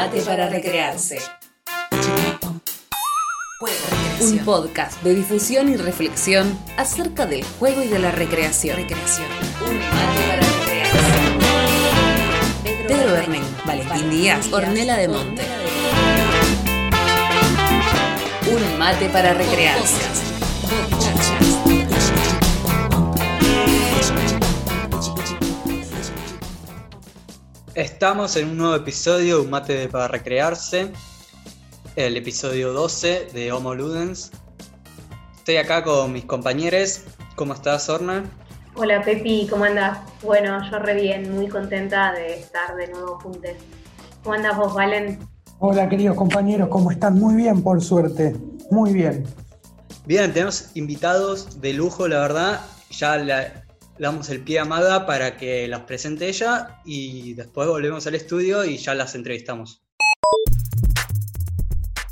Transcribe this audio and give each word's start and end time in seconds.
mate 0.00 0.22
para 0.22 0.48
recrearse. 0.48 1.18
Un 4.22 4.38
podcast 4.46 5.02
de 5.02 5.14
difusión 5.14 5.68
y 5.68 5.76
reflexión 5.76 6.58
acerca 6.78 7.26
del 7.26 7.44
juego 7.44 7.82
y 7.82 7.88
de 7.88 7.98
la 7.98 8.10
recreación. 8.10 8.76
recreación. 8.76 9.26
Un 9.60 9.78
mate 9.78 10.22
para 10.26 10.40
recrearse. 10.56 11.12
Pedro 12.88 13.12
Bernén, 13.12 13.44
Valentín 13.66 14.10
Díaz, 14.10 14.50
Ornela 14.50 14.96
de 14.96 15.08
Monte. 15.08 15.42
Un 18.50 18.78
mate 18.78 19.10
para 19.10 19.34
recrearse. 19.34 20.39
Estamos 27.76 28.34
en 28.34 28.48
un 28.48 28.56
nuevo 28.56 28.74
episodio 28.74 29.36
de 29.36 29.44
Un 29.44 29.50
mate 29.50 29.88
para 29.88 30.08
recrearse, 30.08 30.90
el 31.94 32.16
episodio 32.16 32.72
12 32.72 33.28
de 33.32 33.52
Homo 33.52 33.76
Ludens. 33.76 34.32
Estoy 35.36 35.58
acá 35.58 35.84
con 35.84 36.12
mis 36.12 36.24
compañeros. 36.24 37.02
¿Cómo 37.36 37.54
estás, 37.54 37.88
Orna? 37.88 38.24
Hola, 38.74 39.04
Pepi, 39.04 39.46
¿cómo 39.48 39.64
andas? 39.64 39.98
Bueno, 40.20 40.68
yo 40.68 40.80
re 40.80 41.00
bien, 41.00 41.32
muy 41.32 41.46
contenta 41.46 42.12
de 42.12 42.40
estar 42.40 42.74
de 42.74 42.88
nuevo 42.88 43.20
juntos. 43.20 43.52
¿Cómo 44.24 44.34
andas 44.34 44.56
vos, 44.56 44.74
Valen? 44.74 45.20
Hola, 45.60 45.88
queridos 45.88 46.16
compañeros, 46.16 46.68
¿cómo 46.70 46.90
están? 46.90 47.20
Muy 47.20 47.36
bien, 47.36 47.62
por 47.62 47.80
suerte. 47.80 48.34
Muy 48.72 48.92
bien. 48.92 49.24
Bien, 50.06 50.32
tenemos 50.32 50.72
invitados 50.74 51.60
de 51.60 51.72
lujo, 51.72 52.08
la 52.08 52.18
verdad. 52.18 52.60
Ya 52.90 53.16
la, 53.16 53.64
damos 54.00 54.30
el 54.30 54.40
pie 54.40 54.58
a 54.58 54.64
Maga 54.64 55.04
para 55.04 55.36
que 55.36 55.68
las 55.68 55.82
presente 55.82 56.26
ella 56.26 56.80
y 56.86 57.34
después 57.34 57.68
volvemos 57.68 58.06
al 58.06 58.14
estudio 58.14 58.64
y 58.64 58.78
ya 58.78 58.94
las 58.94 59.14
entrevistamos. 59.14 59.82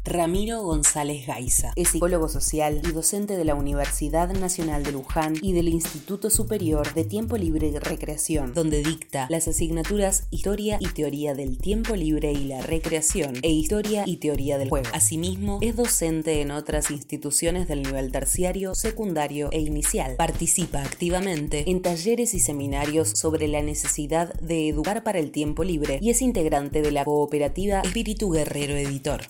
Ramiro 0.08 0.62
González 0.62 1.26
Gaiza. 1.26 1.74
Es 1.76 1.90
psicólogo 1.90 2.30
social 2.30 2.80
y 2.82 2.92
docente 2.92 3.36
de 3.36 3.44
la 3.44 3.54
Universidad 3.54 4.32
Nacional 4.32 4.82
de 4.82 4.92
Luján 4.92 5.34
y 5.42 5.52
del 5.52 5.68
Instituto 5.68 6.30
Superior 6.30 6.94
de 6.94 7.04
Tiempo 7.04 7.36
Libre 7.36 7.68
y 7.68 7.78
Recreación, 7.78 8.54
donde 8.54 8.82
dicta 8.82 9.26
las 9.28 9.48
asignaturas 9.48 10.26
Historia 10.30 10.78
y 10.80 10.86
Teoría 10.88 11.34
del 11.34 11.58
Tiempo 11.58 11.94
Libre 11.94 12.32
y 12.32 12.44
la 12.44 12.62
Recreación 12.62 13.34
e 13.42 13.50
Historia 13.50 14.04
y 14.06 14.16
Teoría 14.16 14.56
del 14.56 14.70
Juego. 14.70 14.88
Asimismo, 14.94 15.58
es 15.60 15.76
docente 15.76 16.40
en 16.40 16.52
otras 16.52 16.90
instituciones 16.90 17.68
del 17.68 17.82
nivel 17.82 18.10
terciario, 18.10 18.74
secundario 18.74 19.50
e 19.52 19.60
inicial. 19.60 20.16
Participa 20.16 20.80
activamente 20.82 21.70
en 21.70 21.82
talleres 21.82 22.32
y 22.32 22.40
seminarios 22.40 23.10
sobre 23.10 23.46
la 23.46 23.60
necesidad 23.60 24.32
de 24.40 24.70
educar 24.70 25.02
para 25.02 25.18
el 25.18 25.32
tiempo 25.32 25.64
libre 25.64 25.98
y 26.00 26.08
es 26.08 26.22
integrante 26.22 26.80
de 26.80 26.92
la 26.92 27.04
cooperativa 27.04 27.82
Espíritu 27.82 28.30
Guerrero 28.30 28.74
Editor. 28.74 29.20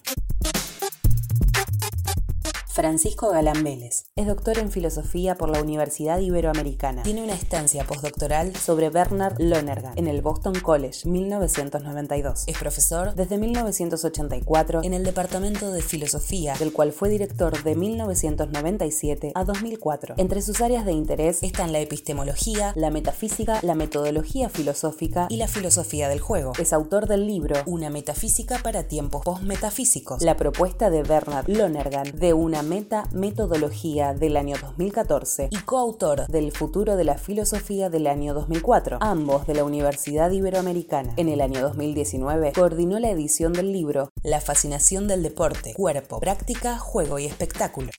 Francisco 2.79 3.31
Galán 3.31 3.65
Vélez. 3.65 4.05
Es 4.15 4.29
doctor 4.29 4.57
en 4.57 4.71
filosofía 4.71 5.35
por 5.35 5.49
la 5.49 5.61
Universidad 5.61 6.21
Iberoamericana. 6.21 7.03
Tiene 7.03 7.25
una 7.25 7.35
estancia 7.35 7.83
postdoctoral 7.83 8.55
sobre 8.55 8.89
Bernard 8.89 9.35
Lonergan 9.41 9.99
en 9.99 10.07
el 10.07 10.23
Boston 10.23 10.55
College 10.61 11.09
1992. 11.09 12.45
Es 12.47 12.57
profesor 12.57 13.17
desde 13.17 13.37
1984 13.37 14.85
en 14.85 14.95
el 14.95 15.03
Departamento 15.03 15.73
de 15.73 15.83
Filosofía, 15.83 16.55
del 16.57 16.73
cual 16.73 16.93
fue 16.93 17.09
director 17.09 17.61
de 17.65 17.75
1997 17.75 19.33
a 19.35 19.43
2004. 19.43 20.15
Entre 20.17 20.41
sus 20.41 20.61
áreas 20.61 20.87
de 20.87 20.93
interés 20.93 21.43
están 21.43 21.73
la 21.73 21.81
epistemología, 21.81 22.75
la 22.77 22.91
metafísica, 22.91 23.59
la 23.63 23.75
metodología 23.75 24.51
filosófica 24.51 25.27
y 25.31 25.39
la 25.39 25.49
filosofía 25.49 26.09
del 26.09 26.21
juego. 26.21 26.53
Es 26.61 26.73
autor 26.73 27.09
del 27.09 27.27
libro 27.27 27.57
Una 27.67 27.91
metafísica 27.91 28.61
para 28.63 28.85
tiempos 28.85 29.25
postmetafísicos, 29.25 30.23
la 30.23 30.37
propuesta 30.37 30.91
de 30.91 31.03
Bernard 31.03 31.49
Lonergan 31.49 32.17
de 32.17 32.35
una 32.35 32.63
meta 32.69 33.09
metodología 33.13 34.13
del 34.13 34.37
año 34.37 34.57
2014 34.61 35.49
y 35.51 35.57
coautor 35.57 36.27
del 36.27 36.53
futuro 36.53 36.97
de 36.97 37.05
la 37.05 37.17
filosofía 37.17 37.89
del 37.89 38.07
año 38.07 38.35
2004, 38.35 38.99
ambos 39.01 39.47
de 39.47 39.55
la 39.55 39.65
Universidad 39.65 40.31
Iberoamericana. 40.31 41.15
En 41.17 41.29
el 41.29 41.41
año 41.41 41.63
2019 41.63 42.53
coordinó 42.53 42.99
la 42.99 43.11
edición 43.11 43.55
del 43.55 43.73
libro 43.73 44.13
La 44.23 44.41
fascinación 44.41 45.09
del 45.09 45.23
deporte, 45.23 45.73
cuerpo, 45.75 46.21
práctica, 46.21 46.79
juego 46.79 47.19
y 47.19 47.25
espectáculo. 47.25 47.91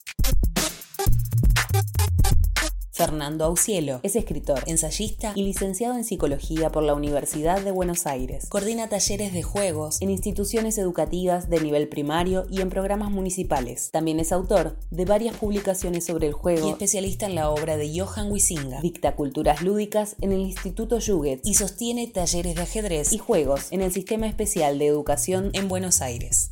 Fernando 3.00 3.46
Aucielo 3.46 4.00
es 4.02 4.14
escritor, 4.14 4.62
ensayista 4.66 5.32
y 5.34 5.42
licenciado 5.42 5.96
en 5.96 6.04
psicología 6.04 6.70
por 6.70 6.82
la 6.82 6.92
Universidad 6.92 7.62
de 7.62 7.70
Buenos 7.70 8.06
Aires. 8.06 8.46
Coordina 8.50 8.90
talleres 8.90 9.32
de 9.32 9.42
juegos 9.42 10.02
en 10.02 10.10
instituciones 10.10 10.76
educativas 10.76 11.48
de 11.48 11.62
nivel 11.62 11.88
primario 11.88 12.46
y 12.50 12.60
en 12.60 12.68
programas 12.68 13.10
municipales. 13.10 13.88
También 13.90 14.20
es 14.20 14.32
autor 14.32 14.76
de 14.90 15.06
varias 15.06 15.34
publicaciones 15.38 16.04
sobre 16.04 16.26
el 16.26 16.34
juego 16.34 16.68
y 16.68 16.72
especialista 16.72 17.24
en 17.24 17.36
la 17.36 17.48
obra 17.48 17.78
de 17.78 17.90
Johann 17.98 18.30
Wisinga. 18.30 18.82
Dicta 18.82 19.16
culturas 19.16 19.62
lúdicas 19.62 20.16
en 20.20 20.32
el 20.32 20.40
Instituto 20.40 20.98
Juget 21.00 21.40
y 21.42 21.54
sostiene 21.54 22.06
talleres 22.06 22.54
de 22.54 22.60
ajedrez 22.60 23.14
y 23.14 23.18
juegos 23.18 23.72
en 23.72 23.80
el 23.80 23.92
Sistema 23.92 24.26
Especial 24.26 24.78
de 24.78 24.88
Educación 24.88 25.48
en 25.54 25.68
Buenos 25.68 26.02
Aires. 26.02 26.50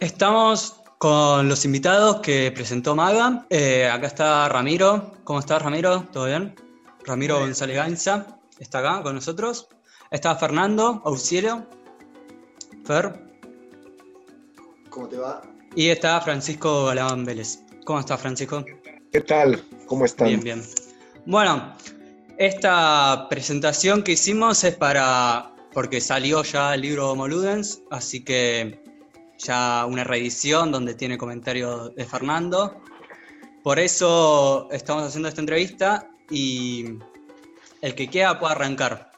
Estamos 0.00 0.81
con 1.02 1.48
los 1.48 1.64
invitados 1.64 2.20
que 2.20 2.52
presentó 2.54 2.94
Maga. 2.94 3.44
Eh, 3.50 3.90
acá 3.92 4.06
está 4.06 4.48
Ramiro. 4.48 5.14
¿Cómo 5.24 5.40
estás, 5.40 5.60
Ramiro? 5.60 6.06
¿Todo 6.12 6.26
bien? 6.26 6.54
Ramiro 7.04 7.40
González 7.40 7.74
Gainza 7.74 8.38
está 8.60 8.78
acá 8.78 9.02
con 9.02 9.16
nosotros. 9.16 9.66
Está 10.12 10.36
Fernando 10.36 11.02
Auxilio. 11.04 11.66
Fer. 12.84 13.20
¿Cómo 14.90 15.08
te 15.08 15.16
va? 15.16 15.42
Y 15.74 15.88
está 15.88 16.20
Francisco 16.20 16.84
Galán 16.84 17.24
Vélez. 17.24 17.64
¿Cómo 17.84 17.98
estás, 17.98 18.20
Francisco? 18.20 18.64
¿Qué 19.10 19.22
tal? 19.22 19.60
¿Cómo 19.86 20.04
están? 20.04 20.28
Bien, 20.28 20.40
bien. 20.40 20.62
Bueno, 21.26 21.74
esta 22.38 23.26
presentación 23.28 24.04
que 24.04 24.12
hicimos 24.12 24.62
es 24.62 24.76
para. 24.76 25.52
porque 25.72 26.00
salió 26.00 26.44
ya 26.44 26.74
el 26.74 26.82
libro 26.82 27.10
Homo 27.10 27.26
Ludens, 27.26 27.82
así 27.90 28.22
que 28.22 28.81
ya 29.42 29.86
una 29.86 30.04
reedición 30.04 30.72
donde 30.72 30.94
tiene 30.94 31.18
comentarios 31.18 31.94
de 31.94 32.04
Fernando. 32.04 32.82
Por 33.62 33.78
eso 33.78 34.68
estamos 34.70 35.04
haciendo 35.04 35.28
esta 35.28 35.40
entrevista 35.40 36.08
y 36.30 36.98
el 37.80 37.94
que 37.94 38.08
quiera 38.08 38.38
puede 38.38 38.52
arrancar 38.54 39.12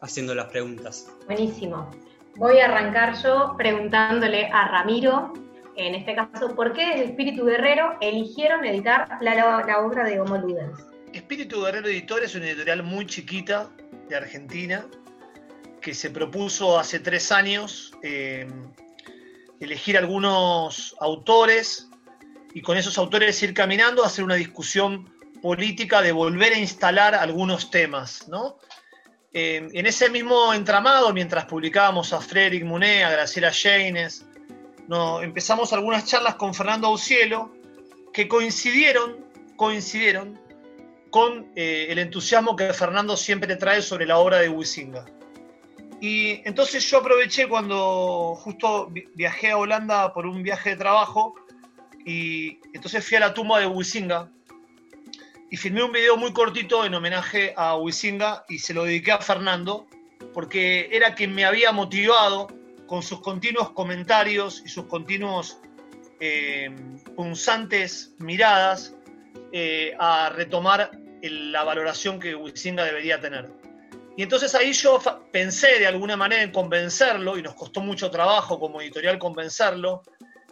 haciendo 0.00 0.34
las 0.34 0.46
preguntas. 0.46 1.08
Buenísimo. 1.26 1.90
Voy 2.36 2.58
a 2.58 2.66
arrancar 2.66 3.14
yo 3.22 3.54
preguntándole 3.56 4.46
a 4.46 4.68
Ramiro, 4.68 5.32
en 5.76 5.94
este 5.94 6.14
caso, 6.14 6.54
¿por 6.54 6.72
qué 6.72 6.94
el 6.94 7.02
Espíritu 7.02 7.44
Guerrero 7.44 7.96
eligieron 8.00 8.64
editar 8.64 9.18
la, 9.20 9.34
la 9.34 9.80
obra 9.80 10.04
de 10.04 10.20
Homo 10.20 10.36
Ludens? 10.38 10.86
Espíritu 11.12 11.62
Guerrero 11.62 11.88
Editor 11.88 12.24
es 12.24 12.34
una 12.34 12.46
editorial 12.46 12.82
muy 12.82 13.06
chiquita 13.06 13.68
de 14.08 14.16
Argentina 14.16 14.84
que 15.80 15.94
se 15.94 16.10
propuso 16.10 16.78
hace 16.78 16.98
tres 16.98 17.30
años 17.30 17.92
eh, 18.02 18.48
elegir 19.60 19.96
algunos 19.96 20.94
autores 21.00 21.88
y 22.54 22.62
con 22.62 22.76
esos 22.76 22.98
autores 22.98 23.42
ir 23.42 23.54
caminando 23.54 24.04
hacer 24.04 24.24
una 24.24 24.34
discusión 24.34 25.12
política 25.42 26.00
de 26.00 26.12
volver 26.12 26.52
a 26.52 26.58
instalar 26.58 27.14
algunos 27.14 27.70
temas, 27.70 28.28
¿no? 28.28 28.58
Eh, 29.32 29.68
en 29.72 29.86
ese 29.86 30.08
mismo 30.10 30.54
entramado, 30.54 31.12
mientras 31.12 31.44
publicábamos 31.46 32.12
a 32.12 32.20
Frederick 32.20 32.64
Muné, 32.64 33.04
a 33.04 33.10
Graciela 33.10 33.52
Janes, 33.52 34.24
no, 34.86 35.22
empezamos 35.22 35.72
algunas 35.72 36.04
charlas 36.04 36.36
con 36.36 36.54
Fernando 36.54 36.86
Aucielo 36.86 37.52
que 38.12 38.28
coincidieron, 38.28 39.26
coincidieron 39.56 40.40
con 41.10 41.50
eh, 41.56 41.86
el 41.88 41.98
entusiasmo 41.98 42.54
que 42.54 42.72
Fernando 42.72 43.16
siempre 43.16 43.56
trae 43.56 43.82
sobre 43.82 44.06
la 44.06 44.18
obra 44.18 44.38
de 44.38 44.48
Huizinga. 44.48 45.04
Y 46.00 46.42
entonces 46.44 46.88
yo 46.90 46.98
aproveché 46.98 47.48
cuando 47.48 48.34
justo 48.36 48.92
viajé 49.14 49.50
a 49.50 49.58
Holanda 49.58 50.12
por 50.12 50.26
un 50.26 50.42
viaje 50.42 50.70
de 50.70 50.76
trabajo 50.76 51.34
y 52.04 52.58
entonces 52.74 53.06
fui 53.06 53.16
a 53.16 53.20
la 53.20 53.34
tumba 53.34 53.60
de 53.60 53.66
Huizinga 53.66 54.28
y 55.50 55.56
filmé 55.56 55.82
un 55.82 55.92
video 55.92 56.16
muy 56.16 56.32
cortito 56.32 56.84
en 56.84 56.94
homenaje 56.94 57.54
a 57.56 57.76
Huizinga 57.76 58.44
y 58.48 58.58
se 58.58 58.74
lo 58.74 58.84
dediqué 58.84 59.12
a 59.12 59.18
Fernando 59.18 59.86
porque 60.32 60.88
era 60.92 61.14
quien 61.14 61.34
me 61.34 61.44
había 61.44 61.72
motivado 61.72 62.48
con 62.86 63.02
sus 63.02 63.20
continuos 63.20 63.70
comentarios 63.70 64.62
y 64.64 64.68
sus 64.68 64.86
continuos 64.86 65.58
eh, 66.20 66.74
punzantes 67.16 68.14
miradas 68.18 68.94
eh, 69.52 69.94
a 69.98 70.30
retomar 70.30 70.90
la 71.22 71.64
valoración 71.64 72.20
que 72.20 72.34
Huizinga 72.34 72.84
debería 72.84 73.20
tener. 73.20 73.63
Y 74.16 74.22
entonces 74.22 74.54
ahí 74.54 74.72
yo 74.72 75.00
pensé 75.32 75.78
de 75.78 75.86
alguna 75.86 76.16
manera 76.16 76.42
en 76.42 76.52
convencerlo, 76.52 77.36
y 77.36 77.42
nos 77.42 77.54
costó 77.54 77.80
mucho 77.80 78.10
trabajo 78.10 78.60
como 78.60 78.80
editorial 78.80 79.18
convencerlo, 79.18 80.02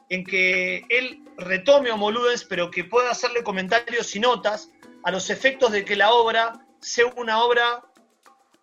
en 0.09 0.25
que 0.25 0.85
él 0.89 1.23
retome 1.39 1.91
Homo 1.91 2.11
Ludens, 2.11 2.45
pero 2.45 2.71
que 2.71 2.85
pueda 2.85 3.11
hacerle 3.11 3.43
comentarios 3.43 4.15
y 4.17 4.21
notas 4.21 4.71
a 5.05 5.11
los 5.11 5.31
efectos 5.31 5.73
de 5.73 5.85
que 5.85 5.97
la 5.97 6.13
obra 6.13 6.67
sea 6.81 7.07
una 7.17 7.43
obra 7.43 7.83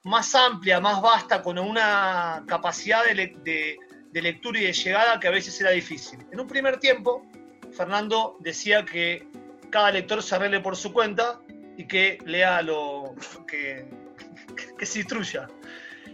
más 0.03 0.35
amplia, 0.35 0.79
más 0.79 1.01
vasta, 1.01 1.41
con 1.41 1.57
una 1.57 2.43
capacidad 2.47 3.03
de, 3.05 3.77
de 4.11 4.21
lectura 4.21 4.59
y 4.59 4.63
de 4.63 4.73
llegada 4.73 5.19
que 5.19 5.27
a 5.27 5.31
veces 5.31 5.59
era 5.61 5.71
difícil. 5.71 6.19
En 6.31 6.39
un 6.39 6.47
primer 6.47 6.79
tiempo, 6.79 7.25
Fernando 7.71 8.37
decía 8.39 8.85
que 8.85 9.27
cada 9.69 9.91
lector 9.91 10.21
se 10.23 10.35
arregle 10.35 10.59
por 10.59 10.75
su 10.75 10.91
cuenta 10.91 11.39
y 11.77 11.87
que 11.87 12.17
lea 12.25 12.61
lo 12.61 13.15
que, 13.47 13.85
que, 14.79 14.85
se 14.85 14.99
instruya. 14.99 15.47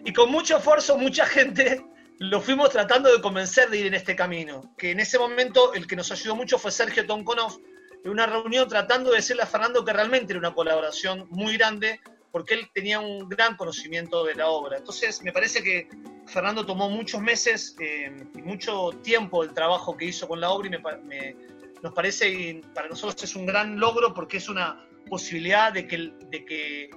Y 0.03 0.13
con 0.13 0.31
mucho 0.31 0.57
esfuerzo, 0.57 0.97
mucha 0.97 1.25
gente 1.25 1.85
lo 2.19 2.41
fuimos 2.41 2.69
tratando 2.69 3.11
de 3.11 3.21
convencer 3.21 3.69
de 3.69 3.77
ir 3.77 3.85
en 3.87 3.93
este 3.93 4.15
camino. 4.15 4.73
Que 4.77 4.91
en 4.91 4.99
ese 4.99 5.17
momento 5.17 5.73
el 5.73 5.87
que 5.87 5.95
nos 5.95 6.11
ayudó 6.11 6.35
mucho 6.35 6.57
fue 6.57 6.71
Sergio 6.71 7.05
Tonkonov, 7.05 7.59
en 8.03 8.11
una 8.11 8.25
reunión 8.25 8.67
tratando 8.67 9.09
de 9.09 9.17
decirle 9.17 9.43
a 9.43 9.47
Fernando 9.47 9.83
que 9.83 9.93
realmente 9.93 10.33
era 10.33 10.39
una 10.39 10.53
colaboración 10.53 11.27
muy 11.29 11.57
grande, 11.57 11.99
porque 12.31 12.53
él 12.53 12.69
tenía 12.73 12.99
un 12.99 13.29
gran 13.29 13.55
conocimiento 13.55 14.25
de 14.25 14.35
la 14.35 14.47
obra. 14.47 14.77
Entonces, 14.77 15.23
me 15.23 15.31
parece 15.31 15.63
que 15.63 15.87
Fernando 16.27 16.65
tomó 16.65 16.89
muchos 16.89 17.21
meses 17.21 17.75
eh, 17.79 18.13
y 18.35 18.41
mucho 18.41 18.91
tiempo 19.03 19.43
el 19.43 19.53
trabajo 19.53 19.95
que 19.95 20.05
hizo 20.05 20.27
con 20.27 20.41
la 20.41 20.49
obra 20.49 20.67
y 20.67 20.71
me, 20.71 21.35
nos 21.81 21.93
parece, 21.93 22.29
y 22.29 22.61
para 22.73 22.89
nosotros 22.89 23.23
es 23.23 23.35
un 23.35 23.45
gran 23.45 23.79
logro 23.79 24.13
porque 24.13 24.37
es 24.37 24.49
una 24.49 24.85
posibilidad 25.09 25.71
de 25.71 25.87
que, 25.87 26.13
de 26.29 26.45
que 26.45 26.89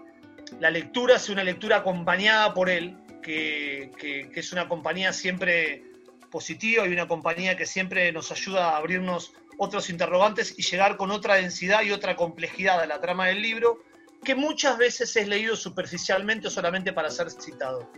la 0.60 0.70
lectura 0.70 1.18
sea 1.18 1.34
una 1.34 1.44
lectura 1.44 1.78
acompañada 1.78 2.54
por 2.54 2.70
él, 2.70 2.96
que, 3.22 3.90
que, 3.98 4.30
es 4.34 4.52
una 4.52 4.68
compañía 4.68 5.12
siempre 5.12 5.84
positiva 6.30 6.86
y 6.86 6.92
una 6.92 7.08
compañía 7.08 7.56
que 7.56 7.66
siempre 7.66 8.10
nos 8.12 8.30
ayuda 8.32 8.70
a 8.70 8.76
abrirnos 8.76 9.32
otros 9.58 9.90
interrogantes 9.90 10.54
y 10.56 10.62
llegar 10.62 10.96
con 10.96 11.10
otra 11.10 11.34
densidad 11.34 11.82
y 11.82 11.90
otra 11.90 12.16
complejidad 12.16 12.80
a 12.80 12.86
la 12.86 13.00
trama 13.00 13.26
del 13.26 13.42
libro, 13.42 13.82
que 14.24 14.34
muchas 14.34 14.78
veces 14.78 15.14
es 15.16 15.28
leído 15.28 15.56
superficialmente 15.56 16.48
o 16.48 16.50
solamente 16.50 16.92
para 16.92 17.10
ser 17.10 17.30
citado. 17.30 17.90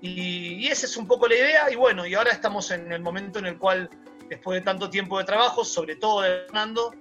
Y, 0.00 0.66
esa 0.68 0.86
es 0.86 0.96
un 0.96 1.06
poco 1.06 1.26
la 1.28 1.34
idea, 1.34 1.70
y 1.70 1.76
bueno, 1.76 2.06
y 2.06 2.14
ahora 2.14 2.30
estamos 2.30 2.70
en 2.70 2.92
el 2.92 3.00
momento 3.00 3.38
en 3.38 3.46
el 3.46 3.58
cual, 3.58 3.90
después 4.28 4.60
de 4.60 4.64
tanto 4.64 4.90
tiempo 4.90 5.18
de 5.18 5.24
trabajo, 5.24 5.64
sobre 5.64 5.96
todo 5.96 6.22
de 6.22 6.44
Fernando, 6.46 6.94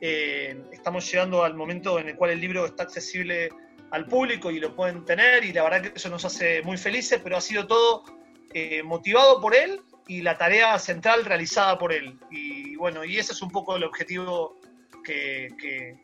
eh, 0.00 0.60
estamos 0.72 1.08
llegando 1.10 1.44
al 1.44 1.54
momento 1.54 1.98
en 1.98 2.08
el 2.08 2.16
cual 2.16 2.32
el 2.32 2.40
libro 2.40 2.66
está 2.66 2.82
accesible 2.82 3.50
al 3.92 4.06
público 4.06 4.50
y 4.50 4.58
lo 4.58 4.74
pueden 4.74 5.04
tener, 5.04 5.44
y 5.44 5.52
la 5.52 5.62
verdad 5.62 5.82
que 5.82 5.92
eso 5.94 6.08
nos 6.08 6.24
hace 6.24 6.62
muy 6.62 6.76
felices, 6.76 7.20
pero 7.22 7.36
ha 7.36 7.40
sido 7.40 7.66
todo 7.66 8.04
eh, 8.52 8.82
motivado 8.82 9.40
por 9.40 9.54
él 9.54 9.80
y 10.08 10.22
la 10.22 10.36
tarea 10.36 10.78
central 10.78 11.24
realizada 11.24 11.78
por 11.78 11.92
él. 11.92 12.18
Y 12.30 12.74
bueno, 12.76 13.04
y 13.04 13.18
ese 13.18 13.32
es 13.32 13.42
un 13.42 13.50
poco 13.50 13.76
el 13.76 13.84
objetivo 13.84 14.56
que, 15.04 15.48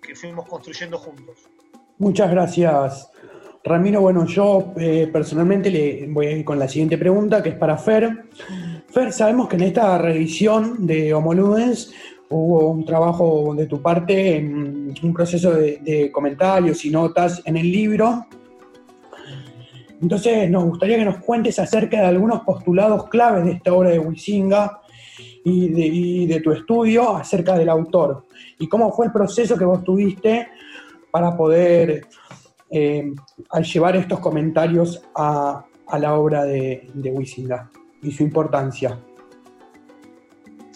que 0.02 0.14
fuimos 0.14 0.48
construyendo 0.48 0.98
juntos. 0.98 1.38
Muchas 1.98 2.30
gracias, 2.30 3.10
Ramiro, 3.64 4.00
bueno, 4.00 4.24
yo 4.24 4.72
eh, 4.78 5.08
personalmente 5.12 5.70
le 5.70 6.06
voy 6.08 6.26
a 6.26 6.30
ir 6.30 6.44
con 6.44 6.58
la 6.58 6.68
siguiente 6.68 6.96
pregunta, 6.96 7.42
que 7.42 7.50
es 7.50 7.54
para 7.56 7.76
Fer. 7.76 8.24
Fer, 8.88 9.12
sabemos 9.12 9.48
que 9.48 9.56
en 9.56 9.62
esta 9.62 9.98
revisión 9.98 10.86
de 10.86 11.12
Homoludens 11.12 11.92
hubo 12.30 12.70
un 12.70 12.84
trabajo 12.84 13.54
de 13.54 13.66
tu 13.66 13.80
parte, 13.80 14.38
un 14.38 15.12
proceso 15.14 15.52
de, 15.52 16.10
comentarios 16.12 16.84
y 16.84 16.90
notas 16.90 17.42
en 17.44 17.56
el 17.56 17.70
libro. 17.70 18.26
Entonces, 20.00 20.48
nos 20.50 20.64
gustaría 20.64 20.98
que 20.98 21.04
nos 21.04 21.18
cuentes 21.18 21.58
acerca 21.58 22.00
de 22.00 22.06
algunos 22.06 22.40
postulados 22.40 23.08
claves 23.08 23.44
de 23.44 23.52
esta 23.52 23.72
obra 23.72 23.90
de 23.90 23.98
Huizinga 23.98 24.80
y 25.44 26.26
de, 26.26 26.40
tu 26.40 26.52
estudio 26.52 27.16
acerca 27.16 27.56
del 27.58 27.68
autor. 27.68 28.26
Y 28.58 28.68
cómo 28.68 28.92
fue 28.92 29.06
el 29.06 29.12
proceso 29.12 29.56
que 29.56 29.64
vos 29.64 29.82
tuviste 29.82 30.48
para 31.10 31.36
poder 31.36 32.06
eh, 32.70 33.12
al 33.50 33.64
llevar 33.64 33.96
estos 33.96 34.20
comentarios 34.20 35.02
a, 35.14 35.64
la 35.98 36.14
obra 36.14 36.44
de, 36.44 36.90
de 36.92 37.58
y 38.02 38.12
su 38.12 38.22
importancia. 38.22 38.98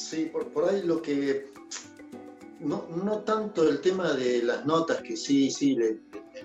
Sí, 0.03 0.27
por, 0.27 0.69
ahí 0.69 0.83
lo 0.83 1.01
que. 1.01 1.53
No, 2.61 3.19
tanto 3.25 3.69
el 3.69 3.81
tema 3.81 4.13
de 4.13 4.43
las 4.43 4.67
notas, 4.67 5.01
que 5.03 5.17
sí, 5.17 5.51
sí, 5.51 5.75
le, 5.75 6.01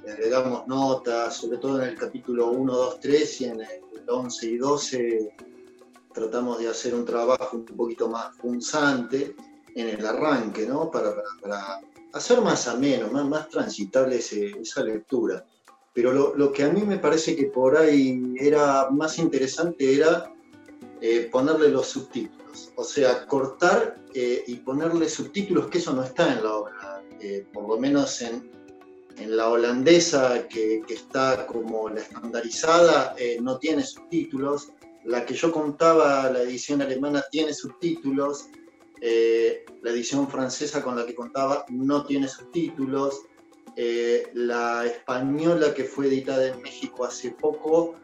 agregamos 0.10 0.68
notas, 0.68 1.36
sobre 1.36 1.58
todo 1.58 1.82
en 1.82 1.90
el 1.90 1.96
capítulo 1.96 2.52
1, 2.52 2.74
2, 2.74 3.00
3 3.02 3.42
y 3.42 3.46
en 3.46 3.62
el 3.62 4.10
11 4.10 4.48
y 4.48 4.58
12 4.58 5.36
tratamos 6.14 6.60
de 6.60 6.70
hacer 6.70 6.96
un 6.96 7.06
trabajo 7.06 7.58
un 7.58 7.66
poquito 7.66 8.10
más 8.10 8.36
punzante 8.38 9.36
en 9.76 9.90
el 9.90 10.06
arranque, 10.06 10.66
¿no? 10.66 10.90
Para, 10.90 11.14
hacer 12.14 12.42
más 12.42 12.68
ameno, 12.68 13.10
más, 13.12 13.26
más 13.26 13.50
transitable 13.50 14.18
esa 14.18 14.84
lectura. 14.84 15.46
Pero 15.94 16.36
lo, 16.36 16.52
que 16.52 16.64
a 16.64 16.70
mí 16.70 16.82
me 16.82 17.00
parece 17.00 17.36
que 17.36 17.46
por 17.46 17.78
ahí 17.78 18.34
era 18.40 18.90
más 18.92 19.20
interesante 19.20 19.96
era 19.96 20.32
eh, 21.02 21.28
ponerle 21.32 21.70
los 21.70 21.88
subtítulos. 21.88 22.47
O 22.76 22.84
sea, 22.84 23.26
cortar 23.26 24.04
eh, 24.14 24.44
y 24.48 24.56
ponerle 24.56 25.10
subtítulos, 25.10 25.68
que 25.68 25.78
eso 25.78 25.94
no 25.94 26.04
está 26.04 26.34
en 26.34 26.44
la 26.44 26.56
obra. 26.56 27.04
Eh, 27.20 27.46
por 27.52 27.68
lo 27.68 27.78
menos 27.78 28.22
en, 28.22 28.56
la 29.26 29.50
holandesa, 29.50 30.48
que, 30.48 30.84
que, 30.88 30.94
está 30.94 31.48
como 31.48 31.90
la 31.90 32.02
estandarizada, 32.02 33.16
no 33.42 33.58
tiene 33.58 33.82
subtítulos. 33.84 34.70
La 35.06 35.26
que 35.26 35.34
yo 35.34 35.52
contaba, 35.52 36.30
la 36.30 36.42
edición 36.44 36.84
alemana, 36.84 37.24
tiene 37.32 37.52
subtítulos. 37.52 38.50
Eh, 39.00 39.64
la 39.84 39.92
edición 39.92 40.28
francesa 40.28 40.84
con 40.84 40.96
la 40.96 41.06
que 41.06 41.14
contaba 41.14 41.66
no 41.70 42.06
tiene 42.06 42.28
subtítulos. 42.28 43.22
Eh, 43.76 44.32
la 44.34 44.86
española 44.86 45.74
que 45.74 45.84
fue 45.84 46.08
editada 46.08 46.48
en 46.48 46.62
México 46.62 47.06
hace 47.06 47.32
poco 47.32 47.96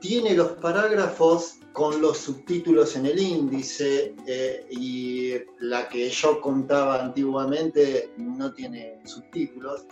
tiene 0.00 0.34
los 0.34 0.52
parágrafos 0.52 1.60
con 1.74 2.00
los 2.00 2.18
subtítulos 2.18 2.94
en 2.94 3.06
el 3.06 3.18
índice 3.18 4.14
eh, 4.28 4.64
y 4.70 5.32
la 5.58 5.88
que 5.88 6.08
yo 6.08 6.40
contaba 6.40 7.02
antiguamente 7.02 8.14
no 8.16 8.54
tiene 8.54 9.00
subtítulos. 9.04 9.84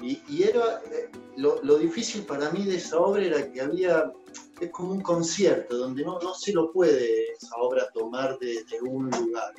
Y, 0.00 0.42
era 0.42 0.80
lo, 1.36 1.78
difícil 1.78 2.22
para 2.22 2.50
mí 2.52 2.64
de 2.64 2.76
esa 2.76 2.98
obra 3.00 3.24
era 3.24 3.50
que 3.50 3.60
había, 3.60 4.12
es 4.60 4.70
como 4.70 4.92
un 4.92 5.00
concierto 5.00 5.76
donde 5.76 6.04
no, 6.04 6.20
no 6.20 6.32
se 6.32 6.52
lo 6.52 6.70
puede 6.70 7.32
esa 7.32 7.56
obra 7.56 7.90
tomar 7.92 8.38
desde 8.38 8.80
un 8.82 9.10
lugar 9.10 9.52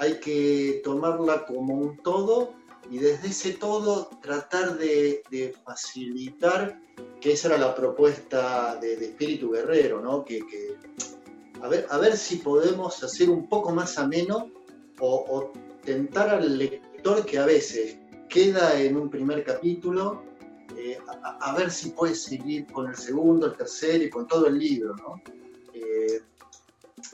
hay 0.00 0.18
que 0.18 0.80
tomarla 0.82 1.44
como 1.44 1.74
un 1.74 1.98
todo 1.98 2.54
y 2.90 2.98
desde 2.98 3.28
ese 3.28 3.52
todo 3.52 4.10
tratar 4.20 4.76
de, 4.76 5.54
facilitar, 5.64 6.80
que 7.20 7.32
esa 7.32 7.48
era 7.48 7.58
la 7.58 7.74
propuesta 7.74 8.76
de, 8.76 8.94
Espíritu 8.94 9.52
Guerrero, 9.52 10.00
¿no? 10.00 10.24
Que, 10.24 10.40
a, 11.62 11.68
ver, 11.68 11.86
a 11.88 11.98
ver 11.98 12.16
si 12.16 12.36
podemos 12.36 13.02
hacer 13.04 13.30
un 13.30 13.48
poco 13.48 13.70
más 13.70 13.96
ameno 13.96 14.50
o, 14.98 15.52
tentar 15.84 16.28
al 16.28 16.58
lector 16.58 17.24
que 17.24 17.38
a 17.38 17.46
veces 17.46 17.96
queda 18.28 18.78
en 18.78 18.98
un 18.98 19.08
primer 19.08 19.44
capítulo, 19.44 20.22
eh, 20.76 20.98
a, 21.22 21.54
ver 21.56 21.70
si 21.70 21.90
puede 21.90 22.14
seguir 22.14 22.66
con 22.66 22.88
el 22.88 22.96
segundo, 22.96 23.46
el 23.46 23.56
tercero 23.56 24.04
y 24.04 24.10
con 24.10 24.26
todo 24.26 24.46
el 24.48 24.58
libro, 24.58 24.94
¿no? 24.96 25.22
Eh, 25.72 26.20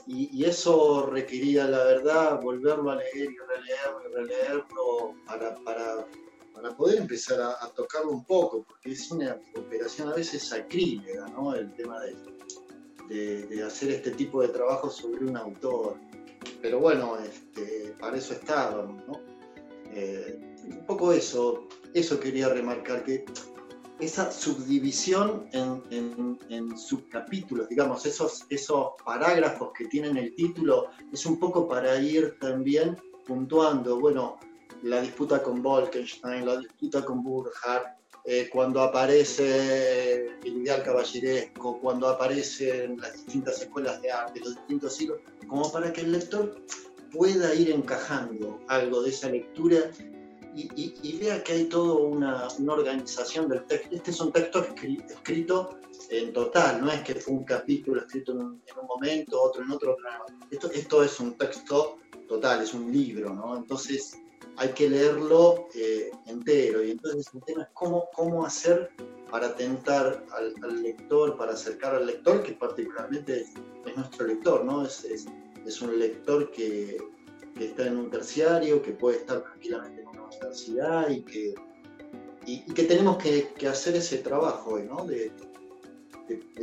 y, 0.07 0.43
eso 0.43 1.05
requería, 1.05 1.67
la 1.67 1.83
verdad, 1.83 2.41
volverlo 2.41 2.91
a 2.91 2.95
leer 2.95 3.29
y 3.31 3.37
releerlo 3.37 4.01
y 4.09 4.13
releerlo 4.13 5.15
para, 5.25 5.55
para, 5.63 6.07
para 6.53 6.75
poder 6.75 6.99
empezar 6.99 7.41
a, 7.41 7.69
tocarlo 7.75 8.11
un 8.11 8.25
poco, 8.25 8.63
porque 8.63 8.91
es 8.91 9.11
una 9.11 9.39
operación 9.55 10.09
a 10.09 10.15
veces 10.15 10.43
sacrílega, 10.47 11.27
¿no? 11.27 11.53
El 11.53 11.73
tema 11.73 11.99
de, 12.01 13.45
de, 13.47 13.63
hacer 13.63 13.91
este 13.91 14.11
tipo 14.11 14.41
de 14.41 14.49
trabajo 14.49 14.89
sobre 14.89 15.25
un 15.25 15.37
autor. 15.37 15.97
Pero 16.61 16.79
bueno, 16.79 17.17
este, 17.19 17.93
para 17.99 18.17
eso 18.17 18.33
estábamos, 18.33 19.05
¿no? 19.07 19.21
Eh, 19.91 20.39
un 20.63 20.85
poco 20.85 21.13
eso, 21.13 21.67
eso 21.93 22.19
quería 22.19 22.49
remarcar, 22.49 23.03
que 23.03 23.25
esa 23.99 24.31
subdivisión 24.31 25.47
en, 25.51 26.77
subcapítulos, 26.77 27.67
digamos, 27.69 28.05
esos, 28.05 28.45
esos 28.49 28.89
parágrafos 29.03 29.71
que 29.77 29.85
tienen 29.85 30.17
el 30.17 30.35
título, 30.35 30.89
es 31.11 31.25
un 31.25 31.39
poco 31.39 31.67
para 31.67 31.99
ir 31.99 32.37
también 32.39 32.97
puntuando, 33.25 33.99
bueno, 33.99 34.39
la 34.83 35.01
disputa 35.01 35.41
con 35.41 35.61
Wolkenstein, 35.63 36.45
la 36.45 36.57
disputa 36.57 37.03
con 37.03 37.23
Burkhardt, 37.23 37.97
eh, 38.25 38.49
cuando 38.51 38.81
aparece 38.81 40.27
el 40.43 40.57
ideal 40.57 40.83
caballeresco, 40.83 41.79
cuando 41.79 42.09
aparecen 42.09 42.97
las 42.99 43.13
distintas 43.13 43.61
escuelas 43.61 44.01
de 44.01 44.11
arte, 44.11 44.41
los 44.41 44.55
distintos 44.55 44.95
siglos, 44.95 45.19
como 45.47 45.71
para 45.71 45.91
que 45.93 46.01
el 46.01 46.11
lector 46.11 46.61
pueda 47.11 47.55
ir 47.55 47.71
encajando 47.71 48.59
algo 48.67 49.01
de 49.01 49.09
esa 49.09 49.29
lectura 49.29 49.91
y, 50.57 51.17
vea 51.17 51.43
que 51.43 51.53
hay 51.53 51.65
toda 51.65 51.93
una, 51.95 52.47
organización 52.67 53.47
del 53.47 53.65
texto. 53.65 53.95
Este 53.95 54.11
es 54.11 54.19
un 54.19 54.31
texto 54.31 54.65
escrito 55.09 55.77
en 56.09 56.33
total, 56.33 56.81
no 56.81 56.91
es 56.91 57.01
que 57.01 57.15
fue 57.15 57.33
un 57.33 57.43
capítulo 57.43 58.01
escrito 58.01 58.31
en 58.31 58.39
un, 58.39 58.61
momento, 58.87 59.41
otro 59.41 59.63
en 59.63 59.71
otro. 59.71 59.97
Esto, 60.49 60.71
esto 60.71 61.03
es 61.03 61.19
un 61.19 61.37
texto 61.37 61.99
total, 62.27 62.63
es 62.63 62.73
un 62.73 62.91
libro, 62.91 63.33
¿no? 63.33 63.55
Entonces, 63.55 64.17
hay 64.57 64.69
que 64.69 64.89
leerlo 64.89 65.67
eh, 65.75 66.11
entero. 66.25 66.83
Y 66.83 66.91
entonces 66.91 67.27
el 67.33 67.43
tema 67.43 67.63
es 67.63 67.69
cómo, 67.73 68.09
cómo 68.13 68.45
hacer 68.45 68.89
para 69.29 69.55
tentar 69.55 70.25
al, 70.31 70.81
lector, 70.81 71.37
para 71.37 71.53
acercar 71.53 71.95
al 71.95 72.07
lector, 72.07 72.43
que 72.43 72.53
particularmente 72.53 73.41
es, 73.41 73.53
nuestro 73.95 74.27
lector, 74.27 74.65
¿no? 74.65 74.85
Es, 74.85 75.27
un 75.81 75.99
lector 75.99 76.49
que, 76.51 76.97
que, 77.55 77.65
está 77.65 77.87
en 77.87 77.97
un 77.97 78.09
terciario, 78.09 78.81
que 78.81 78.93
puede 78.93 79.17
estar 79.17 79.41
tranquilamente 79.41 80.06
universidad 80.27 81.09
y 81.09 81.21
que, 81.21 81.55
y, 82.45 82.59
que 82.73 82.83
tenemos 82.83 83.17
que, 83.17 83.67
hacer 83.67 83.95
ese 83.95 84.19
trabajo 84.19 84.75
hoy, 84.75 84.83
¿no? 84.83 85.05
De, 85.05 85.31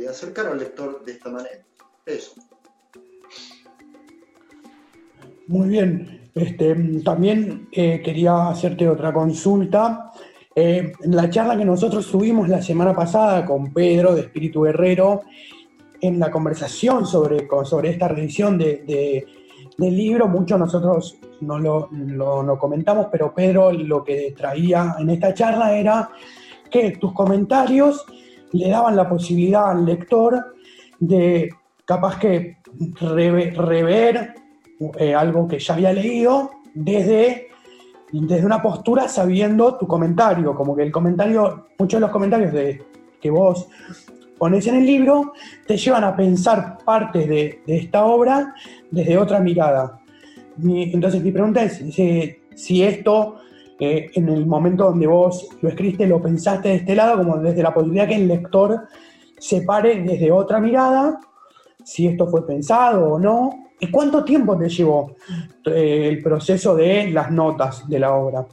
acercar 0.09 0.47
al 0.47 0.59
lector 0.59 1.03
de 1.03 1.11
esta 1.13 1.29
manera. 1.29 1.63
Eso. 2.05 2.33
Muy 5.47 5.69
bien. 5.69 6.29
Este, 6.35 6.75
también 7.03 7.67
eh, 7.71 8.01
quería 8.03 8.49
hacerte 8.49 8.87
otra 8.87 9.11
consulta. 9.11 10.11
Eh, 10.53 10.93
en 11.01 11.15
la 11.15 11.29
charla 11.29 11.57
que 11.57 11.65
nosotros 11.65 12.09
tuvimos 12.09 12.47
la 12.47 12.61
semana 12.61 12.95
pasada 12.95 13.45
con 13.45 13.73
Pedro 13.73 14.13
de 14.13 14.21
Espíritu 14.21 14.61
Guerrero, 14.61 15.23
en 16.01 16.19
la 16.19 16.31
conversación 16.31 17.05
sobre, 17.05 17.47
sobre 17.63 17.89
esta 17.89 18.07
revisión 18.07 18.57
de, 18.57 19.25
del 19.77 19.95
libro, 19.95 20.27
mucho 20.27 20.57
nosotros 20.57 21.17
no 21.41 21.59
lo, 21.59 21.89
lo, 21.91 22.57
comentamos, 22.57 23.07
pero 23.11 23.33
Pedro 23.33 23.71
lo 23.71 24.03
que 24.03 24.33
traía 24.35 24.95
en 24.99 25.09
esta 25.09 25.33
charla 25.33 25.75
era 25.75 26.09
que 26.69 26.91
tus 26.91 27.13
comentarios 27.13 28.05
le 28.51 28.69
daban 28.69 28.95
la 28.95 29.07
posibilidad 29.07 29.71
al 29.71 29.85
lector 29.85 30.55
de 30.99 31.49
capaz 31.83 32.17
que 32.19 32.57
rever 32.99 34.33
eh, 34.97 35.15
algo 35.15 35.47
que 35.47 35.59
ya 35.59 35.73
había 35.73 35.93
leído 35.93 36.51
desde, 36.73 37.47
desde 38.11 38.45
una 38.45 38.61
postura 38.61 39.07
sabiendo 39.07 39.77
tu 39.77 39.87
comentario, 39.87 40.55
como 40.55 40.75
que 40.75 40.83
el 40.83 40.91
comentario, 40.91 41.67
muchos 41.77 41.97
de 41.97 42.01
los 42.01 42.11
comentarios 42.11 42.53
de, 42.53 42.81
que 43.21 43.29
vos 43.29 43.67
pones 44.37 44.67
en 44.67 44.75
el 44.75 44.85
libro 44.85 45.33
te 45.65 45.77
llevan 45.77 46.03
a 46.03 46.15
pensar 46.15 46.77
partes 46.83 47.27
de, 47.27 47.61
esta 47.67 48.05
obra 48.05 48.53
desde 48.91 49.17
otra 49.17 49.39
mirada. 49.39 49.99
entonces 50.63 51.21
mi 51.23 51.31
pregunta 51.31 51.63
es 51.63 51.83
si, 52.55 52.83
esto 52.83 53.37
eh, 53.79 54.11
en 54.13 54.29
el 54.29 54.45
momento 54.45 54.85
donde 54.85 55.07
vos 55.07 55.49
lo 55.61 55.69
escribiste 55.69 56.07
lo 56.07 56.21
pensaste 56.21 56.69
de 56.69 56.75
este 56.75 56.95
lado, 56.95 57.17
como 57.17 57.37
desde 57.37 57.63
la 57.63 57.73
posibilidad 57.73 58.07
que 58.07 58.15
el 58.15 58.27
lector 58.27 58.87
se 59.37 59.61
pare 59.61 60.01
desde 60.01 60.31
otra 60.31 60.59
mirada, 60.59 61.19
si 61.83 62.07
esto 62.07 62.27
fue 62.27 62.47
pensado 62.47 63.13
o 63.13 63.19
no, 63.19 63.65
¿Y 63.79 63.91
cuánto 63.91 64.23
tiempo 64.23 64.57
te 64.57 64.69
llevó 64.69 65.15
eh, 65.65 66.07
el 66.09 66.23
proceso 66.23 66.75
de 66.75 67.09
las 67.11 67.29
notas 67.31 67.87
de 67.87 67.99
la 67.99 68.13
obra? 68.13 68.45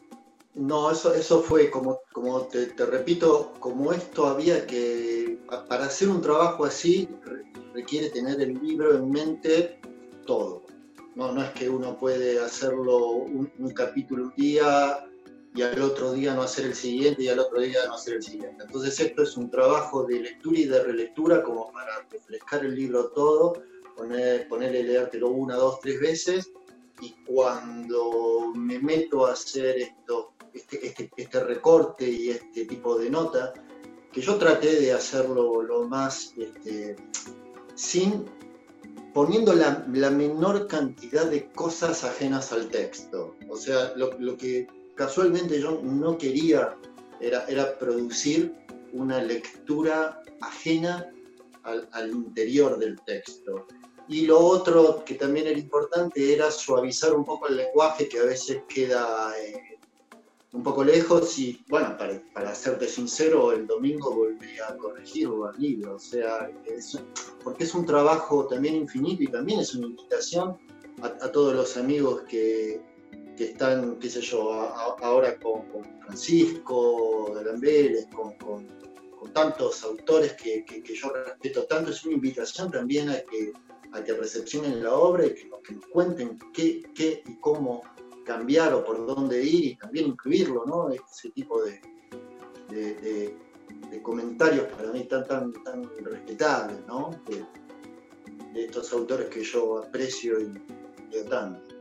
No, 0.55 0.91
eso, 0.91 1.15
eso 1.15 1.43
fue, 1.43 1.71
como, 1.71 2.01
como 2.13 2.43
te, 2.43 2.67
repito, 2.85 3.53
como 3.59 3.93
esto 3.93 4.27
había 4.27 4.67
que, 4.67 5.39
para 5.69 5.87
hacer 5.87 6.09
un 6.09 6.21
trabajo 6.21 6.65
así, 6.65 7.09
requiere 7.73 8.11
tener 8.11 8.41
el 8.41 8.55
libro 8.61 8.95
en 8.95 9.11
mente 9.11 9.81
todo. 10.27 10.65
No, 11.15 11.33
no 11.33 11.43
es 11.43 11.51
que 11.53 11.69
uno 11.69 11.99
puede 11.99 12.39
hacerlo 12.41 13.09
un, 13.09 13.51
capítulo 13.75 14.25
un 14.25 14.35
día 14.37 15.07
y 15.55 15.63
al 15.63 15.81
otro 15.83 16.13
día 16.13 16.35
no 16.35 16.43
hacer 16.43 16.67
el 16.67 16.75
siguiente 16.75 17.25
y 17.25 17.29
al 17.29 17.39
otro 17.39 17.61
día 17.61 17.81
no 17.87 17.95
hacer 17.95 18.15
el 18.15 18.23
siguiente. 18.23 18.65
Entonces 18.65 18.99
esto 19.01 19.23
es 19.23 19.37
un 19.37 19.51
trabajo 19.51 20.05
de 20.05 20.21
lectura 20.21 20.59
y 20.59 20.65
de 20.65 20.83
relectura 20.83 21.43
como 21.43 21.71
para 21.73 22.07
refrescar 22.11 22.65
el 22.65 22.75
libro 22.75 23.09
todo 23.09 23.55
poner, 23.97 24.49
ponerle 24.49 24.83
leértelo 24.83 25.31
una, 25.31 25.57
dos, 25.57 25.81
tres 25.81 26.01
veces, 26.01 26.53
y 27.01 27.11
cuando 27.25 28.53
me 28.55 28.79
meto 28.79 29.27
a 29.27 29.33
hacer 29.33 29.77
esto, 29.79 30.32
este, 30.55 30.87
este, 30.87 31.11
este, 31.17 31.45
recorte 31.45 32.09
y 32.09 32.31
este 32.31 32.67
tipo 32.67 32.99
de 32.99 33.11
nota, 33.11 33.53
que 34.13 34.21
yo 34.21 34.37
traté 34.37 34.81
de 34.81 34.93
hacerlo 34.93 35.63
lo 35.63 35.89
más 35.89 36.35
este, 36.37 36.97
sin 37.75 38.27
poniendo 39.13 39.55
la, 39.55 39.85
menor 40.11 40.67
cantidad 40.67 41.27
de 41.27 41.51
cosas 41.53 42.05
ajenas 42.05 42.53
al 42.53 42.69
texto. 42.69 43.37
O 43.49 43.57
sea, 43.57 43.93
lo, 43.97 44.37
que 44.37 44.67
casualmente 44.95 45.61
yo 45.61 45.81
no 45.83 46.17
quería 46.17 46.77
era, 47.21 47.45
era 47.47 47.79
producir 47.79 48.55
una 48.93 49.23
lectura 49.23 50.23
ajena 50.41 51.11
al, 51.63 51.89
al, 51.93 52.11
interior 52.11 52.79
del 52.79 53.01
texto. 53.03 53.67
Y 54.09 54.27
lo 54.27 54.39
otro 54.39 55.05
que 55.05 55.15
también 55.15 55.47
era 55.47 55.59
importante 55.59 56.33
era 56.33 56.51
suavizar 56.51 57.15
un 57.15 57.25
poco 57.25 57.49
el 57.49 57.57
lenguaje 57.57 58.09
que 58.09 58.19
a 58.19 58.25
veces 58.25 58.63
queda 58.69 59.33
eh, 59.39 59.72
un 60.53 60.63
poco 60.63 60.85
lejos 60.85 61.39
y 61.39 61.65
bueno, 61.69 61.97
para, 61.97 62.23
para, 62.35 62.55
serte 62.55 62.87
sincero, 62.87 63.53
el 63.53 63.67
domingo 63.67 64.15
volví 64.15 64.59
a 64.59 64.77
corregirlo 64.77 65.47
al 65.47 65.59
libro, 65.59 65.97
o 65.97 65.99
sea, 65.99 66.51
porque 67.43 67.65
es 67.65 67.75
un 67.75 67.87
trabajo 67.87 68.47
también 68.47 68.75
infinito 68.75 69.23
y 69.23 69.29
también 69.29 69.61
es 69.61 69.75
una 69.75 69.87
invitación 69.87 70.59
a, 71.01 71.33
todos 71.33 71.55
los 71.55 71.77
amigos 71.77 72.23
que, 72.29 72.83
que, 73.37 73.45
están, 73.45 73.99
qué 73.99 74.11
sé 74.11 74.21
yo, 74.21 74.53
ahora 75.03 75.39
con, 75.39 75.65
Francisco 76.03 77.33
de 77.35 77.45
Lambeles, 77.45 78.07
con, 78.15 78.35
con, 78.35 78.83
tantos 79.33 79.83
autores 79.85 80.35
que, 80.35 80.65
que, 80.65 80.83
que 80.83 80.95
yo 80.95 81.09
respeto 81.11 81.65
tanto, 81.65 81.93
es 81.93 82.05
una 82.05 82.17
invitación 82.17 82.71
también 82.71 83.09
a 83.09 83.21
que 83.21 83.53
a 83.93 84.03
que 84.03 84.15
recepcionen 84.15 84.83
la 84.83 84.95
obra 84.95 85.27
y 85.27 85.35
que, 85.35 85.49
nos 85.75 85.87
cuenten 85.87 86.39
qué, 86.53 86.83
qué, 86.95 87.23
y 87.27 87.37
cómo 87.37 87.83
cambiar 88.25 88.73
o 88.75 88.85
por 88.85 89.07
dónde 89.07 89.43
ir 89.43 89.65
y 89.65 89.77
también 89.77 90.09
incluirlo, 90.09 90.65
¿no? 90.67 90.91
Ese 90.91 91.31
tipo 91.31 91.63
de, 91.63 91.81
comentarios 94.03 94.67
para 94.73 94.91
mí 94.91 95.05
tan, 95.05 95.27
tan 95.27 95.83
respetables, 96.03 96.79
¿no? 96.87 97.11
De, 97.27 97.45
estos 98.55 98.93
autores 98.93 99.29
que 99.29 99.43
yo 99.43 99.79
aprecio 99.79 100.39
y 100.41 100.53
leo 101.11 101.25
tanto. 101.25 101.75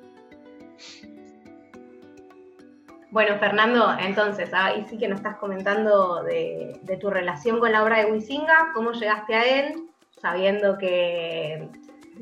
Bueno, 3.11 3.37
Fernando, 3.39 3.93
entonces, 3.99 4.49
ahí 4.53 4.85
sí 4.89 4.97
que 4.97 5.09
nos 5.09 5.17
estás 5.17 5.35
comentando 5.37 6.23
de, 6.23 6.79
de, 6.83 6.97
tu 6.97 7.09
relación 7.09 7.59
con 7.59 7.73
la 7.73 7.83
obra 7.83 7.99
de 7.99 8.09
Huizinga, 8.09 8.71
cómo 8.73 8.93
llegaste 8.93 9.35
a 9.35 9.43
él, 9.43 9.89
sabiendo 10.21 10.77
que 10.77 11.67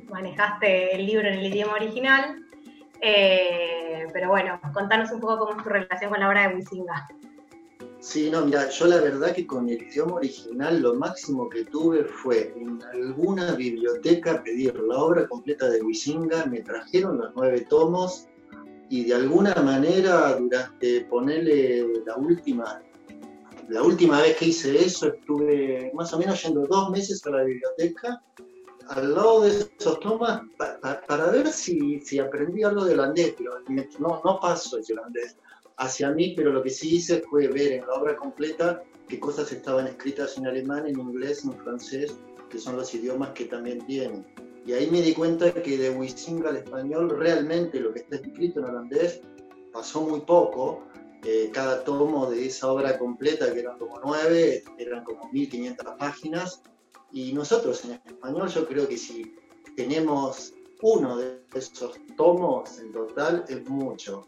manejaste 0.09 0.95
el 0.95 1.05
libro 1.05 1.27
en 1.27 1.35
el 1.35 1.45
idioma 1.45 1.73
original. 1.73 2.43
Eh, 3.01 4.07
pero 4.13 4.29
bueno, 4.29 4.59
contanos 4.73 5.11
un 5.11 5.19
poco 5.19 5.39
cómo 5.39 5.57
es 5.57 5.63
tu 5.63 5.69
relación 5.69 6.09
con 6.11 6.19
la 6.19 6.29
obra 6.29 6.47
de 6.47 6.55
Wisinga. 6.55 7.07
Sí, 7.99 8.29
no, 8.31 8.45
mira, 8.45 8.69
yo 8.69 8.87
la 8.87 9.01
verdad 9.01 9.33
que 9.33 9.45
con 9.45 9.67
el 9.67 9.81
idioma 9.81 10.15
original 10.15 10.81
lo 10.81 10.95
máximo 10.95 11.49
que 11.49 11.65
tuve 11.65 12.05
fue 12.05 12.53
en 12.55 12.79
alguna 12.93 13.55
biblioteca 13.55 14.41
pedir 14.41 14.73
la 14.79 14.97
obra 14.97 15.27
completa 15.27 15.69
de 15.69 15.81
Wisinga, 15.81 16.45
me 16.45 16.61
trajeron 16.61 17.17
los 17.17 17.33
nueve 17.35 17.65
tomos 17.69 18.27
y 18.89 19.03
de 19.03 19.15
alguna 19.15 19.53
manera 19.55 20.35
durante 20.35 21.01
ponerle 21.05 21.85
la 22.05 22.15
última, 22.15 22.81
la 23.67 23.83
última 23.83 24.21
vez 24.21 24.37
que 24.37 24.45
hice 24.45 24.77
eso 24.77 25.09
estuve 25.09 25.91
más 25.93 26.13
o 26.13 26.19
menos 26.19 26.41
yendo 26.41 26.65
dos 26.67 26.89
meses 26.91 27.25
a 27.25 27.31
la 27.31 27.43
biblioteca 27.43 28.23
al 28.89 29.13
lado 29.13 29.41
de 29.41 29.67
esos 29.77 29.99
tomas 29.99 30.41
para 31.07 31.31
ver 31.31 31.47
si, 31.47 31.99
si, 32.01 32.19
aprendí 32.19 32.63
algo 32.63 32.85
de 32.85 32.93
holandés, 32.93 33.35
pero 33.37 33.59
no, 33.99 34.21
no 34.23 34.39
paso 34.39 34.79
ese 34.79 34.93
holandés 34.93 35.37
hacia 35.77 36.11
mí, 36.11 36.33
pero 36.35 36.51
lo 36.51 36.63
que 36.63 36.69
sí 36.69 36.95
hice 36.95 37.21
fue 37.21 37.47
ver 37.47 37.73
en 37.73 37.87
la 37.87 37.93
obra 37.93 38.15
completa 38.15 38.83
qué 39.07 39.19
cosas 39.19 39.51
estaban 39.51 39.87
escritas 39.87 40.37
en 40.37 40.47
alemán, 40.47 40.87
en 40.87 40.99
inglés, 40.99 41.43
en 41.43 41.53
francés, 41.59 42.17
que 42.49 42.57
son 42.57 42.77
los 42.77 42.93
idiomas 42.93 43.29
que 43.31 43.45
también 43.45 43.85
tienen. 43.85 44.25
Y 44.65 44.73
ahí 44.73 44.89
me 44.89 45.01
di 45.01 45.13
cuenta 45.13 45.53
que 45.53 45.77
de 45.77 45.91
Wisinga 45.91 46.49
al 46.49 46.57
español 46.57 47.09
realmente 47.17 47.79
lo 47.79 47.93
que 47.93 48.01
está 48.01 48.17
escrito 48.17 48.59
en 48.59 48.65
holandés 48.65 49.21
pasó 49.71 50.01
muy 50.01 50.21
poco. 50.21 50.83
Eh, 51.25 51.49
cada 51.53 51.83
tomo 51.83 52.29
de 52.29 52.45
esa 52.45 52.71
obra 52.71 52.97
completa, 52.97 53.51
que 53.53 53.59
eran 53.59 53.77
como 53.77 53.99
nueve, 54.03 54.63
eran 54.77 55.03
como 55.03 55.29
1500 55.31 55.95
páginas, 55.97 56.61
y 57.11 57.33
nosotros 57.33 57.83
en 57.85 57.91
español 57.91 58.49
yo 58.49 58.67
creo 58.67 58.87
que 58.87 58.97
si 58.97 59.35
tenemos 59.75 60.53
uno 60.81 61.17
de 61.17 61.41
esos 61.53 61.99
tomos 62.15 62.79
en 62.79 62.91
total 62.91 63.45
es 63.47 63.67
mucho. 63.69 64.25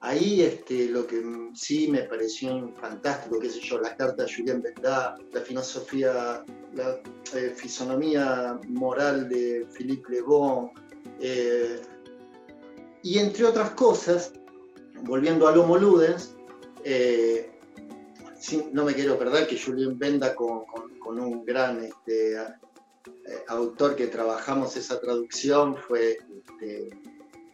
Ahí 0.00 0.42
este, 0.42 0.88
lo 0.88 1.06
que 1.06 1.22
sí 1.54 1.88
me 1.88 2.02
pareció 2.02 2.70
fantástico, 2.74 3.38
qué 3.40 3.48
sé 3.48 3.60
yo, 3.60 3.78
la 3.78 3.96
carta 3.96 4.24
de 4.24 4.32
Julien 4.34 4.60
Benda, 4.60 5.16
la 5.32 5.40
filosofía, 5.40 6.44
la 6.74 7.00
eh, 7.34 7.54
fisonomía 7.56 8.60
moral 8.68 9.30
de 9.30 9.66
Philippe 9.72 10.12
Le 10.12 10.20
Bon, 10.20 10.70
eh, 11.20 11.80
y 13.02 13.18
entre 13.18 13.44
otras 13.46 13.70
cosas, 13.70 14.32
volviendo 15.04 15.48
a 15.48 15.54
Lomo 15.54 15.78
Ludens, 15.78 16.34
eh, 16.84 17.53
no 18.72 18.84
me 18.84 18.94
quiero 18.94 19.18
perder 19.18 19.46
que 19.46 19.58
Julien 19.58 19.98
Benda 19.98 20.34
con 20.34 21.18
un 21.18 21.44
gran 21.44 21.82
este, 21.84 22.34
eh, 22.34 23.44
autor 23.48 23.96
que 23.96 24.06
trabajamos 24.06 24.76
esa 24.76 25.00
traducción, 25.00 25.76
fue 25.76 26.18
este, 26.36 26.90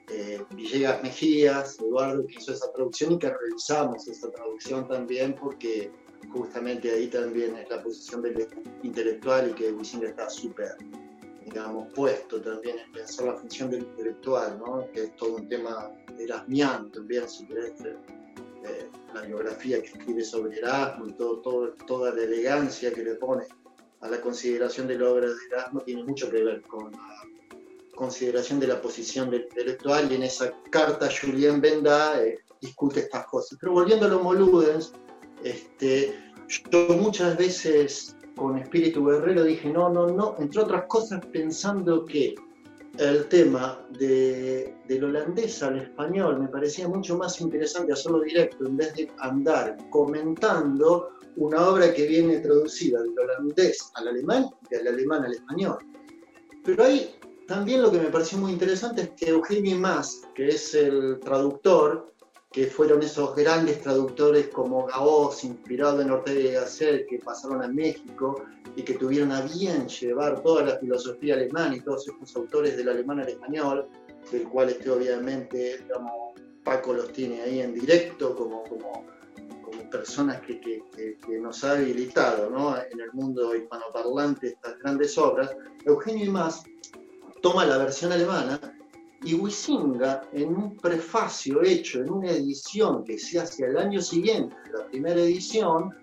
eh, 0.09 0.45
Villegas 0.51 1.03
Mejías, 1.03 1.79
Eduardo, 1.79 2.27
que 2.27 2.35
hizo 2.35 2.53
esa 2.53 2.73
traducción 2.73 3.13
y 3.13 3.19
que 3.19 3.31
revisamos 3.31 4.07
esa 4.09 4.31
traducción 4.31 4.89
también 4.89 5.35
porque 5.35 5.93
justamente 6.33 6.91
ahí 6.91 7.07
también 7.09 7.57
es 7.57 7.69
la 7.71 7.83
posición 7.83 8.23
del 8.23 8.47
intelectual 8.83 9.51
y 9.51 9.55
que 9.55 9.73
Wisinga 9.73 10.09
está 10.09 10.29
súper, 10.29 10.77
digamos, 11.45 11.93
puesto 11.95 12.41
también 12.41 12.79
en 12.79 12.93
pensar 12.93 13.27
la 13.27 13.37
función 13.37 13.71
del 13.71 13.83
intelectual, 13.83 14.59
¿no? 14.59 14.91
que 14.93 15.05
es 15.05 15.17
todo 15.17 15.37
un 15.37 15.49
tema 15.49 15.91
de 16.17 16.25
Erasmian 16.25 16.91
también, 16.91 17.29
si 17.29 17.47
querés, 17.47 17.73
eh, 18.65 18.89
la 19.15 19.23
biografía 19.23 19.81
que 19.81 19.89
escribe 19.89 20.23
sobre 20.23 20.59
Erasmo 20.59 21.07
y 21.07 21.13
todo, 21.13 21.41
todo, 21.41 21.73
toda 21.87 22.15
la 22.15 22.23
elegancia 22.23 22.93
que 22.93 23.03
le 23.03 23.15
pone 23.15 23.45
a 24.01 24.09
la 24.09 24.21
consideración 24.21 24.87
de 24.87 24.99
la 24.99 25.11
obra 25.11 25.29
de 25.29 25.35
Erasmo 25.51 25.81
tiene 25.81 26.05
mucho 26.05 26.31
que 26.31 26.43
ver 26.43 26.63
con 26.63 26.93
la 26.93 27.23
consideración 27.95 28.61
de 28.61 28.67
la 28.67 28.81
posición 28.81 29.31
del 29.31 29.43
intelectual 29.43 30.11
y 30.11 30.15
en 30.15 30.23
esa 30.23 30.53
carta 30.71 31.09
Julien 31.11 31.61
Benda 31.61 32.23
eh, 32.23 32.39
discute 32.61 33.01
estas 33.01 33.27
cosas. 33.27 33.59
Pero 33.61 33.73
volviendo 33.73 34.07
a 34.07 34.09
los 34.09 34.23
Moludens, 34.23 34.93
este, 35.45 36.19
yo 36.71 36.89
muchas 36.97 37.37
veces 37.37 38.17
con 38.37 38.59
espíritu 38.59 39.05
guerrero 39.05 39.45
dije 39.45 39.69
no, 39.69 39.91
no, 39.91 40.07
no, 40.07 40.37
entre 40.39 40.63
otras 40.63 40.85
cosas 40.87 41.25
pensando 41.27 42.05
que 42.07 42.35
el 43.01 43.27
tema 43.29 43.83
de, 43.99 44.75
del 44.87 45.05
holandés 45.05 45.63
al 45.63 45.79
español 45.79 46.39
me 46.39 46.49
parecía 46.49 46.87
mucho 46.87 47.17
más 47.17 47.41
interesante 47.41 47.95
hacerlo 47.95 48.21
directo 48.21 48.67
en 48.67 48.77
vez 48.77 48.95
de 48.95 49.11
andar 49.21 49.77
comentando 49.89 51.09
una 51.37 51.67
obra 51.67 51.95
que 51.95 52.07
viene 52.07 52.41
traducida 52.41 53.01
del 53.01 53.19
holandés 53.19 53.91
al 53.95 54.09
alemán 54.09 54.51
y 54.71 54.75
del 54.77 54.89
alemán 54.89 55.25
al 55.25 55.33
español. 55.33 55.79
Pero 56.63 56.85
ahí 56.85 57.15
también 57.47 57.81
lo 57.81 57.91
que 57.91 58.01
me 58.01 58.11
pareció 58.11 58.37
muy 58.37 58.53
interesante 58.53 59.03
es 59.03 59.11
que 59.17 59.31
Eugenio 59.31 59.79
Mas, 59.79 60.21
que 60.35 60.49
es 60.49 60.75
el 60.75 61.19
traductor, 61.21 62.13
que 62.51 62.67
fueron 62.67 63.03
esos 63.03 63.35
grandes 63.37 63.81
traductores 63.81 64.49
como 64.49 64.87
Gaos, 64.87 65.45
inspirado 65.45 66.01
en 66.03 66.11
Ortega 66.11 66.41
y 66.41 66.53
Gasset, 66.53 67.07
que 67.07 67.19
pasaron 67.19 67.63
a 67.63 67.69
México 67.69 68.43
y 68.75 68.83
que 68.83 68.95
tuvieron 68.95 69.31
a 69.31 69.43
bien 69.43 69.87
llevar 69.89 70.43
toda 70.43 70.65
la 70.65 70.77
filosofía 70.79 71.35
alemana 71.35 71.77
y 71.77 71.81
todos 71.81 72.09
estos 72.09 72.35
autores 72.35 72.77
del 72.77 72.89
alemán 72.89 73.21
al 73.21 73.29
español, 73.29 73.89
del 74.33 74.49
cual 74.49 74.71
este 74.71 74.91
obviamente, 74.91 75.79
digamos, 75.79 76.13
Paco 76.65 76.93
los 76.93 77.13
tiene 77.13 77.41
ahí 77.41 77.61
en 77.61 77.73
directo 77.73 78.35
como, 78.35 78.65
como, 78.65 79.05
como 79.63 79.91
personas 79.91 80.41
que, 80.41 80.61
que, 80.61 80.83
que, 81.25 81.39
nos 81.39 81.63
ha 81.63 81.73
habilitado 81.73 82.51
¿no? 82.51 82.77
en 82.77 83.01
el 83.01 83.13
mundo 83.13 83.55
hispanoparlante 83.55 84.49
estas 84.49 84.77
grandes 84.81 85.17
obras, 85.17 85.57
Eugenio 85.87 86.27
y 86.27 86.31
más 86.31 86.65
toma 87.41 87.65
la 87.65 87.79
versión 87.79 88.13
alemana 88.13 88.61
y 89.23 89.35
Wisinga, 89.35 90.23
en 90.33 90.49
un 90.55 90.77
prefacio 90.77 91.63
hecho 91.63 92.01
en 92.01 92.11
una 92.11 92.31
edición 92.31 93.05
que 93.05 93.19
se 93.19 93.39
hace 93.39 93.67
al 93.67 93.77
año 93.77 94.01
siguiente, 94.01 94.57
la 94.73 94.87
primera 94.87 95.21
edición, 95.21 95.95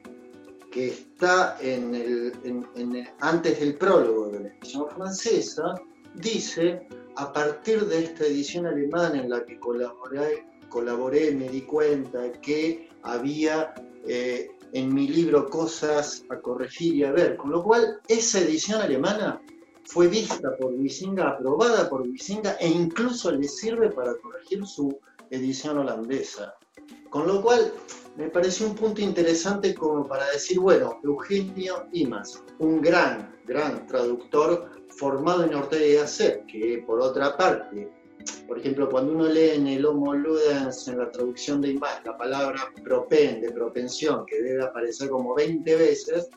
que 0.71 0.89
está 0.89 1.57
en 1.59 1.95
el, 1.95 3.07
antes 3.19 3.59
del 3.59 3.75
prólogo 3.75 4.29
de 4.29 4.39
la 4.41 4.47
edición 4.50 4.88
francesa, 4.89 5.81
dice, 6.15 6.88
a 7.15 7.33
partir 7.33 7.86
de 7.86 8.03
esta 8.03 8.25
edición 8.25 8.67
alemana 8.67 9.19
en 9.19 9.29
la 9.29 9.43
que 9.43 9.59
colaboré, 9.59 10.45
colaboré 10.69 11.31
me 11.31 11.50
di 11.50 11.62
cuenta 11.62 12.31
que 12.33 12.89
había 13.01 13.74
eh, 14.05 14.51
en 14.74 14.93
mi 14.93 15.07
libro 15.07 15.50
cosas 15.50 16.24
a 16.29 16.39
corregir 16.39 16.95
y 16.95 17.03
a 17.03 17.12
ver, 17.12 17.38
con 17.38 17.51
lo 17.51 17.63
cual 17.63 18.00
esa 18.07 18.39
edición 18.39 18.81
alemana 18.81 19.41
fue 19.88 20.08
vista 20.08 20.56
por 20.58 20.74
Wisinga, 20.74 21.29
aprobada 21.29 21.89
por 21.89 22.01
Wisinga 22.01 22.58
e 22.60 22.67
incluso 22.67 23.32
le 23.32 23.48
sirve 23.48 23.89
para 23.89 24.15
corregir 24.15 24.65
su 24.65 25.00
edición 25.29 25.77
holandesa. 25.77 26.56
Con 27.10 27.25
lo 27.25 27.41
cual 27.41 27.72
me 28.17 28.29
pareció 28.29 28.67
un 28.67 28.75
punto 28.75 29.01
interesante 29.01 29.74
como 29.74 30.06
para 30.06 30.29
decir, 30.32 30.60
bueno, 30.60 31.00
Eugenio 31.03 31.88
Imas, 31.94 32.44
un 32.60 32.82
gran, 32.82 33.34
gran 33.46 33.88
traductor 33.88 34.70
formado 34.89 35.46
en 35.46 35.56
Ortega 35.56 35.86
y 35.86 35.94
Gasset, 35.94 36.46
que 36.48 36.83
por 36.85 37.00
otra 37.00 37.38
parte, 37.38 37.90
por 38.46 38.59
ejemplo, 38.59 38.90
cuando 38.90 39.14
uno 39.14 39.27
lee 39.27 39.51
en 39.51 39.68
el 39.68 39.85
Homo 39.85 40.14
Ludens, 40.14 40.90
en 40.90 40.98
la 40.98 41.09
traducción 41.09 41.61
de 41.61 41.70
Imas, 41.70 42.03
la 42.03 42.18
palabra 42.18 42.74
propende, 42.83 43.51
propensión, 43.51 44.25
que 44.25 44.42
debe 44.42 44.64
aparecer 44.64 45.09
como 45.09 45.33
20 45.33 45.75
veces, 45.77 46.29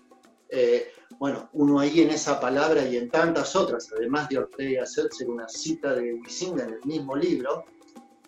eh, 0.50 0.92
bueno, 1.20 1.50
uno 1.52 1.78
ahí 1.78 2.00
en 2.00 2.08
esa 2.08 2.40
palabra 2.40 2.82
y 2.88 2.96
en 2.96 3.10
tantas 3.10 3.54
otras, 3.54 3.92
además 3.94 4.30
de 4.30 4.38
Ortega 4.38 4.84
hacerse 4.84 5.26
una 5.26 5.46
cita 5.50 5.94
de 5.94 6.14
Wisinga 6.14 6.64
en 6.64 6.70
el 6.70 6.84
mismo 6.86 7.14
libro, 7.14 7.66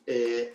eh, 0.07 0.53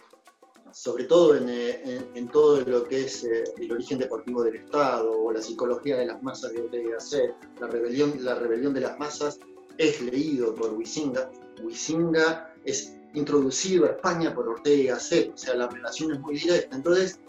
sobre 0.71 1.05
todo 1.05 1.35
eh, 1.35 1.99
en, 2.13 2.27
todo 2.27 2.61
lo 2.61 2.83
que 2.83 3.05
es 3.05 3.23
el 3.23 3.71
origen 3.71 3.97
deportivo 3.97 4.43
del 4.43 4.57
Estado 4.57 5.19
o 5.19 5.31
la 5.31 5.41
psicología 5.41 5.97
de 5.97 6.05
las 6.05 6.21
masas 6.21 6.53
de 6.53 6.61
Ortega 6.61 6.91
Gasset, 6.91 7.33
la 7.59 7.65
rebelión, 7.65 8.13
la 8.23 8.35
rebelión 8.35 8.71
de 8.71 8.81
las 8.81 8.99
masas 8.99 9.39
es 9.79 9.99
leído 9.99 10.53
por 10.53 10.75
Wisinga. 10.75 11.31
Wisinga 11.63 12.53
es 12.65 12.93
introducido 13.15 13.85
a 13.85 13.93
España 13.93 14.35
por 14.35 14.47
Ortega 14.47 14.93
Gasset, 14.93 15.33
o 15.33 15.37
sea, 15.37 15.55
la 15.55 15.69
relación 15.69 16.13
es 16.13 16.19
muy 16.19 16.37
directa. 16.37 16.75
Entonces, 16.75 17.19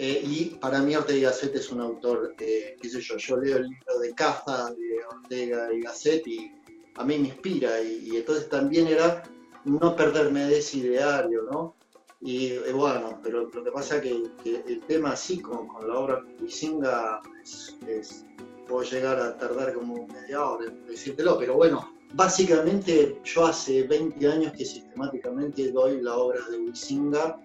eh, 0.00 0.22
y 0.24 0.44
para 0.60 0.80
mí 0.80 0.94
Ortega 0.94 1.18
y 1.18 1.22
Gasset 1.22 1.56
es 1.56 1.72
un 1.72 1.80
autor, 1.80 2.32
eh, 2.38 2.76
qué 2.80 2.88
sé 2.88 3.00
yo, 3.00 3.16
yo 3.16 3.36
leo 3.36 3.56
el 3.56 3.64
libro 3.64 3.98
de 3.98 4.14
Caza 4.14 4.70
de 4.70 5.04
Ortega 5.04 5.74
y 5.74 5.80
Gasset 5.80 6.24
y 6.28 6.52
a 6.94 7.02
mí 7.02 7.18
me 7.18 7.28
inspira 7.30 7.82
y, 7.82 8.16
entonces 8.16 8.48
también 8.48 8.86
era 8.86 9.24
no 9.64 9.96
perderme 9.96 10.44
de 10.44 10.58
ese 10.58 10.78
ideario, 10.78 11.42
¿no? 11.50 11.74
Y 12.20 12.46
eh, 12.46 12.72
bueno, 12.72 13.18
pero 13.24 13.50
lo 13.52 13.64
que 13.64 13.72
pasa 13.72 13.96
es 13.96 14.02
que, 14.02 14.62
el 14.68 14.80
tema 14.86 15.10
así, 15.10 15.40
con, 15.40 15.66
con 15.66 15.88
la 15.88 15.98
obra 15.98 16.24
Wisinga, 16.40 17.20
es, 17.42 18.24
puedo 18.68 18.84
llegar 18.84 19.18
a 19.18 19.36
tardar 19.36 19.74
como 19.74 20.06
media 20.06 20.44
hora 20.44 20.66
en 20.66 20.86
decírtelo, 20.86 21.38
pero 21.38 21.54
bueno, 21.54 21.92
básicamente 22.14 23.20
yo 23.24 23.46
hace 23.46 23.82
20 23.82 24.28
años 24.28 24.52
que 24.52 24.64
sistemáticamente 24.64 25.72
doy 25.72 26.00
la 26.00 26.16
obra 26.16 26.38
de 26.48 26.58
Wisinga 26.58 27.36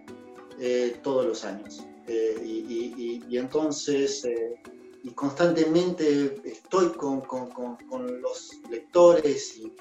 todos 1.01 1.25
los 1.25 1.43
años. 1.45 1.83
Eh, 2.07 2.41
y, 2.43 3.37
entonces, 3.37 4.25
eh, 4.25 4.61
y 5.03 5.09
constantemente 5.11 6.35
estoy 6.43 6.89
con, 6.91 7.21
con, 7.21 7.49
con, 7.49 8.21
los 8.21 8.59
lectores 8.69 9.57
y, 9.57 9.73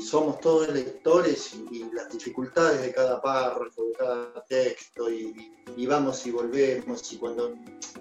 somos 0.00 0.38
todos 0.40 0.68
lectores 0.68 1.54
y, 1.70 1.84
las 1.92 2.10
dificultades 2.10 2.82
de 2.82 2.92
cada 2.92 3.20
párrafo, 3.20 3.86
de 3.86 3.92
cada 3.94 4.44
texto, 4.44 5.10
y, 5.10 5.86
vamos 5.86 6.26
y 6.26 6.30
volvemos, 6.30 7.12
y 7.12 7.16
cuando 7.16 7.54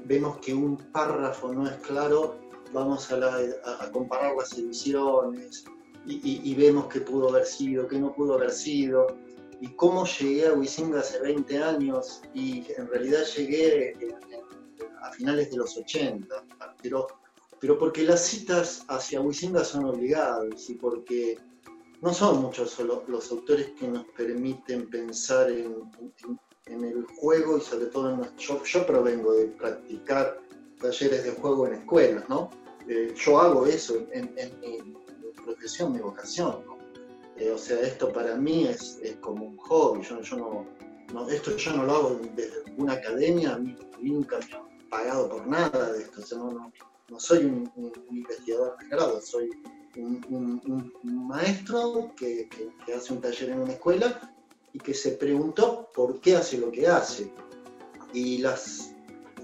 vemos 0.06 0.38
que 0.38 0.54
un 0.54 0.78
párrafo 0.92 1.52
no 1.54 1.68
es 1.68 1.78
claro, 1.78 2.40
vamos 2.74 3.12
a, 3.12 3.18
a 3.80 3.92
comparar 3.92 4.36
las 4.36 4.54
ediciones 4.54 5.66
y, 6.06 6.56
vemos 6.56 6.88
que 6.88 7.02
pudo 7.02 7.30
haber 7.30 7.46
sido, 7.46 7.88
que 7.88 8.00
no 8.00 8.14
pudo 8.14 8.36
haber 8.36 8.52
sido 8.52 9.08
y 9.62 9.68
cómo 9.76 10.06
llegué 10.06 10.48
a 10.48 10.54
Wisinga 10.54 11.00
hace 11.00 11.20
20 11.20 11.58
años 11.64 12.22
y 12.34 12.66
en 12.78 12.88
realidad 12.88 13.24
llegué 13.38 13.96
a 15.02 15.12
finales 15.12 15.52
de 15.52 15.58
los 15.58 15.78
80, 15.78 16.44
pero, 16.82 17.08
pero 17.60 17.78
porque 17.78 18.04
las 18.04 18.26
citas 18.26 18.84
hacia 18.88 19.22
Wisinga 19.22 19.64
son 19.64 19.86
obligadas 19.86 20.68
y 20.68 20.74
porque 20.74 21.38
no 22.02 22.12
son 22.12 22.42
muchos 22.42 22.80
los 23.08 23.32
autores 23.32 23.72
que 23.80 23.88
nos 23.88 24.06
permiten 24.18 24.90
pensar 24.90 25.52
en, 25.52 25.76
el 26.66 27.06
juego 27.18 27.58
y 27.58 27.62
sobre 27.62 27.88
todo 27.88 28.10
en 28.10 28.38
yo, 28.38 28.64
yo 28.64 28.88
provengo 28.88 29.34
de 29.34 29.48
practicar 29.48 30.40
talleres 30.80 31.24
de 31.24 31.32
juego 31.32 31.68
en 31.68 31.74
escuelas, 31.74 32.28
¿no? 32.30 32.50
Eh, 32.88 33.14
yo 33.16 33.40
hago 33.40 33.68
eso 33.68 33.96
en, 34.12 34.34
mi 34.34 35.34
profesión, 35.44 35.94
mi 35.94 36.00
vocación. 36.00 36.81
O 37.50 37.58
sea, 37.58 37.80
esto 37.82 38.12
para 38.12 38.36
mí 38.36 38.66
es, 38.66 39.00
como 39.22 39.46
un 39.46 39.58
hobby. 39.58 40.04
Yo, 40.04 40.66
no, 41.14 41.30
esto 41.30 41.56
yo 41.58 41.74
no 41.74 41.84
lo 41.84 41.94
hago 41.94 42.22
desde 42.36 42.64
una 42.78 42.94
academia, 42.94 43.60
nunca 44.00 44.40
me 44.40 44.56
han 44.56 44.90
pagado 44.90 45.30
por 45.30 45.48
nada 45.48 45.94
de 45.94 46.04
esto. 46.04 46.22
no, 46.38 47.20
soy 47.20 47.46
un, 47.46 47.72
investigador 48.10 48.78
de 48.78 48.88
grado, 48.88 49.22
soy 49.22 49.50
un, 49.98 50.94
maestro 51.04 52.14
que, 52.16 52.48
hace 52.96 53.14
un 53.14 53.22
taller 53.22 53.50
en 53.50 53.62
una 53.62 53.74
escuela 53.74 54.34
y 54.74 54.80
que 54.80 54.94
se 54.94 55.12
preguntó 55.12 55.90
por 55.94 56.20
qué 56.22 56.36
hace 56.36 56.58
lo 56.58 56.72
que 56.72 56.88
hace. 56.88 57.34
Y 58.14 58.38
las 58.40 58.94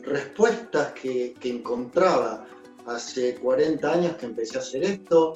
respuestas 0.03 0.93
que, 0.93 1.33
que 1.39 1.49
encontraba 1.49 2.45
hace 2.85 3.35
40 3.35 3.91
años 3.91 4.15
que 4.17 4.25
empecé 4.25 4.57
a 4.57 4.61
hacer 4.61 4.83
esto, 4.83 5.35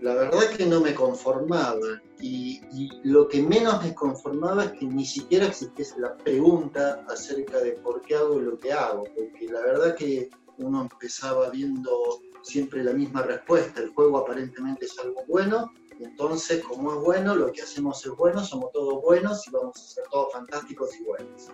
la 0.00 0.14
verdad 0.14 0.48
que 0.56 0.64
no 0.64 0.80
me 0.80 0.94
conformaba 0.94 2.00
y, 2.20 2.60
lo 3.04 3.28
que 3.28 3.42
menos 3.42 3.82
me 3.82 3.94
conformaba 3.94 4.64
es 4.64 4.72
que 4.72 4.86
ni 4.86 5.04
siquiera 5.04 5.46
existiese 5.46 6.00
la 6.00 6.16
pregunta 6.16 7.04
acerca 7.08 7.58
de 7.58 7.72
por 7.72 8.00
qué 8.02 8.16
hago 8.16 8.38
lo 8.38 8.58
que 8.58 8.72
hago, 8.72 9.04
porque 9.04 9.48
la 9.48 9.60
verdad 9.60 9.94
que 9.94 10.30
uno 10.58 10.82
empezaba 10.82 11.50
viendo 11.50 12.20
siempre 12.42 12.82
la 12.82 12.92
misma 12.92 13.22
respuesta, 13.22 13.80
el 13.80 13.90
juego 13.90 14.18
aparentemente 14.18 14.86
es 14.86 14.98
algo 14.98 15.22
bueno 15.28 15.70
Y 15.98 16.04
entonces, 16.04 16.64
como 16.64 16.92
es 16.94 17.00
bueno, 17.00 17.34
lo 17.34 17.52
que 17.52 17.62
hacemos 17.62 18.04
es 18.06 18.12
bueno, 18.12 18.42
somos 18.42 18.72
todos 18.72 19.02
buenos 19.02 19.46
y 19.46 19.50
vamos 19.50 19.76
a 19.76 19.94
ser 19.94 20.04
todos 20.10 20.32
fantásticos 20.32 20.90
y 20.98 21.04
buenos. 21.04 21.48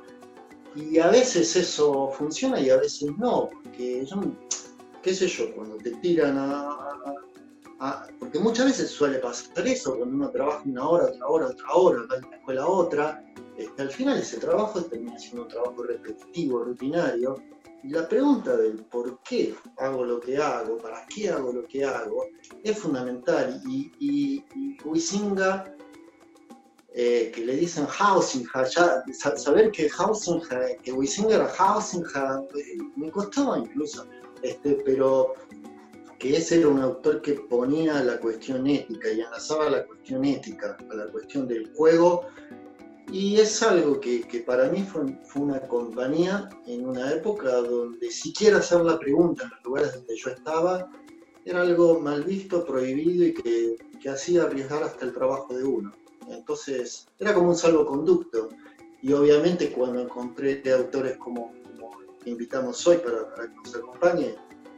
Y 0.76 0.98
a 0.98 1.08
veces 1.08 1.56
eso 1.56 2.10
funciona 2.10 2.60
y 2.60 2.70
a 2.70 2.76
veces 2.76 3.10
no, 3.18 3.48
porque 3.50 4.04
yo, 4.06 4.20
qué 5.02 5.14
sé 5.14 5.26
yo, 5.26 5.52
cuando 5.54 5.76
te 5.78 5.90
tiran 5.92 6.36
a, 6.38 7.25
porque 8.18 8.38
muchas 8.38 8.66
veces 8.66 8.90
suele 8.90 9.18
pasar 9.18 9.66
eso, 9.66 9.96
cuando 9.96 10.14
uno 10.14 10.30
trabaja 10.30 10.62
una 10.64 10.88
hora, 10.88 11.06
otra 11.06 11.26
hora, 11.26 11.46
otra 11.46 11.72
hora, 11.74 11.98
va 12.10 12.16
de 12.16 12.30
la 12.30 12.36
escuela 12.36 12.62
a 12.62 12.68
otra, 12.68 13.24
este, 13.56 13.82
al 13.82 13.90
final 13.90 14.18
ese 14.18 14.38
trabajo 14.38 14.82
termina 14.82 15.18
siendo 15.18 15.42
un 15.42 15.48
trabajo 15.48 15.82
repetitivo, 15.82 16.64
rutinario, 16.64 17.36
y 17.82 17.90
la 17.90 18.08
pregunta 18.08 18.56
del 18.56 18.84
por 18.84 19.20
qué 19.22 19.54
hago 19.78 20.04
lo 20.04 20.18
que 20.20 20.38
hago, 20.38 20.78
para 20.78 21.06
qué 21.06 21.30
hago 21.30 21.52
lo 21.52 21.64
que 21.66 21.84
hago, 21.84 22.26
es 22.64 22.78
fundamental. 22.78 23.62
Y, 23.68 23.92
y, 24.00 24.44
y 24.56 24.76
Huizinga, 24.84 25.72
eh, 26.94 27.30
que 27.32 27.44
le 27.44 27.54
dicen 27.54 27.86
Hausinga, 27.86 28.64
ya, 28.64 29.04
saber 29.36 29.70
que 29.70 29.88
Hausinga, 29.88 30.66
que 30.82 30.92
Huizinga 30.92 31.36
era 31.36 31.54
Hausinga, 31.56 32.42
eh, 32.56 32.78
me 32.96 33.10
costaba 33.10 33.58
incluso, 33.58 34.06
este, 34.42 34.82
pero 34.84 35.34
que 36.18 36.36
ese 36.36 36.58
era 36.58 36.68
un 36.68 36.80
autor 36.80 37.22
que 37.22 37.34
ponía 37.34 38.02
la 38.02 38.18
cuestión 38.18 38.66
ética 38.66 39.10
y 39.10 39.20
enlazaba 39.20 39.70
la 39.70 39.84
cuestión 39.84 40.24
ética 40.24 40.76
a 40.90 40.94
la 40.94 41.06
cuestión 41.06 41.46
del 41.46 41.72
juego 41.74 42.26
y 43.12 43.38
es 43.38 43.62
algo 43.62 44.00
que, 44.00 44.42
para 44.44 44.68
mí 44.68 44.82
fue, 44.82 45.16
una 45.36 45.60
compañía 45.60 46.48
en 46.66 46.88
una 46.88 47.12
época 47.12 47.52
donde 47.52 48.10
siquiera 48.10 48.58
hacer 48.58 48.80
la 48.80 48.98
pregunta 48.98 49.44
en 49.44 49.50
los 49.50 49.64
lugares 49.64 49.94
donde 49.94 50.16
yo 50.16 50.30
estaba 50.30 50.90
era 51.44 51.60
algo 51.60 52.00
mal 52.00 52.24
visto, 52.24 52.64
prohibido 52.64 53.24
y 53.24 53.34
que, 53.34 53.76
hacía 54.10 54.44
arriesgar 54.44 54.84
hasta 54.84 55.04
el 55.04 55.12
trabajo 55.12 55.52
de 55.52 55.64
uno. 55.64 55.92
Entonces 56.28 57.08
era 57.18 57.34
como 57.34 57.48
un 57.48 57.56
salvoconducto. 57.56 58.50
Y 59.02 59.12
obviamente 59.12 59.72
cuando 59.72 60.00
encontré 60.00 60.62
autores 60.72 61.16
como, 61.16 61.52
como 61.76 61.90
que 62.22 62.30
invitamos 62.30 62.86
hoy 62.86 62.98
para, 62.98 63.28
para, 63.34 63.48
que 63.48 63.54
nos 63.56 63.74
acompañe, 63.74 64.36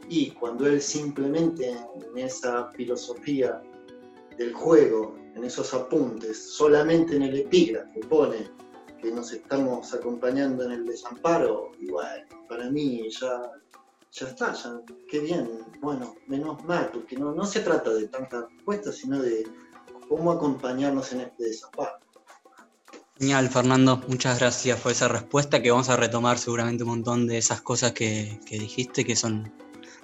y 0.09 0.31
cuando 0.31 0.65
él 0.65 0.81
simplemente 0.81 1.69
en 1.69 2.17
esa 2.17 2.71
filosofía 2.71 3.61
del 4.37 4.53
juego 4.53 5.15
en 5.35 5.43
esos 5.43 5.73
apuntes, 5.73 6.51
solamente 6.51 7.15
en 7.15 7.23
el 7.23 7.37
epígrafe 7.37 7.99
pone 8.01 8.49
que 9.01 9.11
nos 9.11 9.31
estamos 9.31 9.93
acompañando 9.93 10.65
en 10.65 10.71
el 10.71 10.85
desamparo, 10.85 11.71
y 11.79 11.89
bueno, 11.91 12.25
para 12.49 12.69
mí 12.69 13.09
ya, 13.09 13.51
ya 14.11 14.27
está, 14.27 14.53
ya, 14.53 14.81
qué 15.09 15.19
bien, 15.19 15.47
bueno, 15.79 16.15
menos 16.27 16.61
mal, 16.65 16.89
porque 16.91 17.15
no, 17.15 17.33
no 17.33 17.45
se 17.45 17.61
trata 17.61 17.91
de 17.93 18.07
tanta 18.07 18.47
respuesta, 18.47 18.91
sino 18.91 19.21
de 19.21 19.47
cómo 20.09 20.31
acompañarnos 20.31 21.13
en 21.13 21.21
este 21.21 21.45
desamparo. 21.45 21.99
Genial, 23.17 23.49
Fernando, 23.49 24.01
muchas 24.07 24.39
gracias 24.39 24.79
por 24.79 24.91
esa 24.91 25.07
respuesta 25.07 25.61
que 25.61 25.71
vamos 25.71 25.89
a 25.89 25.97
retomar 25.97 26.37
seguramente 26.37 26.83
un 26.83 26.89
montón 26.89 27.27
de 27.27 27.37
esas 27.37 27.61
cosas 27.61 27.91
que, 27.91 28.39
que 28.45 28.57
dijiste 28.57 29.05
que 29.05 29.15
son 29.15 29.51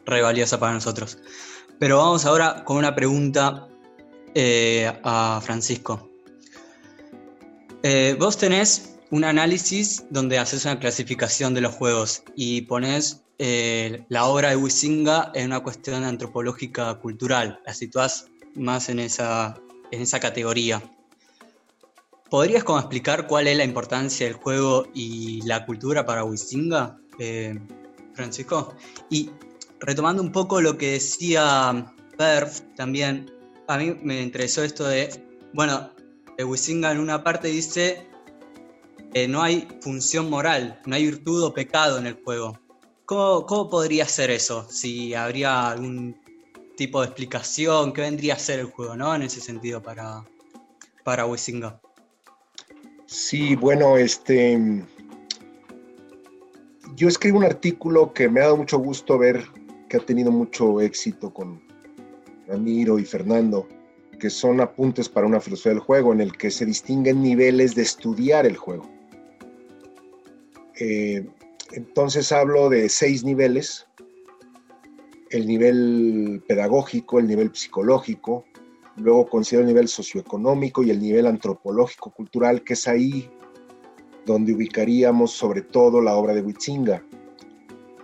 re 0.06 0.22
valiosas 0.22 0.60
para 0.60 0.74
nosotros. 0.74 1.18
Pero 1.80 1.98
vamos 1.98 2.26
ahora 2.26 2.64
con 2.64 2.78
una 2.78 2.96
pregunta 2.96 3.68
eh, 4.34 4.92
a 5.04 5.42
Francisco. 5.44 6.10
Eh, 7.84 8.16
vos 8.20 8.38
tenés 8.38 8.98
un 9.12 9.24
análisis 9.24 10.06
donde 10.10 10.40
haces 10.40 10.66
una 10.66 10.80
clasificación 10.80 11.54
de 11.54 11.62
los 11.62 11.76
juegos 11.76 12.24
y 12.36 12.62
pones 12.62 13.24
eh, 13.38 14.06
la 14.10 14.26
obra 14.26 14.50
de 14.50 14.56
Wisinga 14.56 15.32
en 15.36 15.48
una 15.48 15.62
cuestión 15.62 16.04
antropológica 16.04 16.96
cultural, 16.96 17.62
la 17.66 17.74
situás 17.74 18.28
más 18.56 18.90
en 18.90 19.00
esa, 19.00 19.60
en 19.92 20.02
esa 20.02 20.20
categoría. 20.20 20.82
¿Podrías 22.30 22.64
como 22.64 22.80
explicar 22.80 23.28
cuál 23.28 23.48
es 23.48 23.56
la 23.56 23.64
importancia 23.64 24.26
del 24.26 24.36
juego 24.36 24.88
y 24.94 25.42
la 25.44 25.66
cultura 25.66 26.06
para 26.06 26.24
Wisinga, 26.24 26.98
Francisco? 28.16 28.74
Y 29.10 29.30
retomando 29.80 30.22
un 30.22 30.32
poco 30.32 30.62
lo 30.62 30.78
que 30.78 30.92
decía 30.94 31.94
Perf 32.18 32.62
también, 32.76 33.32
a 33.68 33.78
mí 33.78 33.98
me 34.02 34.22
interesó 34.22 34.64
esto 34.64 34.88
de, 34.88 35.10
bueno, 35.54 35.92
Wisinga 36.44 36.92
en 36.92 37.00
una 37.00 37.24
parte 37.24 37.48
dice, 37.48 38.08
que 39.14 39.28
no 39.28 39.42
hay 39.42 39.68
función 39.82 40.30
moral, 40.30 40.82
no 40.86 40.96
hay 40.96 41.06
virtud 41.06 41.44
o 41.44 41.54
pecado 41.54 41.98
en 41.98 42.08
el 42.08 42.22
juego. 42.24 42.60
¿Cómo, 43.06 43.70
podría 43.70 44.08
ser 44.08 44.32
eso? 44.32 44.68
Si 44.70 45.14
habría 45.14 45.70
algún 45.70 46.20
tipo 46.76 47.02
de 47.02 47.08
explicación, 47.08 47.94
¿qué 47.94 48.02
vendría 48.02 48.34
a 48.34 48.40
ser 48.40 48.60
el 48.60 48.66
juego, 48.66 48.96
no? 48.96 49.16
En 49.16 49.22
ese 49.22 49.40
sentido 49.40 49.82
para, 49.82 50.26
para 51.04 51.26
Wisinga. 51.26 51.80
Sí, 53.06 53.56
bueno, 53.56 53.98
este. 53.98 54.84
Yo 56.96 57.08
escribo 57.08 57.38
un 57.38 57.46
artículo 57.46 58.12
que 58.12 58.28
me 58.28 58.40
ha 58.40 58.44
dado 58.44 58.58
mucho 58.58 58.80
gusto 58.80 59.18
ver 59.18 59.46
que 59.90 59.98
ha 59.98 60.00
tenido 60.00 60.32
mucho 60.32 60.82
éxito 60.82 61.34
con, 61.34 61.62
Ramiro 62.48 63.00
y 63.00 63.06
Fernando, 63.06 63.68
que 64.20 64.30
son 64.30 64.62
apuntes 64.62 65.10
para 65.10 65.28
una 65.28 65.40
filosofía 65.40 65.74
del 65.74 65.82
juego 65.82 66.14
en 66.14 66.22
el 66.22 66.38
que 66.38 66.52
se 66.52 66.66
distinguen 66.66 67.22
niveles 67.22 67.76
de 67.76 67.82
estudiar 67.82 68.46
el 68.46 68.58
juego. 68.58 68.90
Eh, 70.80 71.26
entonces 71.72 72.32
hablo 72.32 72.70
de 72.70 72.90
seis 72.90 73.24
niveles, 73.24 73.88
el 75.32 75.48
nivel 75.48 76.44
pedagógico, 76.48 77.20
el 77.20 77.28
nivel 77.28 77.54
psicológico, 77.54 78.46
luego 78.98 79.28
considero 79.28 79.62
el 79.62 79.68
nivel 79.68 79.88
socioeconómico 79.88 80.84
y 80.84 80.92
el 80.92 81.00
nivel 81.00 81.26
antropológico 81.26 82.12
cultural, 82.12 82.64
que 82.64 82.74
es 82.74 82.88
ahí 82.88 83.30
donde 84.26 84.54
ubicaríamos 84.54 85.32
sobre 85.32 85.62
todo 85.62 86.02
la 86.02 86.16
obra 86.16 86.34
de 86.34 86.42
Huitzinga. 86.42 87.04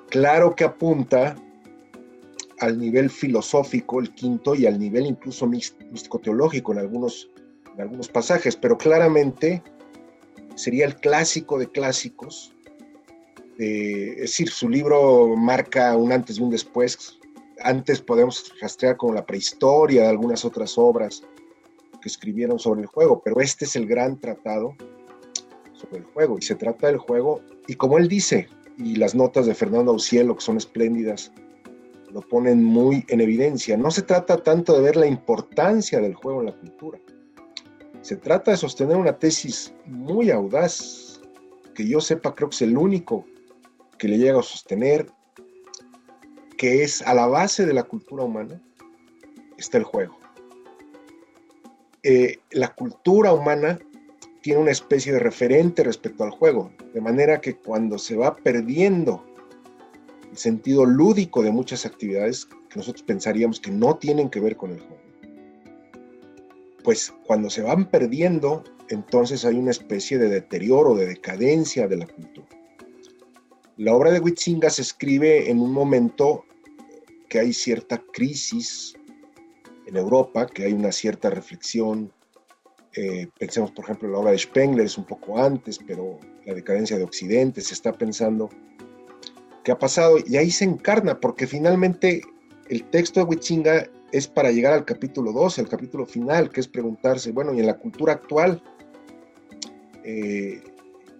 Claro 0.09 0.55
que 0.55 0.65
apunta 0.65 1.35
al 2.61 2.77
nivel 2.77 3.09
filosófico, 3.09 3.99
el 3.99 4.13
quinto, 4.13 4.53
y 4.55 4.67
al 4.67 4.79
nivel 4.79 5.07
incluso 5.07 5.47
místico-teológico 5.47 6.71
en 6.71 6.79
algunos, 6.79 7.29
en 7.73 7.81
algunos 7.81 8.07
pasajes, 8.07 8.55
pero 8.55 8.77
claramente 8.77 9.63
sería 10.55 10.85
el 10.85 10.95
clásico 10.95 11.57
de 11.57 11.67
clásicos. 11.67 12.53
es 13.57 14.21
decir, 14.21 14.49
su 14.49 14.69
libro 14.69 15.35
marca 15.35 15.95
un 15.95 16.11
antes 16.11 16.37
y 16.37 16.41
un 16.41 16.51
después. 16.51 17.19
Antes 17.63 17.99
podemos 17.99 18.53
rastrear 18.61 18.95
como 18.95 19.13
la 19.13 19.25
prehistoria 19.25 20.03
de 20.03 20.09
algunas 20.09 20.45
otras 20.45 20.77
obras 20.77 21.23
que 22.01 22.09
escribieron 22.09 22.59
sobre 22.59 22.81
el 22.81 22.87
juego, 22.87 23.21
pero 23.23 23.41
este 23.41 23.65
es 23.65 23.75
el 23.75 23.87
gran 23.87 24.19
tratado 24.19 24.75
sobre 25.73 25.97
el 25.97 26.05
juego, 26.05 26.37
y 26.37 26.43
se 26.43 26.55
trata 26.55 26.87
del 26.87 26.97
juego, 26.97 27.41
y 27.67 27.73
como 27.75 27.97
él 27.97 28.07
dice, 28.07 28.47
y 28.77 28.95
las 28.95 29.15
notas 29.15 29.47
de 29.47 29.55
Fernando 29.55 29.91
Aucielo, 29.91 30.35
que 30.35 30.41
son 30.41 30.57
espléndidas, 30.57 31.31
lo 32.13 32.21
ponen 32.21 32.63
muy 32.63 33.05
en 33.07 33.21
evidencia. 33.21 33.77
No 33.77 33.91
se 33.91 34.01
trata 34.01 34.37
tanto 34.37 34.73
de 34.73 34.81
ver 34.81 34.95
la 34.95 35.07
importancia 35.07 35.99
del 35.99 36.13
juego 36.13 36.41
en 36.41 36.47
la 36.47 36.57
cultura. 36.57 36.99
Se 38.01 38.15
trata 38.15 38.51
de 38.51 38.57
sostener 38.57 38.97
una 38.97 39.17
tesis 39.17 39.73
muy 39.85 40.31
audaz, 40.31 41.21
que 41.75 41.87
yo 41.87 42.01
sepa 42.01 42.33
creo 42.33 42.49
que 42.49 42.55
es 42.55 42.61
el 42.63 42.77
único 42.77 43.25
que 43.97 44.07
le 44.07 44.17
llega 44.17 44.39
a 44.39 44.43
sostener, 44.43 45.07
que 46.57 46.83
es 46.83 47.01
a 47.03 47.13
la 47.13 47.27
base 47.27 47.65
de 47.65 47.73
la 47.73 47.83
cultura 47.83 48.23
humana 48.23 48.61
está 49.57 49.77
el 49.77 49.83
juego. 49.83 50.17
Eh, 52.03 52.39
la 52.51 52.73
cultura 52.73 53.31
humana 53.31 53.79
tiene 54.41 54.59
una 54.59 54.71
especie 54.71 55.13
de 55.13 55.19
referente 55.19 55.83
respecto 55.83 56.23
al 56.23 56.31
juego, 56.31 56.71
de 56.93 57.01
manera 57.01 57.39
que 57.39 57.55
cuando 57.55 57.99
se 57.99 58.15
va 58.15 58.35
perdiendo 58.35 59.23
sentido 60.33 60.85
lúdico 60.85 61.43
de 61.43 61.51
muchas 61.51 61.85
actividades 61.85 62.45
que 62.45 62.77
nosotros 62.77 63.03
pensaríamos 63.03 63.59
que 63.59 63.71
no 63.71 63.97
tienen 63.97 64.29
que 64.29 64.39
ver 64.39 64.55
con 64.55 64.71
el 64.71 64.79
juego. 64.79 65.01
Pues 66.83 67.13
cuando 67.25 67.49
se 67.49 67.61
van 67.61 67.89
perdiendo, 67.89 68.63
entonces 68.89 69.45
hay 69.45 69.55
una 69.55 69.71
especie 69.71 70.17
de 70.17 70.29
deterioro, 70.29 70.95
de 70.95 71.07
decadencia 71.07 71.87
de 71.87 71.97
la 71.97 72.07
cultura. 72.07 72.47
La 73.77 73.93
obra 73.93 74.11
de 74.11 74.19
Huitzinga 74.19 74.69
se 74.69 74.81
escribe 74.81 75.49
en 75.49 75.59
un 75.59 75.71
momento 75.71 76.45
que 77.29 77.39
hay 77.39 77.53
cierta 77.53 78.01
crisis 78.13 78.93
en 79.87 79.95
Europa, 79.95 80.45
que 80.47 80.65
hay 80.65 80.73
una 80.73 80.91
cierta 80.91 81.29
reflexión. 81.29 82.11
Eh, 82.93 83.27
pensemos, 83.39 83.71
por 83.71 83.85
ejemplo, 83.85 84.09
la 84.09 84.19
obra 84.19 84.31
de 84.31 84.37
Spengler, 84.37 84.85
es 84.85 84.97
un 84.97 85.05
poco 85.05 85.37
antes, 85.39 85.79
pero 85.79 86.19
la 86.45 86.53
decadencia 86.53 86.97
de 86.97 87.03
Occidente, 87.03 87.61
se 87.61 87.73
está 87.73 87.93
pensando 87.93 88.49
que 89.63 89.71
ha 89.71 89.79
pasado 89.79 90.17
y 90.25 90.37
ahí 90.37 90.51
se 90.51 90.65
encarna, 90.65 91.19
porque 91.19 91.47
finalmente 91.47 92.21
el 92.69 92.83
texto 92.89 93.19
de 93.19 93.25
Huichinga 93.25 93.89
es 94.11 94.27
para 94.27 94.51
llegar 94.51 94.73
al 94.73 94.85
capítulo 94.85 95.31
12, 95.31 95.61
al 95.61 95.69
capítulo 95.69 96.05
final, 96.05 96.49
que 96.49 96.59
es 96.59 96.67
preguntarse, 96.67 97.31
bueno, 97.31 97.53
y 97.53 97.59
en 97.59 97.67
la 97.67 97.77
cultura 97.77 98.13
actual, 98.13 98.61
eh, 100.03 100.63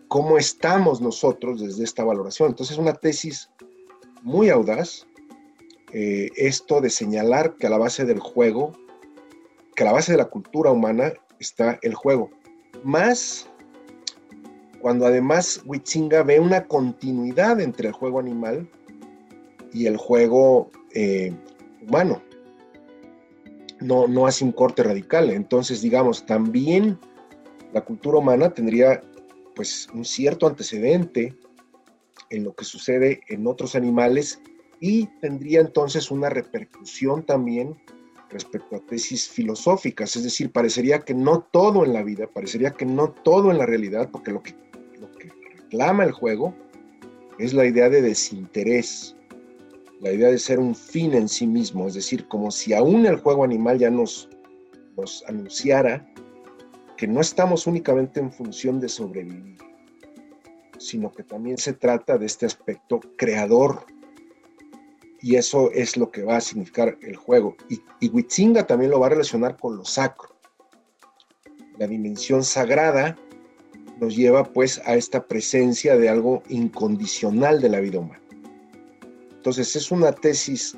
¿cómo 0.08 0.38
estamos 0.38 1.02
nosotros 1.02 1.62
desde 1.62 1.84
esta 1.84 2.04
valoración? 2.04 2.50
Entonces 2.50 2.74
es 2.74 2.80
una 2.80 2.94
tesis 2.94 3.50
muy 4.24 4.50
audaz, 4.50 5.08
eh, 5.94 6.30
esto 6.36 6.82
de 6.82 6.90
señalar 6.90 7.56
que 7.58 7.68
a 7.68 7.70
la 7.70 7.78
base 7.78 8.06
del 8.06 8.20
juego, 8.20 8.74
que 9.76 9.84
a 9.84 9.88
la 9.88 9.94
base 9.94 10.14
de 10.14 10.18
la 10.18 10.26
cultura 10.26 10.72
humana 10.72 11.14
está 11.40 11.80
el 11.82 11.96
juego. 11.96 12.30
Más 12.84 13.51
cuando 14.82 15.06
además 15.06 15.62
Huitzinga 15.66 16.24
ve 16.24 16.40
una 16.40 16.66
continuidad 16.66 17.62
entre 17.62 17.88
el 17.88 17.94
juego 17.94 18.20
animal 18.20 18.70
y 19.74 19.86
el 19.86 19.98
juego 19.98 20.72
eh, 20.94 21.34
humano. 21.82 22.22
No, 23.80 24.08
no 24.08 24.28
hace 24.28 24.44
un 24.44 24.52
corte 24.52 24.84
radical. 24.84 25.30
Entonces, 25.32 25.82
digamos, 25.82 26.26
también 26.26 27.00
la 27.74 27.82
cultura 27.82 28.20
humana 28.20 28.54
tendría 28.54 29.02
pues 29.56 29.88
un 29.94 30.06
cierto 30.06 30.48
antecedente 30.48 31.36
en 32.30 32.44
lo 32.44 32.54
que 32.54 32.66
sucede 32.66 33.22
en 33.28 33.48
otros 33.48 33.76
animales 33.76 34.42
y 34.80 35.08
tendría 35.20 35.62
entonces 35.62 36.12
una 36.12 36.30
repercusión 36.30 37.24
también 37.24 37.78
respecto 38.30 38.76
a 38.76 38.80
tesis 38.80 39.30
filosóficas, 39.30 40.16
es 40.16 40.24
decir, 40.24 40.52
parecería 40.52 41.02
que 41.02 41.14
no 41.14 41.42
todo 41.52 41.84
en 41.84 41.94
la 41.94 42.02
vida, 42.02 42.28
parecería 42.28 42.72
que 42.72 42.86
no 42.86 43.12
todo 43.12 43.52
en 43.52 43.58
la 43.58 43.66
realidad, 43.66 44.10
porque 44.10 44.32
lo 44.32 44.42
que, 44.42 44.56
reclama 45.72 46.04
el 46.04 46.12
juego 46.12 46.54
es 47.40 47.54
la 47.54 47.66
idea 47.66 47.90
de 47.90 48.02
desinterés, 48.02 49.16
la 50.02 50.12
idea 50.12 50.30
de 50.30 50.38
ser 50.38 50.60
un 50.60 50.76
fin 50.76 51.14
en 51.14 51.30
sí 51.30 51.48
mismo, 51.48 51.88
es 51.88 51.94
decir, 51.94 52.28
como 52.28 52.52
si 52.52 52.74
aún 52.74 53.06
el 53.06 53.18
juego 53.18 53.46
animal 53.46 53.80
ya 53.80 53.90
nos, 53.90 54.30
nos 54.98 55.24
anunciara 55.28 56.06
que 56.98 57.08
no 57.08 57.22
estamos 57.22 57.68
únicamente 57.68 58.20
en 58.20 58.32
función 58.32 58.82
de 58.82 58.90
sobrevivir, 58.90 59.58
sino 60.78 61.12
que 61.12 61.24
también 61.24 61.58
se 61.58 61.74
trata 61.74 62.18
de 62.18 62.26
este 62.26 62.46
aspecto 62.46 63.00
creador. 63.18 63.86
Y 65.22 65.36
eso 65.36 65.72
es 65.72 65.98
lo 65.98 66.12
que 66.12 66.24
va 66.24 66.38
a 66.38 66.42
significar 66.42 66.98
el 67.02 67.16
juego. 67.16 67.56
Y, 67.70 67.82
y 68.00 68.10
Huitzinga 68.10 68.68
también 68.68 68.92
lo 68.92 69.00
va 69.00 69.08
a 69.08 69.12
relacionar 69.12 69.56
con 69.56 69.78
lo 69.78 69.86
sacro. 69.86 70.36
La 71.78 71.88
dimensión 71.88 72.44
sagrada 72.44 73.16
nos 74.02 74.16
lleva 74.16 74.44
pues 74.44 74.82
a 74.86 74.96
esta 74.96 75.26
presencia 75.26 75.96
de 75.96 76.10
algo 76.10 76.44
incondicional 76.50 77.62
de 77.62 77.70
la 77.70 77.80
vida 77.80 78.00
humana. 78.00 78.22
Entonces 79.32 79.76
es 79.76 79.92
una 79.92 80.12
tesis 80.12 80.76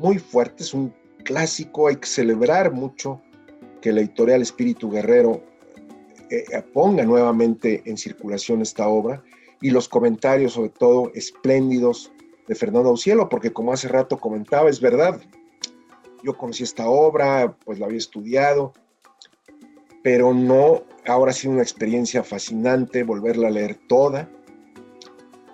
muy 0.00 0.18
fuerte, 0.18 0.64
es 0.64 0.74
un 0.74 0.92
clásico, 1.24 1.88
hay 1.88 1.96
que 1.96 2.08
celebrar 2.08 2.72
mucho 2.72 3.20
que 3.80 3.92
la 3.92 4.00
editorial 4.00 4.42
Espíritu 4.42 4.90
Guerrero 4.90 5.44
eh, 6.30 6.44
ponga 6.72 7.04
nuevamente 7.04 7.82
en 7.84 7.96
circulación 7.96 8.62
esta 8.62 8.88
obra 8.88 9.22
y 9.60 9.70
los 9.70 9.88
comentarios, 9.88 10.54
sobre 10.54 10.70
todo 10.70 11.12
espléndidos, 11.14 12.10
de 12.48 12.54
Fernando 12.54 12.88
Aucielo, 12.88 13.28
porque 13.28 13.52
como 13.52 13.72
hace 13.72 13.88
rato 13.88 14.18
comentaba, 14.18 14.68
es 14.68 14.80
verdad, 14.80 15.20
yo 16.24 16.36
conocí 16.36 16.64
esta 16.64 16.88
obra, 16.88 17.56
pues 17.64 17.78
la 17.78 17.86
había 17.86 17.98
estudiado, 17.98 18.72
pero 20.02 20.34
no, 20.34 20.82
ahora 21.06 21.30
ha 21.30 21.34
sido 21.34 21.54
una 21.54 21.62
experiencia 21.62 22.22
fascinante 22.22 23.04
volverla 23.04 23.48
a 23.48 23.52
leer 23.52 23.78
toda 23.88 24.28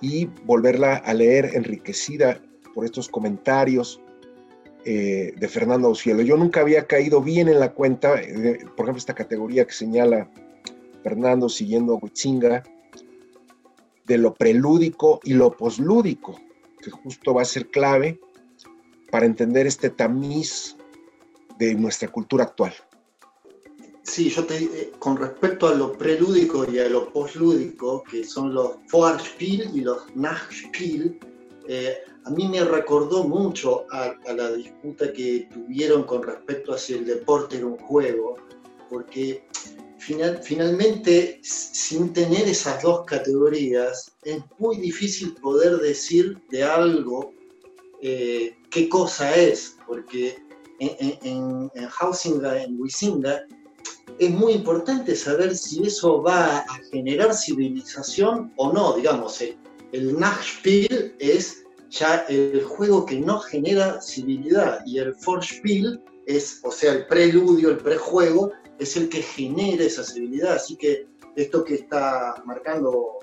y 0.00 0.26
volverla 0.44 0.96
a 0.96 1.14
leer 1.14 1.50
enriquecida 1.54 2.40
por 2.74 2.84
estos 2.84 3.08
comentarios 3.08 4.00
eh, 4.84 5.34
de 5.36 5.48
Fernando 5.48 5.88
Aucielo. 5.88 6.22
Yo 6.22 6.36
nunca 6.36 6.60
había 6.60 6.86
caído 6.86 7.20
bien 7.20 7.48
en 7.48 7.60
la 7.60 7.72
cuenta, 7.72 8.12
por 8.14 8.84
ejemplo, 8.86 8.96
esta 8.96 9.14
categoría 9.14 9.66
que 9.66 9.72
señala 9.72 10.30
Fernando 11.02 11.48
siguiendo 11.48 11.94
a 11.94 11.96
Huitzinga, 11.96 12.62
de 14.06 14.18
lo 14.18 14.34
prelúdico 14.34 15.20
y 15.22 15.34
lo 15.34 15.54
poslúdico, 15.54 16.40
que 16.80 16.90
justo 16.90 17.34
va 17.34 17.42
a 17.42 17.44
ser 17.44 17.68
clave 17.68 18.18
para 19.10 19.26
entender 19.26 19.66
este 19.66 19.90
tamiz 19.90 20.76
de 21.58 21.74
nuestra 21.74 22.08
cultura 22.08 22.44
actual. 22.44 22.72
Sí, 24.08 24.30
yo 24.30 24.46
te 24.46 24.56
eh, 24.56 24.92
con 24.98 25.18
respecto 25.18 25.68
a 25.68 25.74
lo 25.74 25.92
prelúdico 25.92 26.66
y 26.68 26.78
a 26.78 26.88
lo 26.88 27.12
poslúdico, 27.12 28.02
que 28.10 28.24
son 28.24 28.54
los 28.54 28.78
Vorspiel 28.90 29.70
y 29.74 29.82
los 29.82 29.98
Nachspiel, 30.16 31.20
eh, 31.68 31.98
a 32.24 32.30
mí 32.30 32.48
me 32.48 32.64
recordó 32.64 33.24
mucho 33.24 33.84
a, 33.90 34.14
a, 34.26 34.32
la 34.32 34.50
disputa 34.52 35.12
que 35.12 35.46
tuvieron 35.52 36.04
con 36.04 36.22
respecto 36.22 36.72
a 36.72 36.78
si 36.78 36.94
el 36.94 37.04
deporte 37.04 37.58
era 37.58 37.66
un 37.66 37.76
juego, 37.76 38.36
porque 38.88 39.44
finalmente, 39.98 41.38
sin 41.42 42.14
tener 42.14 42.48
esas 42.48 42.82
dos 42.82 43.04
categorías, 43.04 44.10
es 44.24 44.42
muy 44.58 44.78
difícil 44.78 45.34
poder 45.34 45.76
decir 45.80 46.40
de 46.48 46.64
algo 46.64 47.34
eh, 48.00 48.56
qué 48.70 48.88
cosa 48.88 49.36
es, 49.36 49.76
porque 49.86 50.38
en, 50.80 51.18
en, 51.22 51.70
en 51.74 51.88
Hausinga, 52.00 52.62
en 52.62 52.80
Wisinga, 52.80 53.44
es 54.18 54.30
muy 54.30 54.52
importante 54.52 55.14
saber 55.14 55.56
si 55.56 55.86
eso 55.86 56.22
va 56.22 56.58
a 56.58 56.80
generar 56.90 57.34
civilización 57.34 58.52
o 58.56 58.72
no. 58.72 58.94
Digamos, 58.94 59.40
el, 59.40 59.56
el 59.92 60.18
Nachspiel 60.18 61.14
es 61.18 61.64
ya 61.90 62.26
el 62.28 62.62
juego 62.64 63.06
que 63.06 63.18
no 63.18 63.38
genera 63.40 64.00
civilidad 64.00 64.84
y 64.84 64.98
el 64.98 65.14
Vorspiel 65.24 66.02
es, 66.26 66.60
o 66.62 66.70
sea, 66.70 66.92
el 66.92 67.06
preludio, 67.06 67.70
el 67.70 67.78
prejuego, 67.78 68.52
es 68.78 68.96
el 68.96 69.08
que 69.08 69.22
genera 69.22 69.84
esa 69.84 70.04
civilidad. 70.04 70.54
Así 70.54 70.76
que 70.76 71.06
esto 71.36 71.64
que 71.64 71.74
está 71.74 72.42
marcando 72.44 73.20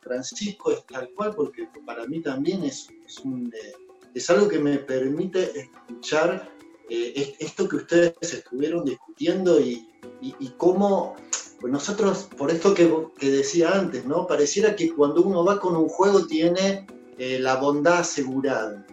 Francisco 0.00 0.72
es 0.72 0.84
tal 0.86 1.10
cual, 1.14 1.32
porque 1.34 1.68
para 1.86 2.06
mí 2.06 2.20
también 2.20 2.64
es, 2.64 2.88
es, 3.06 3.18
un, 3.20 3.52
eh, 3.54 3.72
es 4.14 4.28
algo 4.30 4.48
que 4.48 4.58
me 4.58 4.78
permite 4.78 5.52
escuchar 5.58 6.51
eh, 6.94 7.36
esto 7.38 7.68
que 7.68 7.76
ustedes 7.76 8.14
estuvieron 8.20 8.84
discutiendo 8.84 9.58
y, 9.58 9.88
y, 10.20 10.34
y 10.38 10.48
cómo 10.58 11.16
pues 11.58 11.72
nosotros, 11.72 12.28
por 12.36 12.50
esto 12.50 12.74
que, 12.74 12.92
que, 13.18 13.30
decía 13.30 13.70
antes, 13.70 14.04
¿no? 14.04 14.26
Pareciera 14.26 14.76
que 14.76 14.92
cuando 14.92 15.22
uno 15.22 15.44
va 15.44 15.58
con 15.60 15.76
un 15.76 15.88
juego 15.88 16.26
tiene 16.26 16.86
eh, 17.18 17.38
la 17.38 17.56
bondad 17.56 18.00
asegurada. 18.00 18.84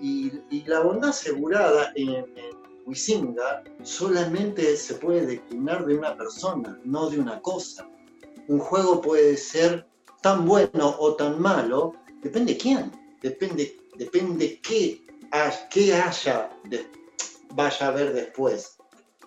Y, 0.00 0.32
y, 0.50 0.64
la 0.66 0.80
bondad 0.80 1.10
asegurada 1.10 1.92
en, 1.94 2.24
en 2.36 3.84
solamente 3.84 4.76
se 4.76 4.94
puede 4.94 5.26
declinar 5.26 5.86
de 5.86 5.96
una 5.96 6.16
persona, 6.16 6.80
no 6.84 7.08
de 7.08 7.20
una 7.20 7.40
cosa. 7.40 7.86
Un 8.48 8.58
juego 8.58 9.00
puede 9.00 9.36
ser 9.36 9.86
tan 10.22 10.44
bueno 10.44 10.96
o 10.98 11.14
tan 11.14 11.40
malo, 11.40 11.94
depende 12.22 12.54
de 12.54 12.58
quién, 12.58 12.92
depende, 13.22 13.76
depende 13.96 14.60
qué, 14.60 15.02
qué 15.70 15.94
haya, 15.94 16.50
de, 16.64 16.86
vaya 17.54 17.88
a 17.88 17.90
ver 17.90 18.12
después. 18.12 18.76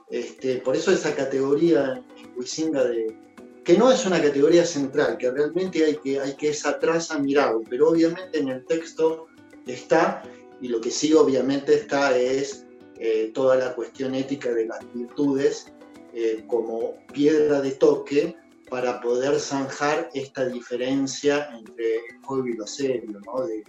Este, 0.10 0.58
por 0.58 0.76
eso 0.76 0.92
esa 0.92 1.16
categoría 1.16 2.02
en 2.18 2.38
Huizinga 2.38 2.84
de 2.84 3.16
que 3.64 3.78
no 3.78 3.92
es 3.92 4.06
una 4.06 4.22
categoría 4.22 4.66
central, 4.66 5.18
que 5.18 5.30
realmente 5.30 5.84
hay 5.84 5.98
que, 5.98 6.22
hay 6.22 6.36
que 6.38 6.50
esa 6.50 6.80
traza 6.80 7.20
mirado, 7.20 7.62
pero 7.70 7.90
obviamente 7.90 8.40
en 8.40 8.48
el 8.48 8.66
texto 8.66 9.28
está, 9.66 10.24
y 10.62 10.70
lo 10.70 10.80
que 10.80 10.90
sí 10.90 11.14
obviamente 11.14 11.74
está 11.74 12.18
es 12.18 12.66
eh, 12.98 13.30
toda 13.34 13.58
la 13.58 13.76
cuestión 13.76 14.16
ética 14.16 14.54
de 14.54 14.68
las 14.68 14.80
virtudes 14.94 15.74
eh, 16.14 16.46
como 16.48 16.96
piedra 17.12 17.60
de 17.60 17.72
toque 17.72 18.38
para 18.70 19.02
poder 19.02 19.38
zanjar 19.38 20.10
esta 20.14 20.46
diferencia 20.46 21.50
entre 21.54 21.96
el 21.96 22.22
juego 22.24 22.48
y 22.48 22.54
lo 22.54 22.66
serio, 22.66 23.20
¿no? 23.26 23.46
de, 23.46 23.64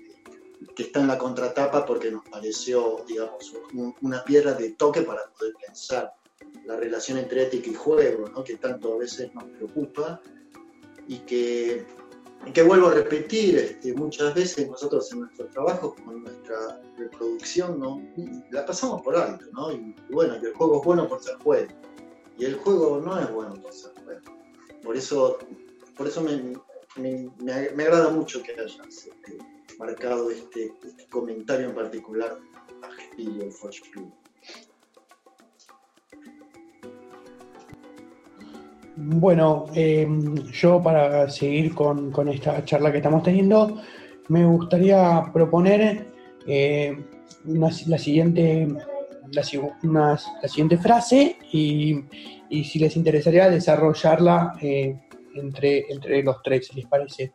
que 0.74 0.84
está 0.84 1.00
en 1.00 1.08
la 1.08 1.18
contratapa 1.18 1.86
porque 1.86 2.10
nos 2.10 2.28
pareció, 2.28 3.04
digamos, 3.06 3.54
un, 3.74 3.94
una 4.02 4.24
piedra 4.24 4.54
de 4.54 4.70
toque 4.72 5.02
para 5.02 5.22
poder 5.38 5.54
pensar 5.64 6.14
la 6.64 6.76
relación 6.76 7.18
entre 7.18 7.44
ética 7.44 7.70
y 7.70 7.74
juego, 7.74 8.28
¿no? 8.28 8.44
que 8.44 8.56
tanto 8.56 8.94
a 8.94 8.98
veces 8.98 9.32
nos 9.34 9.44
preocupa 9.44 10.20
y 11.06 11.18
que 11.20 11.86
que 12.54 12.62
vuelvo 12.62 12.88
a 12.88 12.94
repetir, 12.94 13.56
este, 13.56 13.92
muchas 13.94 14.34
veces 14.34 14.68
nosotros 14.70 15.10
en 15.12 15.20
nuestro 15.20 15.46
trabajo, 15.48 15.94
con 16.04 16.22
nuestra 16.22 16.80
reproducción, 16.96 17.78
¿no? 17.78 18.00
la 18.50 18.64
pasamos 18.64 19.02
por 19.02 19.16
alto, 19.16 19.44
¿no? 19.52 19.72
Y, 19.72 19.94
bueno, 20.10 20.40
que 20.40 20.48
el 20.48 20.54
juego 20.54 20.78
es 20.78 20.84
bueno 20.86 21.08
por 21.08 21.22
ser 21.22 21.36
juego. 21.38 21.68
Y 22.38 22.44
el 22.44 22.54
juego 22.56 23.00
no 23.04 23.18
es 23.18 23.30
bueno 23.32 23.54
por 23.60 23.72
ser 23.72 23.92
juego. 24.04 24.22
Por 24.82 24.96
eso, 24.96 25.38
por 25.96 26.06
eso 26.06 26.22
me, 26.22 26.36
me, 26.96 27.30
me, 27.38 27.70
me 27.70 27.82
agrada 27.82 28.10
mucho 28.10 28.42
que 28.42 28.52
hayas 28.52 28.78
este, 28.86 29.38
marcado 29.78 30.30
este, 30.30 30.72
este, 30.84 31.06
comentario 31.06 31.68
en 31.68 31.74
particular 31.74 32.38
a 32.82 32.90
Gestillo 32.92 33.46
y 33.46 33.50
Forspiel. 33.50 34.06
Bueno, 39.00 39.66
eh, 39.74 40.08
yo 40.52 40.82
para 40.82 41.30
seguir 41.30 41.72
con, 41.72 42.12
esta 42.28 42.64
charla 42.64 42.90
que 42.90 42.98
estamos 42.98 43.22
teniendo, 43.22 43.80
me 44.28 44.44
gustaría 44.44 45.30
proponer 45.32 46.08
eh, 46.46 46.96
la, 47.44 47.70
siguiente, 47.70 48.66
la, 49.30 49.42
siguiente 49.44 50.78
frase 50.78 51.36
y, 51.52 52.04
y, 52.50 52.64
si 52.64 52.80
les 52.80 52.96
interesaría 52.96 53.48
desarrollarla 53.48 54.54
eh, 54.60 54.98
entre, 55.34 55.84
entre 55.92 56.22
los 56.24 56.42
tres, 56.42 56.66
si 56.66 56.74
les 56.74 56.86
parece. 56.86 57.34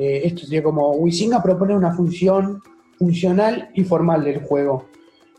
Esto 0.00 0.46
sería 0.46 0.62
como, 0.62 0.92
Wisinga 0.92 1.42
propone 1.42 1.76
una 1.76 1.92
función 1.92 2.62
funcional 2.98 3.70
y 3.74 3.84
formal 3.84 4.24
del 4.24 4.42
juego. 4.42 4.88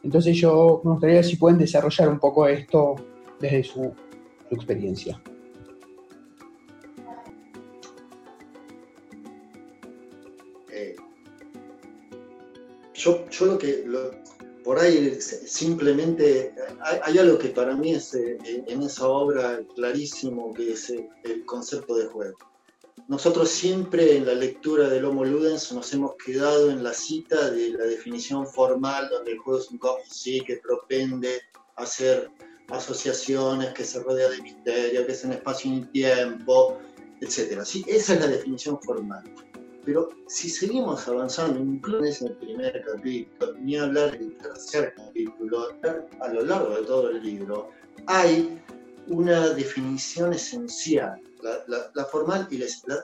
Entonces 0.04 0.38
yo 0.38 0.82
me 0.84 0.91
gustaría 0.91 1.24
si 1.24 1.36
pueden 1.36 1.60
desarrollar 1.60 2.10
un 2.10 2.19
poco 2.19 2.47
esto 2.47 2.95
desde 3.39 3.63
su, 3.63 3.93
experiencia. 4.50 5.21
Eh, 10.69 10.95
yo, 12.93 13.30
yo, 13.30 13.45
lo 13.45 13.58
que 13.58 13.86
por 14.63 14.78
ahí 14.78 15.15
simplemente 15.21 16.54
hay, 17.04 17.17
algo 17.17 17.38
que 17.38 17.50
para 17.50 17.76
mí 17.76 17.93
es 17.93 18.13
eh, 18.13 18.38
en 18.67 18.84
esa 18.84 19.08
obra 19.08 19.62
clarísimo 19.74 20.54
que 20.54 20.74
es 20.74 20.89
el 20.89 21.45
concepto 21.45 21.95
de 21.95 22.08
juego. 22.08 22.50
Nosotros 23.08 23.49
siempre 23.49 24.15
en 24.15 24.25
la 24.25 24.34
lectura 24.34 24.88
del 24.88 25.06
Homo 25.06 25.25
Ludens 25.25 25.71
nos 25.73 25.93
hemos 25.93 26.15
quedado 26.15 26.71
en 26.71 26.84
la 26.84 26.93
cita 26.93 27.49
de 27.51 27.69
la 27.69 27.86
definición 27.86 28.47
formal, 28.47 29.10
donde 29.10 29.34
el 29.34 29.39
juego 29.39 29.60
es 29.60 29.69
un 29.69 29.77
campo 29.77 29.99
sí 30.10 30.41
que 30.41 30.58
propende 30.58 31.41
a 31.75 31.84
hacer 31.84 32.30
asociaciones, 32.69 33.73
que 33.73 33.84
se 33.84 34.01
rodea 34.01 34.30
de 34.30 34.41
misterio, 34.41 35.06
que 35.06 35.12
es 35.12 35.25
en 35.25 35.34
espacio 35.34 35.73
y 35.73 35.82
tiempo, 35.88 36.80
etc. 37.19 37.62
¿sí? 37.63 37.84
Esa 37.88 38.13
es 38.13 38.21
la 38.21 38.27
definición 38.27 38.80
formal. 38.82 39.23
Pero 39.84 40.10
si 40.27 40.49
seguimos 40.49 41.08
avanzando, 41.08 41.60
incluso 41.60 42.25
en 42.25 42.32
el 42.32 42.38
primer 42.38 42.84
capítulo, 42.86 43.54
ni 43.60 43.77
hablar 43.77 44.17
del 44.17 44.38
tercer 44.38 44.93
capítulo, 44.95 45.69
a 46.19 46.27
lo 46.30 46.45
largo 46.45 46.75
de 46.75 46.84
todo 46.84 47.10
el 47.10 47.21
libro, 47.21 47.71
hay 48.06 48.62
una 49.08 49.49
definición 49.49 50.34
esencial 50.34 51.19
la, 51.43 52.06
formal 52.06 52.47
y 52.51 52.60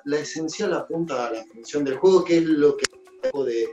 la, 0.05 0.17
esencial 0.17 0.73
apunta 0.73 1.27
a 1.27 1.33
la 1.33 1.45
función 1.45 1.83
del 1.83 1.97
juego, 1.97 2.23
que 2.23 2.37
es 2.37 2.43
lo 2.45 2.77
que 2.77 2.85
de, 3.45 3.69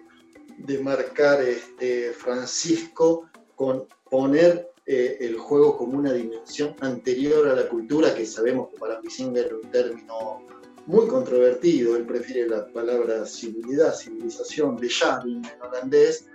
de 0.59 0.79
marcar 0.79 1.43
este 1.43 2.13
Francisco 2.13 3.29
con 3.55 3.87
poner 4.11 4.71
eh, 4.87 5.17
el 5.21 5.39
juego 5.39 5.79
como 5.79 5.99
una 5.99 6.13
dimensión 6.13 6.77
anterior 6.81 7.49
a 7.49 7.55
la 7.55 7.69
cultura, 7.69 8.15
que 8.15 8.27
sabemos 8.27 8.69
que 8.71 8.79
para 8.79 9.01
Pissinger 9.01 9.47
es 9.47 9.53
un 9.53 9.71
término 9.71 10.47
muy 10.87 11.07
controvertido, 11.07 11.97
él 11.97 12.05
prefiere 12.05 12.47
la 12.47 12.67
palabra 12.67 13.25
civilidad, 13.25 13.95
civilización, 13.95 14.77
de 14.77 14.89
en 15.25 15.43
holandés, 15.63 16.27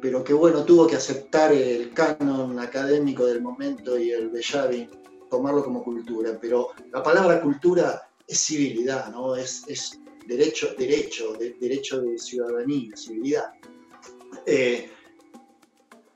pero 0.00 0.24
que 0.24 0.32
bueno, 0.32 0.64
tuvo 0.64 0.88
que 0.88 0.96
aceptar 0.96 1.52
el 1.52 1.92
canon 1.92 2.58
académico 2.58 3.24
del 3.24 3.40
momento 3.40 3.96
y 3.96 4.10
el 4.10 4.32
de 4.32 4.42
tomarlo 5.30 5.64
como 5.64 5.82
cultura, 5.82 6.38
pero 6.40 6.70
la 6.92 7.02
palabra 7.02 7.40
cultura 7.40 8.02
es 8.26 8.38
civilidad, 8.38 9.10
¿no? 9.10 9.36
Es, 9.36 9.64
derecho, 10.26 10.74
derecho, 10.78 11.32
de, 11.34 11.56
derecho 11.60 12.00
de 12.00 12.18
ciudadanía, 12.18 12.96
civilidad. 12.96 13.52
Eh, 14.46 14.90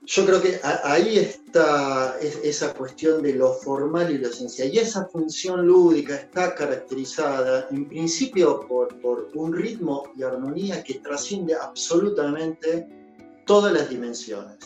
yo 0.07 0.27
creo 0.27 0.43
que 0.43 0.61
ahí 0.63 1.19
está 1.19 2.19
esa 2.21 2.75
cuestión 2.75 3.23
de 3.23 3.35
lo 3.35 3.55
formal 3.55 4.13
y 4.13 4.19
lo 4.19 4.29
esencial. 4.29 4.73
Y 4.73 4.79
esa 4.79 5.07
función 5.07 5.67
lúdica 5.67 6.17
está 6.17 6.55
caracterizada 6.55 7.69
en 7.71 7.89
principio 7.89 8.61
por, 8.69 9.01
por 9.01 9.31
un 9.35 9.55
ritmo 9.55 10.13
y 10.15 10.23
armonía 10.23 10.85
que 10.85 10.95
trasciende 10.95 11.55
absolutamente 11.55 12.87
todas 13.47 13.73
las 13.73 13.89
dimensiones. 13.89 14.59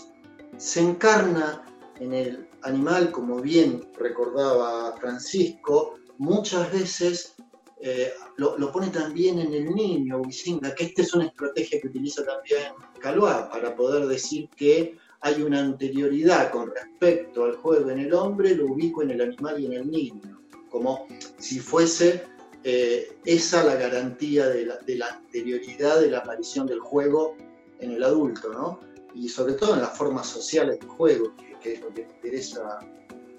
Se 0.56 0.80
encarna 0.80 1.64
en 2.00 2.12
el 2.12 2.47
animal, 2.62 3.10
como 3.10 3.40
bien 3.40 3.88
recordaba 3.98 4.96
Francisco, 4.96 5.98
muchas 6.18 6.72
veces 6.72 7.36
eh, 7.80 8.12
lo, 8.36 8.72
pone 8.72 8.88
también 8.88 9.38
en 9.38 9.54
el 9.54 9.74
niño, 9.74 10.18
Wisinga, 10.18 10.74
que 10.74 10.86
esta 10.86 11.02
es 11.02 11.14
una 11.14 11.26
estrategia 11.26 11.80
que 11.80 11.88
utiliza 11.88 12.24
también 12.24 12.72
Calois 13.00 13.46
para 13.52 13.74
poder 13.76 14.06
decir 14.06 14.48
que 14.56 14.96
hay 15.20 15.42
una 15.42 15.60
anterioridad 15.60 16.50
con 16.50 16.70
respecto 16.70 17.44
al 17.44 17.56
juego 17.56 17.90
en 17.90 18.00
el 18.00 18.14
hombre, 18.14 18.54
lo 18.54 18.66
ubico 18.66 19.02
en 19.02 19.10
el 19.10 19.20
animal 19.20 19.60
y 19.60 19.66
en 19.66 19.72
el 19.74 19.90
niño, 19.90 20.40
como 20.70 21.06
si 21.38 21.60
fuese 21.60 22.24
eh, 22.64 23.16
esa 23.24 23.62
la 23.64 23.76
garantía 23.76 24.48
de 24.48 24.66
la, 24.66 24.76
de 24.78 24.96
la, 24.96 25.08
anterioridad 25.08 26.00
de 26.00 26.10
la 26.10 26.18
aparición 26.18 26.66
del 26.66 26.80
juego 26.80 27.36
en 27.80 27.92
el 27.92 28.02
adulto, 28.02 28.52
¿no? 28.52 28.80
Y 29.18 29.28
sobre 29.28 29.54
todo 29.54 29.74
en 29.74 29.80
las 29.80 29.96
formas 29.96 30.26
sociales 30.26 30.78
del 30.78 30.88
juego, 30.88 31.34
que 31.62 31.74
es 31.74 31.80
lo 31.80 31.92
que 31.92 32.06
me 32.06 32.12
interesa 32.14 32.78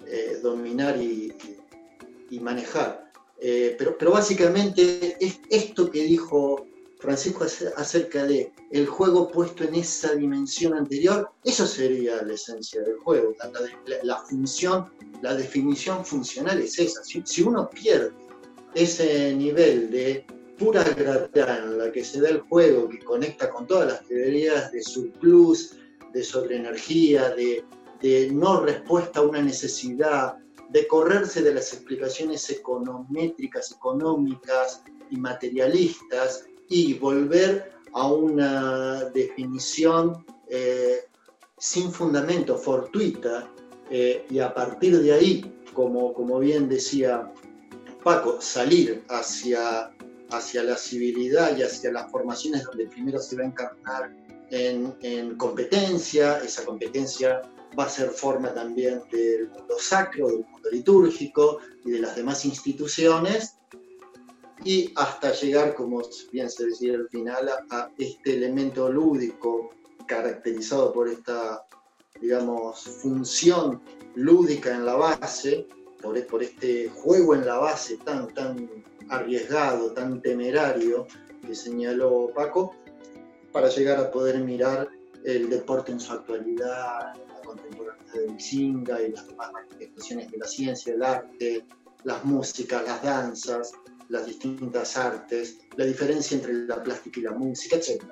eh, 0.06 0.38
dominar 0.42 1.00
y, 1.00 1.32
manejar. 2.40 3.10
Eh, 3.40 3.74
pero, 3.76 3.96
pero 3.98 4.12
básicamente 4.12 5.16
es 5.18 5.40
esto 5.50 5.90
que 5.90 6.02
dijo 6.04 6.64
Francisco 7.00 7.44
acerca 7.76 8.24
de 8.24 8.52
el 8.70 8.86
juego 8.86 9.28
puesto 9.30 9.64
en 9.64 9.74
esa 9.74 10.14
dimensión 10.14 10.74
anterior, 10.74 11.30
eso 11.44 11.66
sería 11.66 12.22
la 12.22 12.34
esencia 12.34 12.82
del 12.82 12.98
juego. 12.98 13.34
La, 14.02 14.18
función, 14.18 14.92
la 15.22 15.34
definición 15.34 16.04
funcional 16.04 16.60
es 16.60 16.78
esa. 16.78 17.02
Si, 17.02 17.42
uno 17.42 17.68
pierde 17.70 18.12
ese 18.74 19.34
nivel 19.34 19.90
de 19.90 20.26
pura 20.60 20.84
gratitud 20.84 21.48
en 21.48 21.78
la 21.78 21.90
que 21.90 22.04
se 22.04 22.20
da 22.20 22.28
el 22.28 22.40
juego, 22.42 22.88
que 22.90 22.98
conecta 22.98 23.50
con 23.50 23.66
todas 23.66 23.88
las 23.88 24.06
teorías 24.06 24.70
de 24.70 24.82
surplus, 24.82 25.78
de 26.12 26.22
sobreenergía, 26.22 27.30
de, 27.30 27.64
de 28.02 28.30
no 28.30 28.60
respuesta 28.60 29.20
a 29.20 29.22
una 29.22 29.40
necesidad, 29.40 30.36
de 30.68 30.86
correrse 30.86 31.42
de 31.42 31.54
las 31.54 31.72
explicaciones 31.72 32.48
econométricas, 32.50 33.72
económicas 33.72 34.82
y 35.10 35.16
materialistas 35.16 36.44
y 36.68 36.94
volver 36.94 37.72
a 37.92 38.06
una 38.12 39.04
definición 39.06 40.24
eh, 40.48 41.00
sin 41.58 41.90
fundamento, 41.90 42.56
fortuita, 42.56 43.50
eh, 43.90 44.26
y 44.30 44.38
a 44.38 44.54
partir 44.54 45.00
de 45.00 45.12
ahí, 45.12 45.62
como, 45.74 46.12
como 46.12 46.38
bien 46.38 46.68
decía 46.68 47.32
Paco, 48.04 48.40
salir 48.40 49.02
hacia, 49.08 49.90
hacia 50.30 50.62
la 50.62 50.76
civilidad 50.76 51.56
y 51.56 51.62
hacia 51.62 51.92
las 51.92 52.10
formaciones 52.10 52.64
donde 52.64 52.86
primero 52.86 53.18
se 53.18 53.36
va 53.36 53.42
a 53.42 53.46
encarnar 53.46 54.16
en, 54.50 54.94
en 55.02 55.36
competencia, 55.36 56.38
esa 56.38 56.64
competencia 56.64 57.42
va 57.78 57.84
a 57.84 57.88
ser 57.88 58.10
forma 58.10 58.52
también 58.52 59.02
del 59.10 59.48
mundo 59.48 59.76
sacro, 59.78 60.28
del 60.28 60.44
mundo 60.44 60.70
litúrgico 60.70 61.58
y 61.84 61.92
de 61.92 62.00
las 62.00 62.16
demás 62.16 62.44
instituciones, 62.44 63.56
y 64.64 64.92
hasta 64.96 65.32
llegar, 65.32 65.74
como 65.74 66.02
bien 66.32 66.50
se 66.50 66.66
decía 66.66 66.94
al 66.94 67.08
final, 67.08 67.48
a, 67.70 67.90
este 67.96 68.34
elemento 68.34 68.90
lúdico 68.90 69.70
caracterizado 70.06 70.92
por 70.92 71.08
esta, 71.08 71.64
digamos, 72.20 72.82
función 72.82 73.80
lúdica 74.14 74.74
en 74.74 74.84
la 74.84 74.96
base, 74.96 75.66
por, 76.02 76.26
por 76.26 76.42
este 76.42 76.90
juego 76.90 77.34
en 77.34 77.46
la 77.46 77.58
base 77.58 77.96
tan, 77.98 78.32
tan 78.34 78.68
arriesgado, 79.10 79.92
tan 79.92 80.22
temerario 80.22 81.06
que 81.46 81.54
señaló 81.54 82.30
Paco, 82.34 82.74
para 83.52 83.68
llegar 83.68 83.98
a 83.98 84.10
poder 84.10 84.38
mirar 84.38 84.88
el 85.24 85.50
deporte 85.50 85.92
en 85.92 86.00
su 86.00 86.12
actualidad, 86.12 87.12
contemporánea 87.44 88.12
de 88.14 88.28
Misinga 88.28 89.02
y 89.02 89.12
las 89.12 89.26
demás 89.26 89.52
manifestaciones 89.52 90.30
de 90.30 90.38
la 90.38 90.46
ciencia, 90.46 90.94
el 90.94 91.02
arte, 91.02 91.66
las 92.04 92.24
músicas, 92.24 92.84
las 92.84 93.02
danzas, 93.02 93.72
las 94.08 94.26
distintas 94.26 94.96
artes, 94.96 95.58
la 95.76 95.84
diferencia 95.84 96.36
entre 96.36 96.52
la 96.52 96.82
plástica 96.82 97.20
y 97.20 97.22
la 97.24 97.32
música, 97.32 97.76
etc. 97.76 98.02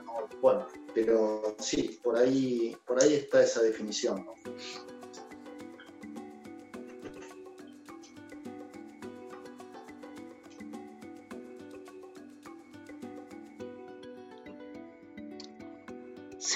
Bueno, 0.40 0.66
pero 0.94 1.56
sí, 1.58 1.98
por 2.02 2.16
ahí, 2.16 2.76
por 2.86 3.02
ahí 3.02 3.14
está 3.14 3.42
esa 3.42 3.62
definición. 3.62 4.26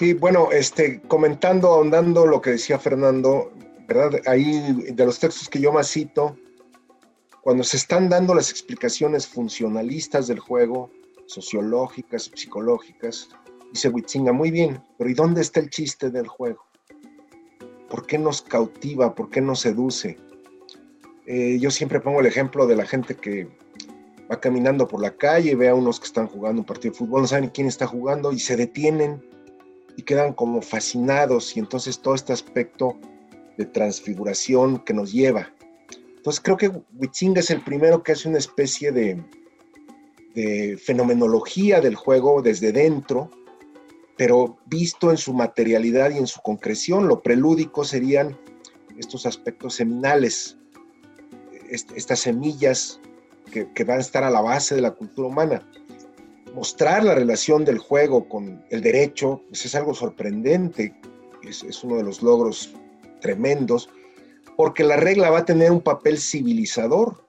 Sí, 0.03 0.15
bueno, 0.15 0.51
este, 0.51 1.01
comentando, 1.03 1.69
ahondando 1.69 2.27
lo 2.27 2.41
que 2.41 2.51
decía 2.51 2.77
Fernando, 2.77 3.53
¿verdad? 3.87 4.21
Ahí 4.27 4.91
de 4.93 5.07
los 5.07 5.21
textos 5.21 5.49
que 5.49 5.61
yo 5.61 5.73
más 5.73 5.93
cito, 5.93 6.37
cuando 7.41 7.63
se 7.63 7.77
están 7.77 8.09
dando 8.09 8.35
las 8.35 8.51
explicaciones 8.51 9.29
funcionalistas 9.29 10.27
del 10.27 10.41
juego, 10.41 10.91
sociológicas, 11.27 12.33
psicológicas, 12.35 13.29
dice 13.73 13.91
Witzinga, 13.91 14.33
muy 14.33 14.51
bien, 14.51 14.83
pero 14.99 15.09
¿y 15.09 15.15
dónde 15.15 15.41
está 15.41 15.61
el 15.61 15.71
chiste 15.71 16.11
del 16.11 16.27
juego? 16.27 16.65
¿Por 17.89 18.05
qué 18.05 18.19
nos 18.19 18.43
cautiva? 18.43 19.15
¿Por 19.15 19.31
qué 19.31 19.41
nos 19.41 19.61
seduce? 19.61 20.17
Eh, 21.27 21.59
yo 21.61 21.71
siempre 21.71 22.01
pongo 22.01 22.19
el 22.19 22.27
ejemplo 22.27 22.67
de 22.67 22.75
la 22.75 22.87
gente 22.87 23.15
que 23.15 23.47
va 24.29 24.41
caminando 24.41 24.89
por 24.89 25.01
la 25.01 25.17
calle, 25.17 25.55
ve 25.55 25.69
a 25.69 25.77
unos 25.77 26.01
que 26.01 26.07
están 26.07 26.27
jugando 26.27 26.63
un 26.63 26.67
partido 26.67 26.91
de 26.91 26.99
fútbol, 26.99 27.21
no 27.21 27.29
saben 27.29 27.51
quién 27.51 27.69
está 27.69 27.87
jugando 27.87 28.33
y 28.33 28.41
se 28.41 28.57
detienen 28.57 29.31
y 29.97 30.03
quedan 30.03 30.33
como 30.33 30.63
fascinados 30.63 31.57
y 31.57 31.61
entonces 31.61 32.01
todo 32.01 32.15
este 32.15 32.33
aspecto 32.33 32.99
de 33.59 33.67
transfiguración 33.67 34.79
que 34.79 34.95
nos 34.95 35.13
lleva. 35.13 35.53
Entonces 36.17 36.41
creo 36.41 36.57
que 36.57 36.71
Huitzinga 36.97 37.41
es 37.41 37.51
el 37.51 37.63
primero 37.63 38.03
que 38.03 38.13
hace 38.13 38.29
una 38.29 38.39
especie 38.39 38.93
de, 38.93 39.23
de 40.35 40.79
fenomenología 40.79 41.81
del 41.81 41.97
juego 41.97 42.43
desde 42.43 42.73
dentro 42.73 43.31
pero 44.17 44.59
visto 44.67 45.11
en 45.11 45.17
su 45.17 45.33
materialidad 45.33 46.11
y 46.11 46.19
en 46.19 46.27
su 46.27 46.41
concreción, 46.43 47.09
lo 47.09 47.23
prelúdico 47.23 47.85
serían 47.85 48.39
estos 48.97 49.27
aspectos 49.27 49.75
seminales, 49.75 50.59
estas 51.71 52.21
semillas 52.21 53.01
que, 53.51 53.85
van 53.85 53.99
a 53.99 54.01
estar 54.01 54.23
a 54.23 54.31
la 54.31 54.41
base 54.41 54.75
de 54.75 54.83
la 54.83 54.93
cultura 54.93 55.29
humana. 55.29 55.69
Mostrar 56.55 57.05
la 57.05 57.15
relación 57.15 57.65
del 57.65 57.79
juego 57.79 58.29
con 58.29 58.65
el 58.71 58.83
derecho 58.83 59.43
pues 59.49 59.65
es 59.65 59.75
algo 59.75 59.95
sorprendente, 59.95 60.95
es, 61.43 61.83
uno 61.83 61.97
de 61.97 62.05
los 62.05 62.23
logros 62.23 62.75
tremendos, 63.21 63.89
porque 64.57 64.85
la 64.85 64.97
regla 64.97 65.31
va 65.31 65.39
a 65.39 65.45
tener 65.45 65.73
un 65.73 65.81
papel 65.81 66.19
civilizador 66.19 67.27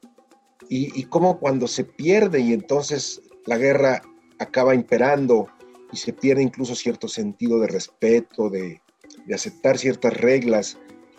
y, 0.70 1.00
y 1.00 1.06
como 1.06 1.40
cuando 1.40 1.68
se 1.68 1.84
pierde 1.84 2.42
y 2.42 2.54
entonces 2.54 3.22
la 3.46 3.58
guerra 3.58 4.02
acaba 4.40 4.76
imperando 4.76 5.48
y 5.92 5.98
se 5.98 6.14
pierde 6.14 6.42
incluso 6.42 6.76
cierto 6.76 7.08
sentido 7.08 7.60
de 7.60 7.68
respeto, 7.68 8.50
de, 8.50 8.82
de 9.26 9.36
aceptar 9.36 9.78
ciertas 9.78 10.14
reglas, 10.16 10.78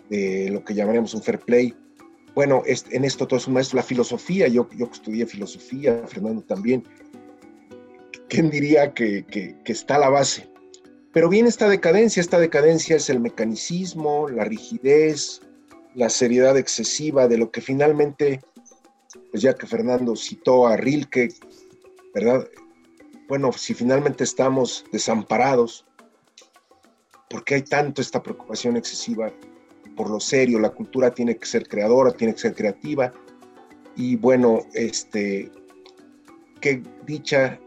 de 0.09 0.49
lo 0.51 0.63
que 0.63 0.73
llamaríamos 0.73 1.13
un 1.13 1.23
fair 1.23 1.39
play. 1.39 1.73
Bueno, 2.35 2.63
en 2.65 3.05
esto 3.05 3.27
todo 3.27 3.37
es 3.37 3.47
un 3.47 3.53
maestro. 3.53 3.77
La 3.77 3.83
filosofía, 3.83 4.47
yo, 4.47 4.67
yo 4.75 4.89
estudié 4.91 5.25
filosofía, 5.25 6.03
Fernando 6.05 6.41
también. 6.41 6.83
¿Quién 8.35 8.49
diría 8.49 8.93
que, 8.93 9.25
que, 9.25 9.71
está 9.71 9.97
la 9.97 10.09
base? 10.09 10.49
Pero 11.13 11.29
viene 11.29 11.47
esta 11.47 11.69
decadencia, 11.69 12.19
esta 12.19 12.37
decadencia 12.37 12.97
es 12.97 13.09
el 13.09 13.21
mecanicismo, 13.21 14.27
la 14.27 14.43
rigidez, 14.43 15.39
la 15.93 16.09
seriedad 16.09 16.57
excesiva 16.57 17.29
de 17.29 17.37
lo 17.37 17.49
que 17.49 17.61
finalmente, 17.61 18.41
pues 19.31 19.41
ya 19.41 19.53
que 19.53 19.65
Fernando 19.67 20.17
citó 20.17 20.67
a 20.67 20.75
Rilke, 20.75 21.29
¿verdad? 22.13 22.45
Bueno, 23.29 23.53
si 23.53 23.73
finalmente 23.73 24.25
estamos 24.25 24.83
desamparados, 24.91 25.85
¿por 27.29 27.45
qué 27.45 27.55
hay 27.55 27.61
tanto 27.61 28.01
esta 28.01 28.21
preocupación 28.21 28.75
excesiva 28.75 29.31
por 29.95 30.09
lo 30.09 30.19
serio? 30.19 30.59
La 30.59 30.71
cultura 30.71 31.09
tiene 31.13 31.37
que 31.37 31.45
ser 31.45 31.69
creadora, 31.69 32.11
tiene 32.11 32.33
que 32.33 32.41
ser 32.41 32.53
creativa. 32.53 33.13
Y 33.95 34.17
bueno, 34.17 34.65
este, 34.73 35.49
qué 36.59 36.83
dicha 37.05 37.61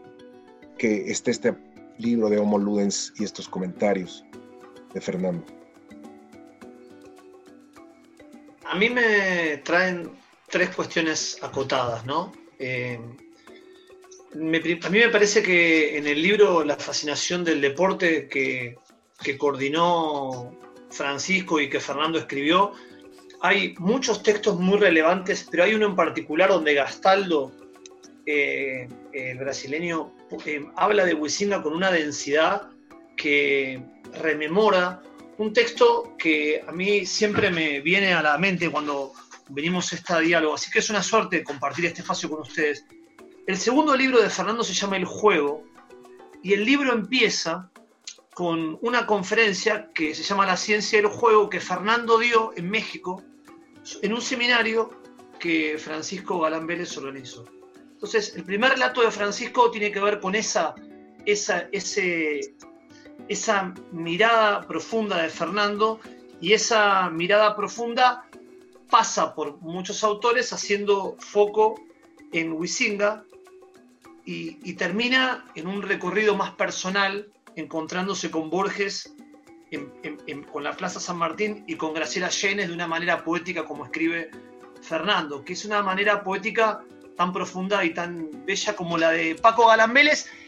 que 0.79 1.11
esté 1.11 1.29
este 1.29 1.53
libro 1.99 2.29
de 2.29 2.39
Homo 2.39 2.57
Ludens 2.57 3.13
y 3.19 3.25
estos 3.25 3.47
comentarios 3.47 4.25
de 4.93 5.01
Fernando. 5.01 5.45
A 8.65 8.75
mí 8.75 8.89
me 8.89 9.57
traen 9.63 10.11
tres 10.47 10.75
cuestiones 10.75 11.37
acotadas, 11.41 12.05
¿no? 12.05 12.31
Eh, 12.57 12.99
a 14.33 14.37
mí 14.37 14.99
me 14.99 15.09
parece 15.09 15.41
que 15.41 15.97
en 15.97 16.07
el 16.07 16.21
libro 16.21 16.63
La 16.63 16.77
fascinación 16.77 17.43
del 17.43 17.61
deporte 17.61 18.27
que, 18.27 18.77
coordinó 19.37 20.55
Francisco 20.89 21.59
y 21.59 21.69
que 21.69 21.79
Fernando 21.79 22.19
escribió, 22.19 22.71
hay 23.41 23.75
muchos 23.79 24.23
textos 24.23 24.59
muy 24.59 24.77
relevantes, 24.77 25.47
pero 25.49 25.63
hay 25.63 25.73
uno 25.73 25.87
en 25.87 25.95
particular 25.95 26.49
donde 26.49 26.73
Gastaldo, 26.73 27.51
eh, 28.25 28.87
el 29.13 29.37
brasileño, 29.39 30.13
eh, 30.45 30.65
habla 30.75 31.05
de 31.05 31.13
Huizinga 31.13 31.61
con 31.61 31.73
una 31.73 31.91
densidad 31.91 32.69
que 33.15 33.83
rememora 34.21 35.01
un 35.37 35.53
texto 35.53 36.15
que 36.17 36.63
a 36.67 36.71
mí 36.71 37.05
siempre 37.05 37.49
me 37.49 37.79
viene 37.79 38.13
a 38.13 38.21
la 38.21 38.37
mente 38.37 38.69
cuando 38.69 39.13
venimos 39.49 39.91
a 39.91 39.95
este 39.95 40.21
diálogo, 40.21 40.55
así 40.55 40.69
que 40.69 40.79
es 40.79 40.89
una 40.89 41.01
suerte 41.01 41.43
compartir 41.43 41.85
este 41.85 42.01
espacio 42.01 42.29
con 42.29 42.41
ustedes. 42.41 42.85
El 43.47 43.57
segundo 43.57 43.95
libro 43.95 44.21
de 44.21 44.29
Fernando 44.29 44.63
se 44.63 44.73
llama 44.73 44.97
El 44.97 45.05
Juego 45.05 45.63
y 46.43 46.53
el 46.53 46.65
libro 46.65 46.93
empieza 46.93 47.71
con 48.33 48.77
una 48.81 49.05
conferencia 49.05 49.89
que 49.93 50.13
se 50.13 50.23
llama 50.23 50.45
La 50.45 50.55
ciencia 50.55 51.01
del 51.01 51.07
juego 51.07 51.49
que 51.49 51.59
Fernando 51.59 52.19
dio 52.19 52.51
en 52.55 52.69
México 52.69 53.23
en 54.01 54.13
un 54.13 54.21
seminario 54.21 54.91
que 55.39 55.77
Francisco 55.77 56.39
Galán 56.39 56.67
Vélez 56.67 56.95
organizó. 56.97 57.45
Entonces, 57.99 58.33
el 58.37 58.45
primer 58.45 58.71
relato 58.71 59.01
de 59.01 59.11
Francisco 59.11 59.69
tiene 59.71 59.91
que 59.91 59.99
ver 59.99 60.21
con 60.21 60.33
esa, 60.33 60.73
esa, 61.25 61.67
ese, 61.73 62.55
esa 63.27 63.73
mirada 63.91 64.65
profunda 64.65 65.21
de 65.21 65.27
Fernando 65.27 65.99
y 66.39 66.53
esa 66.53 67.09
mirada 67.09 67.57
profunda 67.57 68.25
pasa 68.89 69.35
por 69.35 69.59
muchos 69.59 70.01
autores 70.05 70.53
haciendo 70.53 71.17
foco 71.19 71.75
en 72.31 72.53
Huizinga 72.53 73.25
y, 74.23 74.73
termina 74.75 75.43
en 75.55 75.67
un 75.67 75.81
recorrido 75.81 76.37
más 76.37 76.51
personal 76.51 77.29
encontrándose 77.57 78.31
con 78.31 78.49
Borges 78.49 79.13
con 80.53 80.63
la 80.63 80.71
Plaza 80.71 81.01
San 81.01 81.17
Martín 81.17 81.65
y 81.67 81.75
con 81.75 81.93
Graciela 81.93 82.29
Llenes 82.29 82.69
de 82.69 82.73
una 82.73 82.87
manera 82.87 83.25
poética 83.25 83.65
como 83.65 83.83
escribe 83.83 84.31
Fernando, 84.81 85.43
que 85.43 85.51
es 85.51 85.65
una 85.65 85.83
manera 85.83 86.23
poética 86.23 86.81
tan 87.19 87.33
profunda 87.33 87.83
y 87.83 87.93
tan 87.93 88.45
bella 88.45 88.77
como 88.77 88.97
la 88.97 89.11
de 89.11 89.35
Paco 89.35 89.67
Galán 89.67 89.93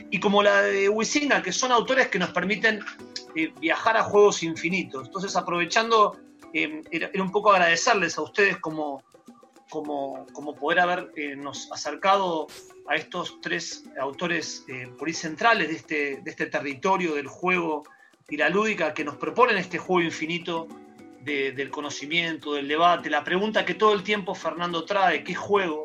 y 0.10 0.22
como 0.22 0.42
la 0.42 0.62
de 0.62 0.88
Huizinga, 0.88 1.44
que 1.44 1.52
son 1.52 1.70
autores 1.70 2.08
que 2.08 2.18
nos 2.18 2.30
permiten 2.30 2.80
eh, 3.36 3.52
viajar 3.60 3.98
a 3.98 4.04
juegos 4.04 4.42
infinitos. 4.42 5.08
Entonces, 5.08 5.36
aprovechando, 5.36 6.18
eh, 6.54 6.82
era, 6.90 7.10
un 7.22 7.30
poco 7.30 7.52
agradecerles 7.52 8.18
a 8.18 8.22
ustedes 8.22 8.58
como, 8.60 9.04
como, 9.70 10.56
poder 10.58 10.80
habernos 10.80 11.66
eh, 11.66 11.70
acercado 11.74 12.48
a 12.88 12.96
estos 12.96 13.42
tres 13.42 13.84
autores 14.00 14.66
por 14.98 15.10
ahí 15.10 15.14
centrales 15.14 15.68
de 15.68 15.76
este, 15.76 16.22
de 16.24 16.32
este 16.32 16.46
territorio 16.46 17.16
del 17.16 17.28
juego 17.28 17.84
y 18.30 18.38
la 18.38 18.48
lúdica 18.48 18.94
que 18.94 19.04
nos 19.04 19.18
proponen 19.18 19.58
este 19.58 19.78
juego 19.78 20.02
infinito 20.02 20.70
del 21.26 21.70
conocimiento, 21.70 22.54
del 22.54 22.70
debate, 22.70 23.10
la 23.10 23.26
pregunta 23.26 23.66
que 23.66 23.74
todo 23.74 23.94
el 23.94 24.04
tiempo 24.04 24.34
Fernando 24.34 24.86
trae, 24.86 25.24
¿qué 25.26 25.36
juego? 25.36 25.84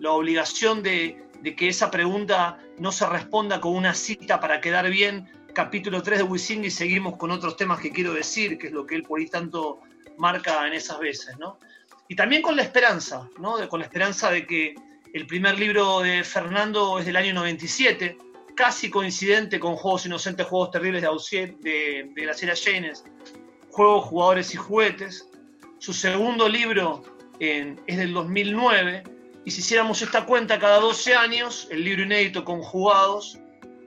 La 0.00 0.10
obligación 0.10 0.82
de, 0.82 1.22
de 1.42 1.54
que 1.54 1.68
esa 1.68 1.90
pregunta 1.90 2.58
no 2.78 2.90
se 2.90 3.06
responda 3.06 3.60
con 3.60 3.76
una 3.76 3.94
cita 3.94 4.40
para 4.40 4.60
quedar 4.60 4.90
bien, 4.90 5.28
capítulo 5.54 6.02
3 6.02 6.18
de 6.18 6.24
Wisinga 6.24 6.66
y 6.66 6.70
seguimos 6.70 7.16
con 7.16 7.30
otros 7.30 7.56
temas 7.56 7.80
que 7.80 7.90
quiero 7.90 8.12
decir, 8.12 8.58
que 8.58 8.68
es 8.68 8.72
lo 8.72 8.86
que 8.86 8.94
él 8.94 9.02
por 9.02 9.20
ahí 9.20 9.26
tanto 9.26 9.80
marca 10.16 10.66
en 10.66 10.74
esas 10.74 10.98
veces, 10.98 11.38
¿no? 11.38 11.58
Y 12.08 12.16
también 12.16 12.42
con 12.42 12.56
la 12.56 12.62
esperanza, 12.62 13.28
¿no? 13.38 13.56
con 13.68 13.80
la 13.80 13.86
esperanza 13.86 14.30
de 14.30 14.44
que 14.44 14.74
el 15.12 15.26
primer 15.26 15.58
libro 15.58 16.00
de 16.00 16.24
Fernando 16.24 16.98
es 16.98 17.06
del 17.06 17.16
año 17.16 17.32
97, 17.34 18.18
casi 18.56 18.90
coincidente 18.90 19.60
con 19.60 19.76
Juegos 19.76 20.06
Inocentes, 20.06 20.46
Juegos 20.46 20.72
Terribles 20.72 21.02
de, 21.02 21.06
Ausier, 21.06 21.56
de, 21.58 22.10
de 22.12 22.22
Graciela 22.22 22.54
Janes, 22.60 23.04
Juegos, 23.70 24.06
Jugadores 24.06 24.52
y 24.54 24.56
Juguetes. 24.56 25.28
Su 25.78 25.92
segundo 25.92 26.48
libro 26.48 27.02
es 27.38 27.96
del 27.96 28.12
2009 28.12 29.04
y 29.44 29.50
si 29.50 29.60
hiciéramos 29.60 30.02
esta 30.02 30.26
cuenta 30.26 30.58
cada 30.58 30.80
12 30.80 31.14
años, 31.14 31.66
el 31.70 31.84
libro 31.84 32.02
inédito 32.02 32.44
Conjugados 32.44 33.38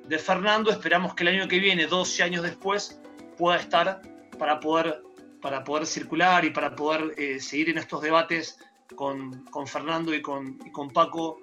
de 0.08 0.18
Fernando, 0.18 0.72
esperamos 0.72 1.14
que 1.14 1.24
el 1.24 1.30
año 1.30 1.48
que 1.48 1.60
viene, 1.60 1.86
12 1.86 2.24
años 2.24 2.44
después, 2.44 3.00
pueda 3.38 3.58
estar 3.58 4.02
para 4.40 4.60
poder, 4.60 5.04
para 5.42 5.64
poder 5.64 5.86
circular 5.86 6.44
y 6.44 6.50
para 6.50 6.76
poder 6.76 7.14
eh, 7.18 7.40
seguir 7.40 7.70
en 7.70 7.78
estos 7.78 8.02
debates 8.02 8.58
con, 8.96 9.46
Fernando 9.68 10.14
y 10.14 10.22
con, 10.22 10.58
con, 10.72 10.90
Paco 10.90 11.38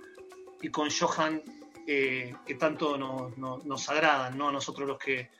y 0.61 0.69
con 0.69 0.89
Johan, 0.91 1.43
eh, 1.87 2.35
que 2.45 2.55
tanto 2.57 2.99
nos, 2.99 3.37
nos, 3.65 3.89
agradan, 3.89 4.37
¿no? 4.37 4.51
nosotros 4.51 4.89
los 4.89 4.99
que, 4.99 5.31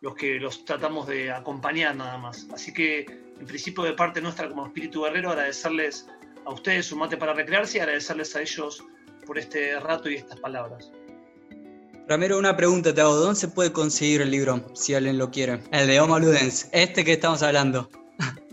los 0.00 0.14
que 0.14 0.38
los 0.38 0.64
tratamos 0.64 1.06
de 1.06 1.32
acompañar 1.32 1.96
nada 1.96 2.18
más. 2.18 2.46
Así 2.52 2.72
que, 2.72 3.00
en 3.00 3.46
principio, 3.46 3.84
de 3.84 3.94
parte 3.94 4.20
nuestra 4.20 4.48
como 4.48 4.66
Espíritu 4.66 5.02
Guerrero, 5.02 5.30
agradecerles 5.30 6.08
a 6.48 6.52
ustedes 6.54 6.90
un 6.92 7.00
mate 7.00 7.18
para 7.18 7.34
recrearse 7.34 7.76
y 7.76 7.80
agradecerles 7.82 8.34
a 8.34 8.40
ellos 8.40 8.82
por 9.26 9.38
este 9.38 9.78
rato 9.80 10.08
y 10.08 10.14
estas 10.14 10.40
palabras. 10.40 10.90
Ramiro, 12.08 12.38
una 12.38 12.56
pregunta 12.56 12.94
te 12.94 13.02
hago. 13.02 13.16
¿Dónde 13.16 13.38
se 13.38 13.48
puede 13.48 13.70
conseguir 13.70 14.22
el 14.22 14.30
libro, 14.30 14.64
si 14.74 14.94
alguien 14.94 15.18
lo 15.18 15.30
quiere? 15.30 15.60
El 15.72 15.86
de 15.86 16.00
Homo 16.00 16.18
Ludens, 16.18 16.70
este 16.72 17.04
que 17.04 17.12
estamos 17.12 17.42
hablando. 17.42 17.88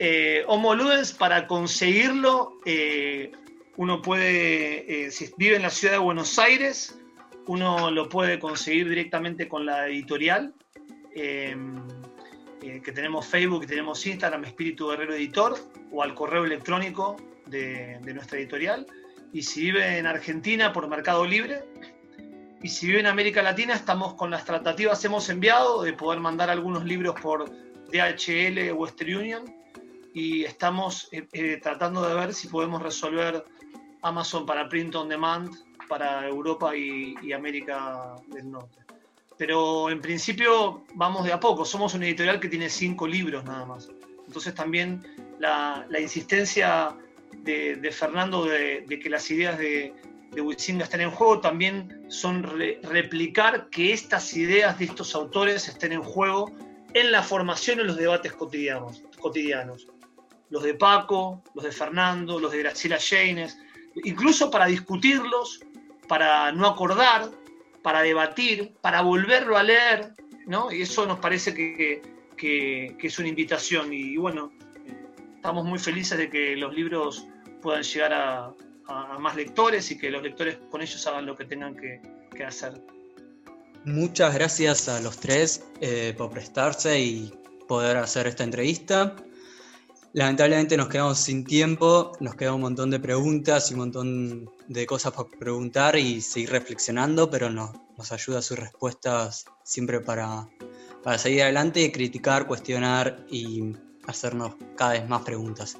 Eh, 0.00 0.42
Homo 0.48 0.74
Ludens, 0.74 1.12
para 1.12 1.46
conseguirlo, 1.46 2.58
eh, 2.66 3.30
uno 3.76 4.02
puede, 4.02 5.06
eh, 5.06 5.10
si 5.12 5.32
vive 5.38 5.54
en 5.54 5.62
la 5.62 5.70
ciudad 5.70 5.94
de 5.94 6.00
Buenos 6.00 6.36
Aires, 6.38 6.98
uno 7.46 7.92
lo 7.92 8.08
puede 8.08 8.40
conseguir 8.40 8.88
directamente 8.88 9.48
con 9.48 9.64
la 9.64 9.86
editorial, 9.86 10.52
que 11.14 12.92
tenemos 12.92 13.26
Facebook 13.26 13.66
tenemos 13.66 14.04
Instagram, 14.04 14.44
Espíritu 14.44 14.88
Guerrero 14.88 15.14
Editor, 15.14 15.56
o 15.92 16.02
al 16.02 16.12
correo 16.14 16.44
electrónico 16.44 17.16
de, 17.46 17.98
nuestra 18.14 18.38
editorial. 18.38 18.86
Y 19.32 19.42
si 19.42 19.62
vive 19.62 19.98
en 19.98 20.06
Argentina, 20.06 20.72
por 20.72 20.88
Mercado 20.88 21.24
Libre. 21.24 21.64
Y 22.62 22.68
si 22.68 22.86
vive 22.86 23.00
en 23.00 23.06
América 23.06 23.42
Latina, 23.42 23.74
estamos 23.74 24.14
con 24.14 24.30
las 24.30 24.44
tratativas, 24.44 25.04
hemos 25.04 25.28
enviado 25.28 25.82
de 25.82 25.92
poder 25.92 26.20
mandar 26.20 26.48
algunos 26.50 26.84
libros 26.84 27.20
por 27.20 27.50
DHL 27.90 28.70
o 28.70 28.76
Western 28.76 29.16
Union. 29.16 29.54
Y 30.14 30.44
estamos 30.44 31.08
eh, 31.12 31.26
eh, 31.32 31.58
tratando 31.62 32.06
de 32.08 32.14
ver 32.14 32.32
si 32.32 32.48
podemos 32.48 32.80
resolver 32.80 33.44
Amazon 34.02 34.46
para 34.46 34.68
print 34.68 34.94
on 34.94 35.08
demand 35.08 35.50
para 35.88 36.26
Europa 36.26 36.74
y, 36.76 37.32
América 37.32 38.14
del 38.28 38.50
Norte. 38.50 38.78
pero 39.36 39.90
en 39.90 40.00
principio 40.00 40.84
vamos 40.94 41.24
de 41.24 41.32
a 41.32 41.40
poco. 41.40 41.64
Somos 41.64 41.94
una 41.94 42.06
editorial 42.06 42.40
que 42.40 42.48
tiene 42.48 42.70
cinco 42.70 43.06
libros 43.06 43.44
nada 43.44 43.64
más. 43.66 43.90
Entonces 44.26 44.54
también 44.54 45.02
la, 45.38 45.86
insistencia 46.00 46.96
de, 47.44 47.90
Fernando 47.92 48.44
de, 48.44 48.84
que 49.02 49.10
las 49.10 49.30
ideas 49.30 49.58
de, 49.58 49.94
de 50.32 50.40
Huizinga 50.40 50.84
estén 50.84 51.02
en 51.02 51.10
juego 51.10 51.40
también 51.40 52.04
son 52.08 52.42
replicar 52.42 53.68
que 53.70 53.92
estas 53.92 54.34
ideas 54.36 54.78
de 54.78 54.86
estos 54.86 55.14
autores 55.14 55.68
estén 55.68 55.92
en 55.92 56.02
juego 56.02 56.50
en 56.94 57.10
la 57.10 57.22
formación 57.22 57.80
y 57.80 57.84
los 57.84 57.96
debates 57.96 58.32
cotidianos, 58.32 59.02
cotidianos. 59.20 59.88
Los 60.50 60.62
de 60.62 60.74
Paco, 60.74 61.42
los 61.54 61.64
de 61.64 61.72
Fernando, 61.72 62.38
los 62.38 62.52
de 62.52 62.58
Graciela 62.58 62.98
Janes, 63.00 63.58
incluso 64.04 64.50
para 64.50 64.66
discutirlos, 64.66 65.60
para 66.08 66.52
no 66.52 66.66
acordar, 66.66 67.30
para 67.82 68.02
debatir, 68.02 68.74
para 68.80 69.02
volverlo 69.02 69.56
a 69.56 69.62
leer, 69.62 70.14
¿no? 70.46 70.72
Y 70.72 70.82
eso 70.82 71.06
nos 71.06 71.18
parece 71.18 71.54
que, 71.54 72.02
es 73.02 73.18
una 73.18 73.28
invitación. 73.28 73.92
Y, 73.92 74.16
bueno, 74.16 74.52
estamos 75.34 75.64
muy 75.64 75.78
felices 75.78 76.16
de 76.16 76.30
que 76.30 76.56
los 76.56 76.74
libros 76.74 77.26
puedan 77.64 77.82
llegar 77.82 78.12
a, 78.12 78.54
más 79.18 79.34
lectores 79.34 79.90
y 79.90 79.96
que 79.96 80.10
los 80.10 80.22
lectores 80.22 80.58
con 80.70 80.82
ellos 80.82 81.04
hagan 81.06 81.24
lo 81.24 81.34
que 81.34 81.46
tengan 81.46 81.74
que, 81.74 82.44
hacer. 82.44 82.74
Muchas 83.86 84.34
gracias 84.34 84.88
a 84.88 85.00
los 85.00 85.16
tres 85.18 85.64
eh, 85.80 86.14
por 86.18 86.30
prestarse 86.30 87.00
y 87.00 87.32
poder 87.66 87.96
hacer 87.96 88.26
esta 88.26 88.44
entrevista. 88.44 89.16
Lamentablemente 90.12 90.76
nos 90.76 90.88
quedamos 90.88 91.18
sin 91.18 91.44
tiempo, 91.44 92.12
nos 92.20 92.34
queda 92.34 92.52
un 92.52 92.60
montón 92.60 92.90
de 92.90 93.00
preguntas 93.00 93.70
y 93.70 93.74
un 93.74 93.80
montón 93.80 94.50
de 94.68 94.86
cosas 94.86 95.12
por 95.12 95.30
preguntar 95.30 95.96
y 95.96 96.20
seguir 96.20 96.50
reflexionando, 96.50 97.30
pero 97.30 97.48
nos, 97.50 97.72
ayuda 98.12 98.42
sus 98.42 98.58
respuestas 98.58 99.46
siempre 99.62 100.00
para, 100.00 100.46
para 101.02 101.16
seguir 101.16 101.44
adelante, 101.44 101.90
criticar, 101.90 102.46
cuestionar 102.46 103.24
y 103.30 103.74
hacernos 104.06 104.54
cada 104.76 104.92
vez 104.92 105.08
más 105.08 105.22
preguntas. 105.22 105.78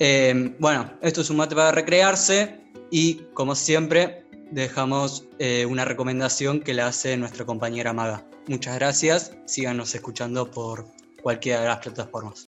Eh, 0.00 0.54
bueno, 0.58 0.90
esto 1.02 1.20
es 1.20 1.30
un 1.30 1.36
mate 1.36 1.54
para 1.54 1.72
recrearse 1.72 2.60
y 2.90 3.16
como 3.34 3.54
siempre 3.54 4.26
dejamos 4.50 5.24
eh, 5.38 5.66
una 5.66 5.84
recomendación 5.84 6.60
que 6.60 6.74
la 6.74 6.88
hace 6.88 7.16
nuestra 7.16 7.44
compañera 7.44 7.92
Maga. 7.92 8.26
Muchas 8.46 8.74
gracias, 8.76 9.32
síganos 9.46 9.94
escuchando 9.94 10.50
por 10.50 10.86
cualquiera 11.22 11.62
de 11.62 11.68
las 11.68 11.78
plataformas 11.78 12.48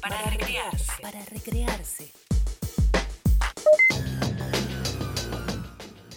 para 0.00 0.30
recrearse. 0.30 1.02
Para 1.02 1.24
recrearse. 1.24 2.23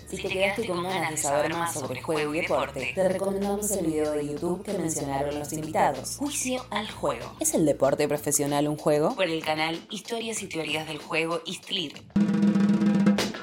Si 0.10 0.16
te 0.16 0.30
quedaste 0.30 0.66
con 0.66 0.84
ganas 0.84 1.12
de 1.12 1.18
saber 1.18 1.54
más 1.54 1.74
sobre 1.74 2.02
juego 2.02 2.34
y 2.34 2.40
deporte, 2.40 2.94
te 2.96 3.10
recomendamos 3.10 3.70
el 3.72 3.88
video 3.88 4.14
de 4.14 4.26
YouTube 4.26 4.64
que 4.64 4.72
mencionaron 4.78 5.38
los 5.38 5.52
invitados. 5.52 6.16
Juicio 6.16 6.66
al 6.70 6.90
juego. 6.90 7.36
¿Es 7.42 7.54
el 7.54 7.66
deporte 7.66 8.08
profesional 8.08 8.70
un 8.70 8.78
juego? 8.78 9.16
Por 9.16 9.26
el 9.26 9.44
canal 9.44 9.78
Historias 9.90 10.42
y 10.42 10.48
Teorías 10.48 10.88
del 10.88 11.00
Juego 11.00 11.42
Istlir. 11.46 12.02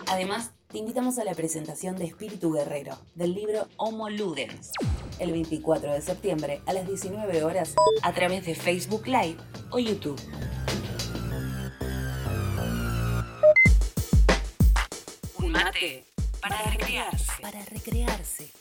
Además, 0.07 0.53
te 0.69 0.79
invitamos 0.79 1.19
a 1.19 1.25
la 1.25 1.35
presentación 1.35 1.97
de 1.97 2.07
Espíritu 2.07 2.53
Guerrero, 2.53 2.97
del 3.15 3.35
libro 3.35 3.69
Homo 3.77 4.09
Ludens, 4.09 4.71
el 5.19 5.33
24 5.33 5.93
de 5.93 6.01
septiembre 6.01 6.63
a 6.65 6.73
las 6.73 6.87
19 6.87 7.45
horas 7.45 7.75
a 8.03 8.13
través 8.15 8.47
de 8.47 8.55
Facebook 8.55 9.07
Live 9.07 9.37
o 9.71 9.79
YouTube. 9.79 10.19
Un 15.39 15.53
mate 15.53 16.14
para 16.45 17.65
recrearse. 17.71 18.53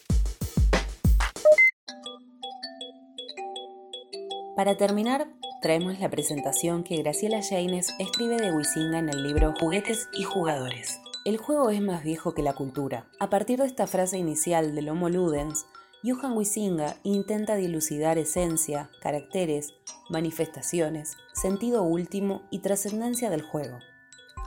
Para 4.55 4.77
terminar, 4.77 5.27
traemos 5.61 5.99
la 5.99 6.09
presentación 6.09 6.85
que 6.85 6.95
Graciela 6.97 7.41
Jaines 7.41 7.93
escribe 7.99 8.37
de 8.37 8.55
Wisinga 8.55 8.99
en 8.99 9.09
el 9.09 9.23
libro 9.23 9.53
Juguetes 9.59 10.07
y 10.13 10.23
Jugadores. 10.23 10.97
El 11.25 11.37
juego 11.37 11.71
es 11.71 11.81
más 11.81 12.03
viejo 12.03 12.33
que 12.33 12.41
la 12.41 12.53
cultura. 12.53 13.09
A 13.19 13.29
partir 13.29 13.59
de 13.59 13.65
esta 13.65 13.85
frase 13.85 14.17
inicial 14.17 14.75
del 14.75 14.87
Homo 14.87 15.09
Ludens, 15.09 15.65
Johan 16.03 16.37
Wisinga 16.37 16.95
intenta 17.03 17.55
dilucidar 17.55 18.17
esencia, 18.17 18.89
caracteres, 19.01 19.73
manifestaciones, 20.09 21.17
sentido 21.33 21.83
último 21.83 22.43
y 22.49 22.59
trascendencia 22.59 23.29
del 23.29 23.41
juego 23.41 23.79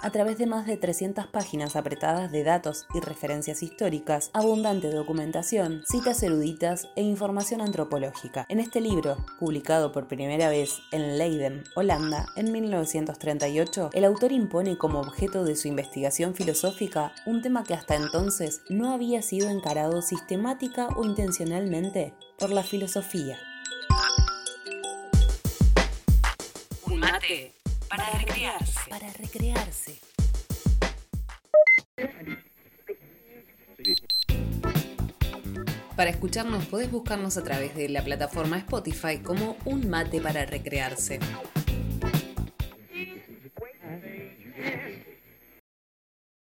a 0.03 0.11
través 0.11 0.39
de 0.39 0.47
más 0.47 0.67
de 0.67 0.77
300 0.77 1.27
páginas 1.27 1.77
apretadas 1.77 2.31
de 2.31 2.45
datos 2.45 2.87
y 2.95 3.01
referencias 3.01 3.63
históricas, 3.63 4.31
abundante 4.33 4.91
documentación, 4.91 5.83
citas 5.87 6.23
eruditas 6.23 6.89
e 6.97 7.03
información 7.03 7.61
antropológica. 7.61 8.47
En 8.49 8.61
este 8.61 8.81
libro, 8.81 9.17
publicado 9.39 9.93
por 9.93 10.07
primera 10.07 10.49
vez 10.49 10.79
en 10.93 11.19
Leiden, 11.19 11.65
Holanda, 11.75 12.27
en 12.37 12.53
1938, 12.53 13.91
el 13.93 14.05
autor 14.05 14.33
impone 14.33 14.79
como 14.79 15.01
objeto 15.01 15.45
de 15.45 15.57
su 15.57 15.69
investigación 15.69 16.35
filosófica 16.35 17.13
un 17.27 17.43
tema 17.43 17.65
que 17.65 17.75
hasta 17.75 17.95
entonces 17.97 18.63
no 18.69 18.93
había 18.93 19.23
sido 19.23 19.49
encarado 19.49 20.03
sistemática 20.03 20.89
o 20.97 21.05
intencionalmente 21.05 22.15
por 22.39 22.51
la 22.51 22.63
filosofía. 22.63 23.39
Un 26.87 27.01
mate 27.01 27.56
para 27.89 28.11
recrearse. 28.11 28.91
Para 28.91 29.13
recrearse. 29.13 30.01
Para 35.97 36.11
escucharnos 36.11 36.67
podés 36.67 36.91
buscarnos 36.91 37.37
a 37.39 37.43
través 37.43 37.75
de 37.75 37.89
la 37.89 38.03
plataforma 38.03 38.59
Spotify 38.59 39.19
como 39.19 39.57
Un 39.65 39.89
Mate 39.89 40.21
para 40.21 40.45
Recrearse. 40.45 41.21